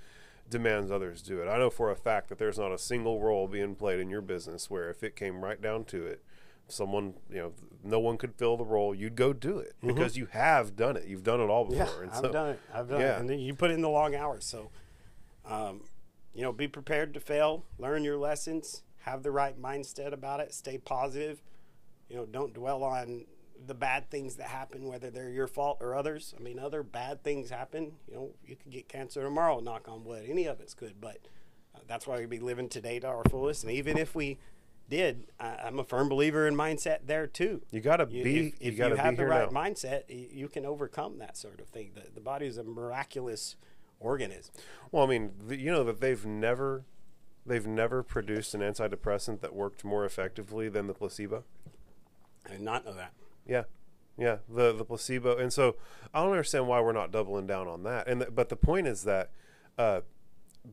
demands 0.48 0.90
others 0.90 1.20
do 1.22 1.40
it. 1.42 1.48
I 1.48 1.58
know 1.58 1.68
for 1.70 1.90
a 1.90 1.96
fact 1.96 2.28
that 2.30 2.38
there's 2.38 2.58
not 2.58 2.72
a 2.72 2.78
single 2.78 3.20
role 3.20 3.46
being 3.46 3.74
played 3.74 4.00
in 4.00 4.08
your 4.08 4.20
business 4.22 4.70
where 4.70 4.88
if 4.88 5.02
it 5.02 5.14
came 5.16 5.44
right 5.44 5.60
down 5.60 5.84
to 5.86 6.06
it, 6.06 6.22
someone, 6.72 7.14
you 7.30 7.38
know, 7.38 7.52
no 7.82 7.98
one 7.98 8.16
could 8.16 8.34
fill 8.34 8.56
the 8.56 8.64
role, 8.64 8.94
you'd 8.94 9.16
go 9.16 9.32
do 9.32 9.58
it 9.58 9.74
because 9.84 10.16
you 10.16 10.26
have 10.26 10.76
done 10.76 10.96
it. 10.96 11.06
You've 11.06 11.22
done 11.22 11.40
it 11.40 11.48
all 11.48 11.64
before. 11.64 11.86
Mm-hmm. 11.86 11.96
Yeah, 11.96 12.02
and 12.02 12.10
I've 12.10 12.16
so- 12.16 12.32
done 12.32 12.48
it. 12.50 12.60
I've 12.72 12.88
done 12.88 13.00
yeah. 13.00 13.16
it. 13.16 13.20
And 13.20 13.30
then 13.30 13.38
you 13.38 13.54
put 13.54 13.70
in 13.70 13.80
the 13.80 13.88
long 13.88 14.14
hours. 14.14 14.44
So, 14.44 14.70
um, 15.44 15.82
you 16.34 16.42
know, 16.42 16.52
be 16.52 16.68
prepared 16.68 17.14
to 17.14 17.20
fail, 17.20 17.64
learn 17.78 18.04
your 18.04 18.18
lessons, 18.18 18.82
have 19.00 19.22
the 19.22 19.30
right 19.30 19.60
mindset 19.60 20.12
about 20.12 20.40
it, 20.40 20.54
stay 20.54 20.78
positive. 20.78 21.42
You 22.08 22.16
know, 22.16 22.26
don't 22.26 22.52
dwell 22.52 22.82
on 22.82 23.24
the 23.66 23.74
bad 23.74 24.10
things 24.10 24.36
that 24.36 24.48
happen, 24.48 24.86
whether 24.86 25.10
they're 25.10 25.30
your 25.30 25.46
fault 25.46 25.78
or 25.80 25.94
others. 25.94 26.34
I 26.38 26.42
mean, 26.42 26.58
other 26.58 26.82
bad 26.82 27.22
things 27.22 27.50
happen. 27.50 27.92
You 28.08 28.14
know, 28.14 28.30
you 28.46 28.56
could 28.56 28.72
get 28.72 28.88
cancer 28.88 29.22
tomorrow, 29.22 29.60
knock 29.60 29.88
on 29.88 30.04
wood. 30.04 30.24
Any 30.28 30.46
of 30.46 30.60
it's 30.60 30.74
good. 30.74 30.94
But 31.00 31.18
uh, 31.74 31.80
that's 31.86 32.06
why 32.06 32.18
we 32.18 32.26
be 32.26 32.40
living 32.40 32.68
today 32.68 32.98
to 33.00 33.06
our 33.06 33.22
fullest. 33.28 33.64
And 33.64 33.72
even 33.72 33.98
if 33.98 34.14
we 34.14 34.38
did, 34.90 35.28
I, 35.38 35.56
I'm 35.64 35.78
a 35.78 35.84
firm 35.84 36.08
believer 36.08 36.46
in 36.46 36.54
mindset 36.54 37.06
there 37.06 37.26
too. 37.26 37.62
You 37.70 37.80
got 37.80 37.96
to 37.98 38.06
be, 38.06 38.20
if, 38.20 38.26
you 38.26 38.52
if 38.60 38.76
got 38.76 38.90
you 38.90 38.96
to 38.96 39.02
have 39.02 39.12
be 39.12 39.16
the 39.18 39.26
right 39.26 39.50
now. 39.50 39.60
mindset, 39.60 40.02
you 40.08 40.48
can 40.48 40.66
overcome 40.66 41.18
that 41.18 41.36
sort 41.36 41.60
of 41.60 41.68
thing. 41.68 41.92
The, 41.94 42.02
the 42.14 42.20
body 42.20 42.46
is 42.46 42.58
a 42.58 42.64
miraculous 42.64 43.56
organism. 44.00 44.54
Well, 44.92 45.04
I 45.04 45.06
mean, 45.06 45.32
the, 45.46 45.56
you 45.56 45.70
know 45.70 45.84
that 45.84 46.00
they've 46.00 46.26
never, 46.26 46.84
they've 47.46 47.66
never 47.66 48.02
produced 48.02 48.54
an 48.54 48.60
antidepressant 48.60 49.40
that 49.40 49.54
worked 49.54 49.84
more 49.84 50.04
effectively 50.04 50.68
than 50.68 50.86
the 50.86 50.94
placebo. 50.94 51.44
I 52.46 52.50
did 52.52 52.60
not 52.60 52.84
know 52.84 52.94
that. 52.94 53.12
Yeah, 53.46 53.64
yeah. 54.18 54.38
The 54.48 54.72
the 54.72 54.84
placebo, 54.84 55.36
and 55.36 55.52
so 55.52 55.76
I 56.12 56.22
don't 56.22 56.32
understand 56.32 56.66
why 56.66 56.80
we're 56.80 56.92
not 56.92 57.12
doubling 57.12 57.46
down 57.46 57.68
on 57.68 57.82
that. 57.84 58.08
And 58.08 58.22
th- 58.22 58.34
but 58.34 58.48
the 58.48 58.56
point 58.56 58.86
is 58.86 59.02
that 59.04 59.30
uh, 59.78 60.00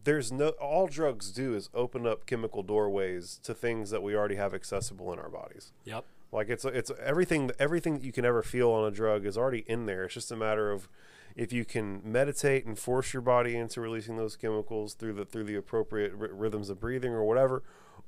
there's 0.03 0.31
no 0.31 0.49
all 0.49 0.87
drugs 0.87 1.31
do 1.31 1.55
is 1.55 1.69
open 1.73 2.05
up 2.05 2.25
chemical 2.25 2.63
doorways 2.63 3.39
to 3.43 3.53
things 3.53 3.89
that 3.89 4.03
we 4.03 4.15
already 4.15 4.35
have 4.35 4.53
accessible 4.53 5.13
in 5.13 5.19
our 5.19 5.29
bodies. 5.29 5.71
Yep. 5.85 6.05
Like 6.31 6.49
it's 6.49 6.65
it's 6.65 6.91
everything 7.01 7.51
everything 7.57 7.93
that 7.93 8.03
you 8.03 8.11
can 8.11 8.25
ever 8.25 8.43
feel 8.43 8.71
on 8.71 8.85
a 8.85 8.91
drug 8.91 9.25
is 9.25 9.37
already 9.37 9.63
in 9.67 9.85
there. 9.85 10.05
It's 10.05 10.13
just 10.13 10.31
a 10.31 10.35
matter 10.35 10.71
of 10.71 10.89
if 11.35 11.53
you 11.53 11.63
can 11.63 12.01
meditate 12.03 12.65
and 12.65 12.77
force 12.77 13.13
your 13.13 13.21
body 13.21 13.55
into 13.55 13.79
releasing 13.79 14.17
those 14.17 14.35
chemicals 14.35 14.93
through 14.93 15.13
the 15.13 15.25
through 15.25 15.45
the 15.45 15.55
appropriate 15.55 16.13
r- 16.19 16.27
rhythms 16.33 16.69
of 16.69 16.79
breathing 16.79 17.13
or 17.13 17.23
whatever, 17.23 17.63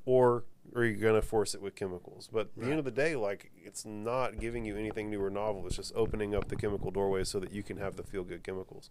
or 0.05 0.43
are 0.75 0.83
you 0.83 0.97
gonna 0.97 1.21
force 1.21 1.55
it 1.55 1.61
with 1.61 1.75
chemicals? 1.75 2.29
But 2.31 2.49
at 2.57 2.63
the 2.63 2.69
end 2.69 2.79
of 2.79 2.85
the 2.85 2.91
day, 2.91 3.15
like 3.15 3.51
it's 3.63 3.85
not 3.85 4.39
giving 4.39 4.65
you 4.65 4.75
anything 4.75 5.09
new 5.09 5.23
or 5.23 5.29
novel. 5.29 5.65
It's 5.65 5.77
just 5.77 5.93
opening 5.95 6.35
up 6.35 6.49
the 6.49 6.55
chemical 6.57 6.91
doorways 6.91 7.29
so 7.29 7.39
that 7.39 7.53
you 7.53 7.63
can 7.63 7.77
have 7.77 7.95
the 7.95 8.03
feel 8.03 8.23
good 8.23 8.43
chemicals. 8.43 8.89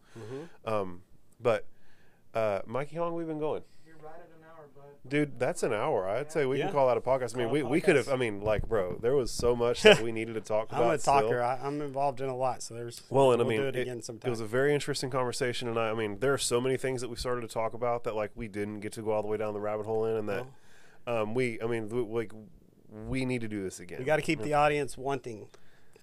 Um, 0.64 1.02
but 1.40 1.66
uh, 2.34 2.60
Mikey, 2.66 2.96
how 2.96 3.02
long 3.02 3.12
have 3.12 3.18
we 3.18 3.24
been 3.24 3.38
going? 3.40 3.62
You're 3.86 3.96
right 3.96 4.14
at 4.16 4.28
an 4.28 4.44
hour, 4.44 4.66
bud. 4.74 4.84
Dude, 5.10 5.38
that's 5.38 5.62
an 5.62 5.72
hour. 5.72 6.06
I'd 6.08 6.30
say 6.30 6.44
we 6.46 6.58
Yeah. 6.58 6.66
can 6.66 6.74
call 6.74 6.88
that 6.88 6.96
a 6.96 7.00
podcast. 7.00 7.34
I 7.34 7.38
mean, 7.38 7.46
Call 7.46 7.52
we, 7.54 7.60
a 7.60 7.66
we 7.66 7.80
could 7.80 7.96
have. 7.96 8.06
podcast. 8.06 8.12
I 8.12 8.16
mean, 8.16 8.40
like, 8.42 8.68
bro, 8.68 8.98
there 9.00 9.14
was 9.14 9.30
so 9.30 9.56
much 9.56 9.82
that 9.84 10.00
we 10.02 10.12
needed 10.12 10.34
to 10.34 10.40
talk 10.40 10.68
about. 10.70 10.82
I'm 10.84 10.90
a 10.90 10.98
still. 10.98 11.14
talker. 11.20 11.42
I, 11.42 11.58
I'm 11.62 11.80
involved 11.80 12.20
in 12.20 12.28
a 12.28 12.36
lot, 12.36 12.62
so 12.62 12.74
there's. 12.74 13.02
Well, 13.10 13.32
and 13.32 13.40
I 13.40 13.44
we'll 13.44 13.50
mean, 13.50 13.60
do 13.62 13.66
it, 13.68 13.76
it, 13.76 13.82
again 13.82 13.98
it 13.98 14.04
sometime. 14.04 14.30
was 14.30 14.40
a 14.40 14.46
very 14.46 14.74
interesting 14.74 15.10
conversation, 15.10 15.68
and 15.68 15.78
I, 15.78 15.90
I 15.90 15.94
mean, 15.94 16.18
there 16.20 16.32
are 16.34 16.38
so 16.38 16.60
many 16.60 16.76
things 16.76 17.00
that 17.00 17.08
we 17.08 17.16
started 17.16 17.40
to 17.42 17.48
talk 17.48 17.74
about 17.74 18.04
that 18.04 18.14
like 18.14 18.30
we 18.34 18.48
didn't 18.48 18.80
get 18.80 18.92
to 18.92 19.02
go 19.02 19.12
all 19.12 19.22
the 19.22 19.28
way 19.28 19.36
down 19.36 19.54
the 19.54 19.60
rabbit 19.60 19.86
hole 19.86 20.04
in, 20.04 20.16
and 20.16 20.28
that 20.28 20.46
um, 21.06 21.34
we, 21.34 21.60
I 21.62 21.66
mean, 21.66 21.88
w- 21.88 22.06
like 22.14 22.32
we 23.08 23.24
need 23.24 23.40
to 23.42 23.48
do 23.48 23.62
this 23.62 23.80
again. 23.80 23.98
we 23.98 24.04
got 24.04 24.16
to 24.16 24.22
keep 24.22 24.40
the 24.42 24.54
audience 24.54 24.96
wanting. 24.98 25.46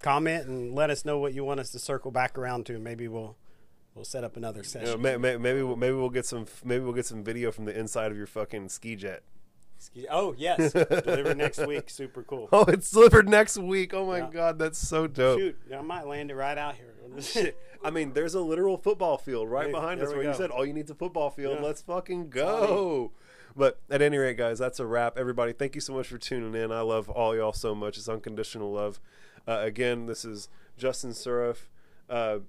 Comment 0.01 0.45
and 0.45 0.75
let 0.75 0.89
us 0.91 1.03
know 1.05 1.17
what 1.17 1.33
you 1.33 1.43
want 1.43 1.59
us 1.59 1.71
to 1.71 1.79
circle 1.79 2.11
back 2.11 2.37
around 2.37 2.65
to. 2.67 2.77
Maybe 2.77 3.07
we'll 3.07 3.35
we'll 3.95 4.05
set 4.05 4.23
up 4.23 4.37
another 4.37 4.59
You 4.59 4.63
know, 4.81 4.85
session. 4.85 5.01
may, 5.01 5.17
may, 5.17 5.37
maybe 5.37 5.61
we'll, 5.63 5.75
maybe 5.75 5.95
we'll 5.95 6.09
get 6.09 6.25
some 6.25 6.45
maybe 6.63 6.83
we'll 6.83 6.93
get 6.93 7.05
some 7.05 7.23
video 7.23 7.51
from 7.51 7.65
the 7.65 7.77
inside 7.77 8.11
of 8.11 8.17
your 8.17 8.27
fucking 8.27 8.69
ski 8.69 8.95
jet. 8.95 9.23
Ski, 9.77 10.05
Oh 10.09 10.33
yes, 10.37 10.71
delivered 10.73 11.37
next 11.37 11.65
week. 11.65 11.89
Super 11.89 12.23
cool. 12.23 12.47
Oh, 12.51 12.63
it's 12.63 12.91
delivered 12.91 13.27
next 13.27 13.57
week. 13.57 13.93
Oh 13.93 14.05
my 14.05 14.19
Yeah. 14.19 14.29
god, 14.31 14.59
that's 14.59 14.77
so 14.77 15.07
dope. 15.07 15.39
Shoot, 15.39 15.57
I 15.75 15.81
might 15.81 16.07
land 16.07 16.31
it 16.31 16.35
right 16.35 16.57
out 16.57 16.75
here. 16.75 17.53
I 17.83 17.91
mean, 17.91 18.13
there's 18.13 18.33
a 18.35 18.39
literal 18.41 18.77
football 18.77 19.17
field 19.17 19.49
right 19.49 19.67
Hey, 19.67 19.71
behind 19.71 20.01
us 20.01 20.11
where 20.13 20.23
you 20.23 20.33
said 20.33 20.49
all 20.49 20.65
you 20.65 20.73
need 20.73 20.85
is 20.85 20.91
a 20.91 20.95
football 20.95 21.29
field. 21.29 21.57
Yeah. 21.59 21.65
Let's 21.65 21.81
fucking 21.81 22.29
go. 22.29 23.11
But 23.55 23.79
at 23.89 24.01
any 24.01 24.17
rate, 24.17 24.37
guys, 24.37 24.59
that's 24.59 24.79
a 24.79 24.85
wrap. 24.85 25.17
Everybody, 25.17 25.53
thank 25.53 25.75
you 25.75 25.81
so 25.81 25.93
much 25.93 26.07
for 26.07 26.17
tuning 26.17 26.61
in. 26.61 26.71
I 26.71 26.81
love 26.81 27.09
all 27.09 27.35
y'all 27.35 27.53
so 27.53 27.73
much. 27.75 27.97
It's 27.97 28.09
unconditional 28.09 28.71
love. 28.73 28.99
Uh, 29.47 29.59
again, 29.61 30.07
this 30.07 30.25
is 30.25 30.49
Justin 30.77 31.11
Suriff, 31.11 31.67
uh, 32.09 32.39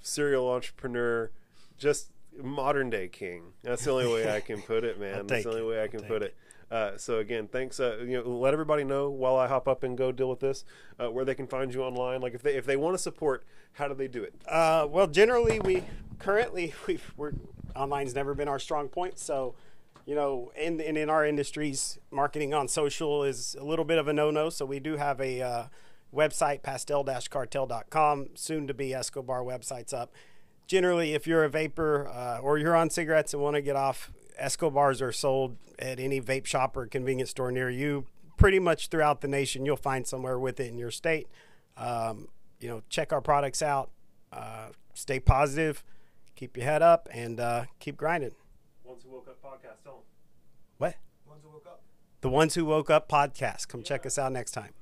serial 0.00 0.48
entrepreneur, 0.48 1.30
just 1.78 2.10
modern 2.42 2.90
day 2.90 3.08
king. 3.08 3.52
That's 3.62 3.84
the 3.84 3.92
only 3.92 4.06
way 4.06 4.34
I 4.34 4.40
can 4.40 4.62
put 4.62 4.84
it, 4.84 4.98
man. 5.00 5.26
That's 5.26 5.44
the 5.44 5.50
only 5.50 5.62
it. 5.62 5.66
way 5.66 5.82
I 5.82 5.88
can 5.88 6.02
put 6.02 6.22
it. 6.22 6.36
Uh, 6.70 6.96
so 6.96 7.18
again, 7.18 7.48
thanks. 7.48 7.80
Uh, 7.80 7.98
you 8.06 8.22
know, 8.22 8.28
let 8.28 8.52
everybody 8.52 8.84
know 8.84 9.10
while 9.10 9.36
I 9.36 9.48
hop 9.48 9.66
up 9.66 9.82
and 9.82 9.98
go 9.98 10.12
deal 10.12 10.30
with 10.30 10.40
this, 10.40 10.64
uh, 11.00 11.10
where 11.10 11.24
they 11.24 11.34
can 11.34 11.48
find 11.48 11.74
you 11.74 11.82
online. 11.82 12.20
Like 12.20 12.34
if 12.34 12.42
they 12.42 12.54
if 12.54 12.64
they 12.64 12.76
want 12.76 12.94
to 12.94 12.98
support, 12.98 13.44
how 13.72 13.88
do 13.88 13.94
they 13.94 14.06
do 14.06 14.22
it? 14.22 14.34
Uh, 14.46 14.86
well, 14.88 15.08
generally, 15.08 15.58
we 15.58 15.82
currently 16.18 16.72
we 16.86 17.00
we're 17.16 17.32
online's 17.74 18.14
never 18.14 18.34
been 18.34 18.48
our 18.48 18.60
strong 18.60 18.88
point. 18.88 19.18
So, 19.18 19.54
you 20.06 20.14
know, 20.14 20.52
in 20.56 20.80
and 20.80 20.96
in 20.96 21.10
our 21.10 21.26
industries, 21.26 21.98
marketing 22.12 22.54
on 22.54 22.68
social 22.68 23.24
is 23.24 23.56
a 23.58 23.64
little 23.64 23.84
bit 23.84 23.98
of 23.98 24.06
a 24.06 24.12
no-no. 24.12 24.48
So 24.48 24.64
we 24.64 24.78
do 24.78 24.96
have 24.96 25.20
a 25.20 25.68
website, 26.14 26.62
pastel-cartel.com, 26.62 28.28
soon 28.34 28.66
to 28.66 28.74
be 28.74 28.90
Esco 28.90 29.24
Bar 29.24 29.42
websites 29.42 29.92
up. 29.92 30.12
Generally, 30.66 31.14
if 31.14 31.26
you're 31.26 31.44
a 31.44 31.48
vapor 31.48 32.08
uh, 32.08 32.38
or 32.38 32.58
you're 32.58 32.76
on 32.76 32.90
cigarettes 32.90 33.34
and 33.34 33.42
want 33.42 33.56
to 33.56 33.62
get 33.62 33.76
off, 33.76 34.12
Esco 34.40 34.72
Bars 34.72 35.02
are 35.02 35.12
sold 35.12 35.56
at 35.78 35.98
any 35.98 36.20
vape 36.20 36.46
shop 36.46 36.76
or 36.76 36.86
convenience 36.86 37.30
store 37.30 37.50
near 37.50 37.70
you. 37.70 38.06
Pretty 38.36 38.58
much 38.58 38.88
throughout 38.88 39.20
the 39.20 39.28
nation, 39.28 39.66
you'll 39.66 39.76
find 39.76 40.06
somewhere 40.06 40.38
with 40.38 40.60
it 40.60 40.68
in 40.68 40.78
your 40.78 40.90
state. 40.90 41.28
Um, 41.76 42.28
you 42.58 42.68
know, 42.68 42.82
check 42.88 43.12
our 43.12 43.20
products 43.20 43.62
out. 43.62 43.90
Uh, 44.32 44.68
stay 44.94 45.18
positive, 45.18 45.82
keep 46.36 46.56
your 46.56 46.64
head 46.64 46.82
up, 46.82 47.08
and 47.12 47.40
uh, 47.40 47.64
keep 47.80 47.96
grinding. 47.96 48.32
Once 48.84 49.04
we 49.04 49.10
woke 49.10 49.28
up 49.28 49.42
podcast, 49.42 49.82
tell. 49.82 50.04
What? 50.78 50.94
Ones 51.26 51.42
who 51.42 51.50
woke 51.50 51.66
up. 51.66 51.82
The 52.20 52.28
Ones 52.28 52.54
Who 52.54 52.64
Woke 52.64 52.90
Up 52.90 53.08
podcast. 53.08 53.68
Come 53.68 53.82
check 53.82 54.06
us 54.06 54.18
out 54.18 54.32
next 54.32 54.52
time. 54.52 54.79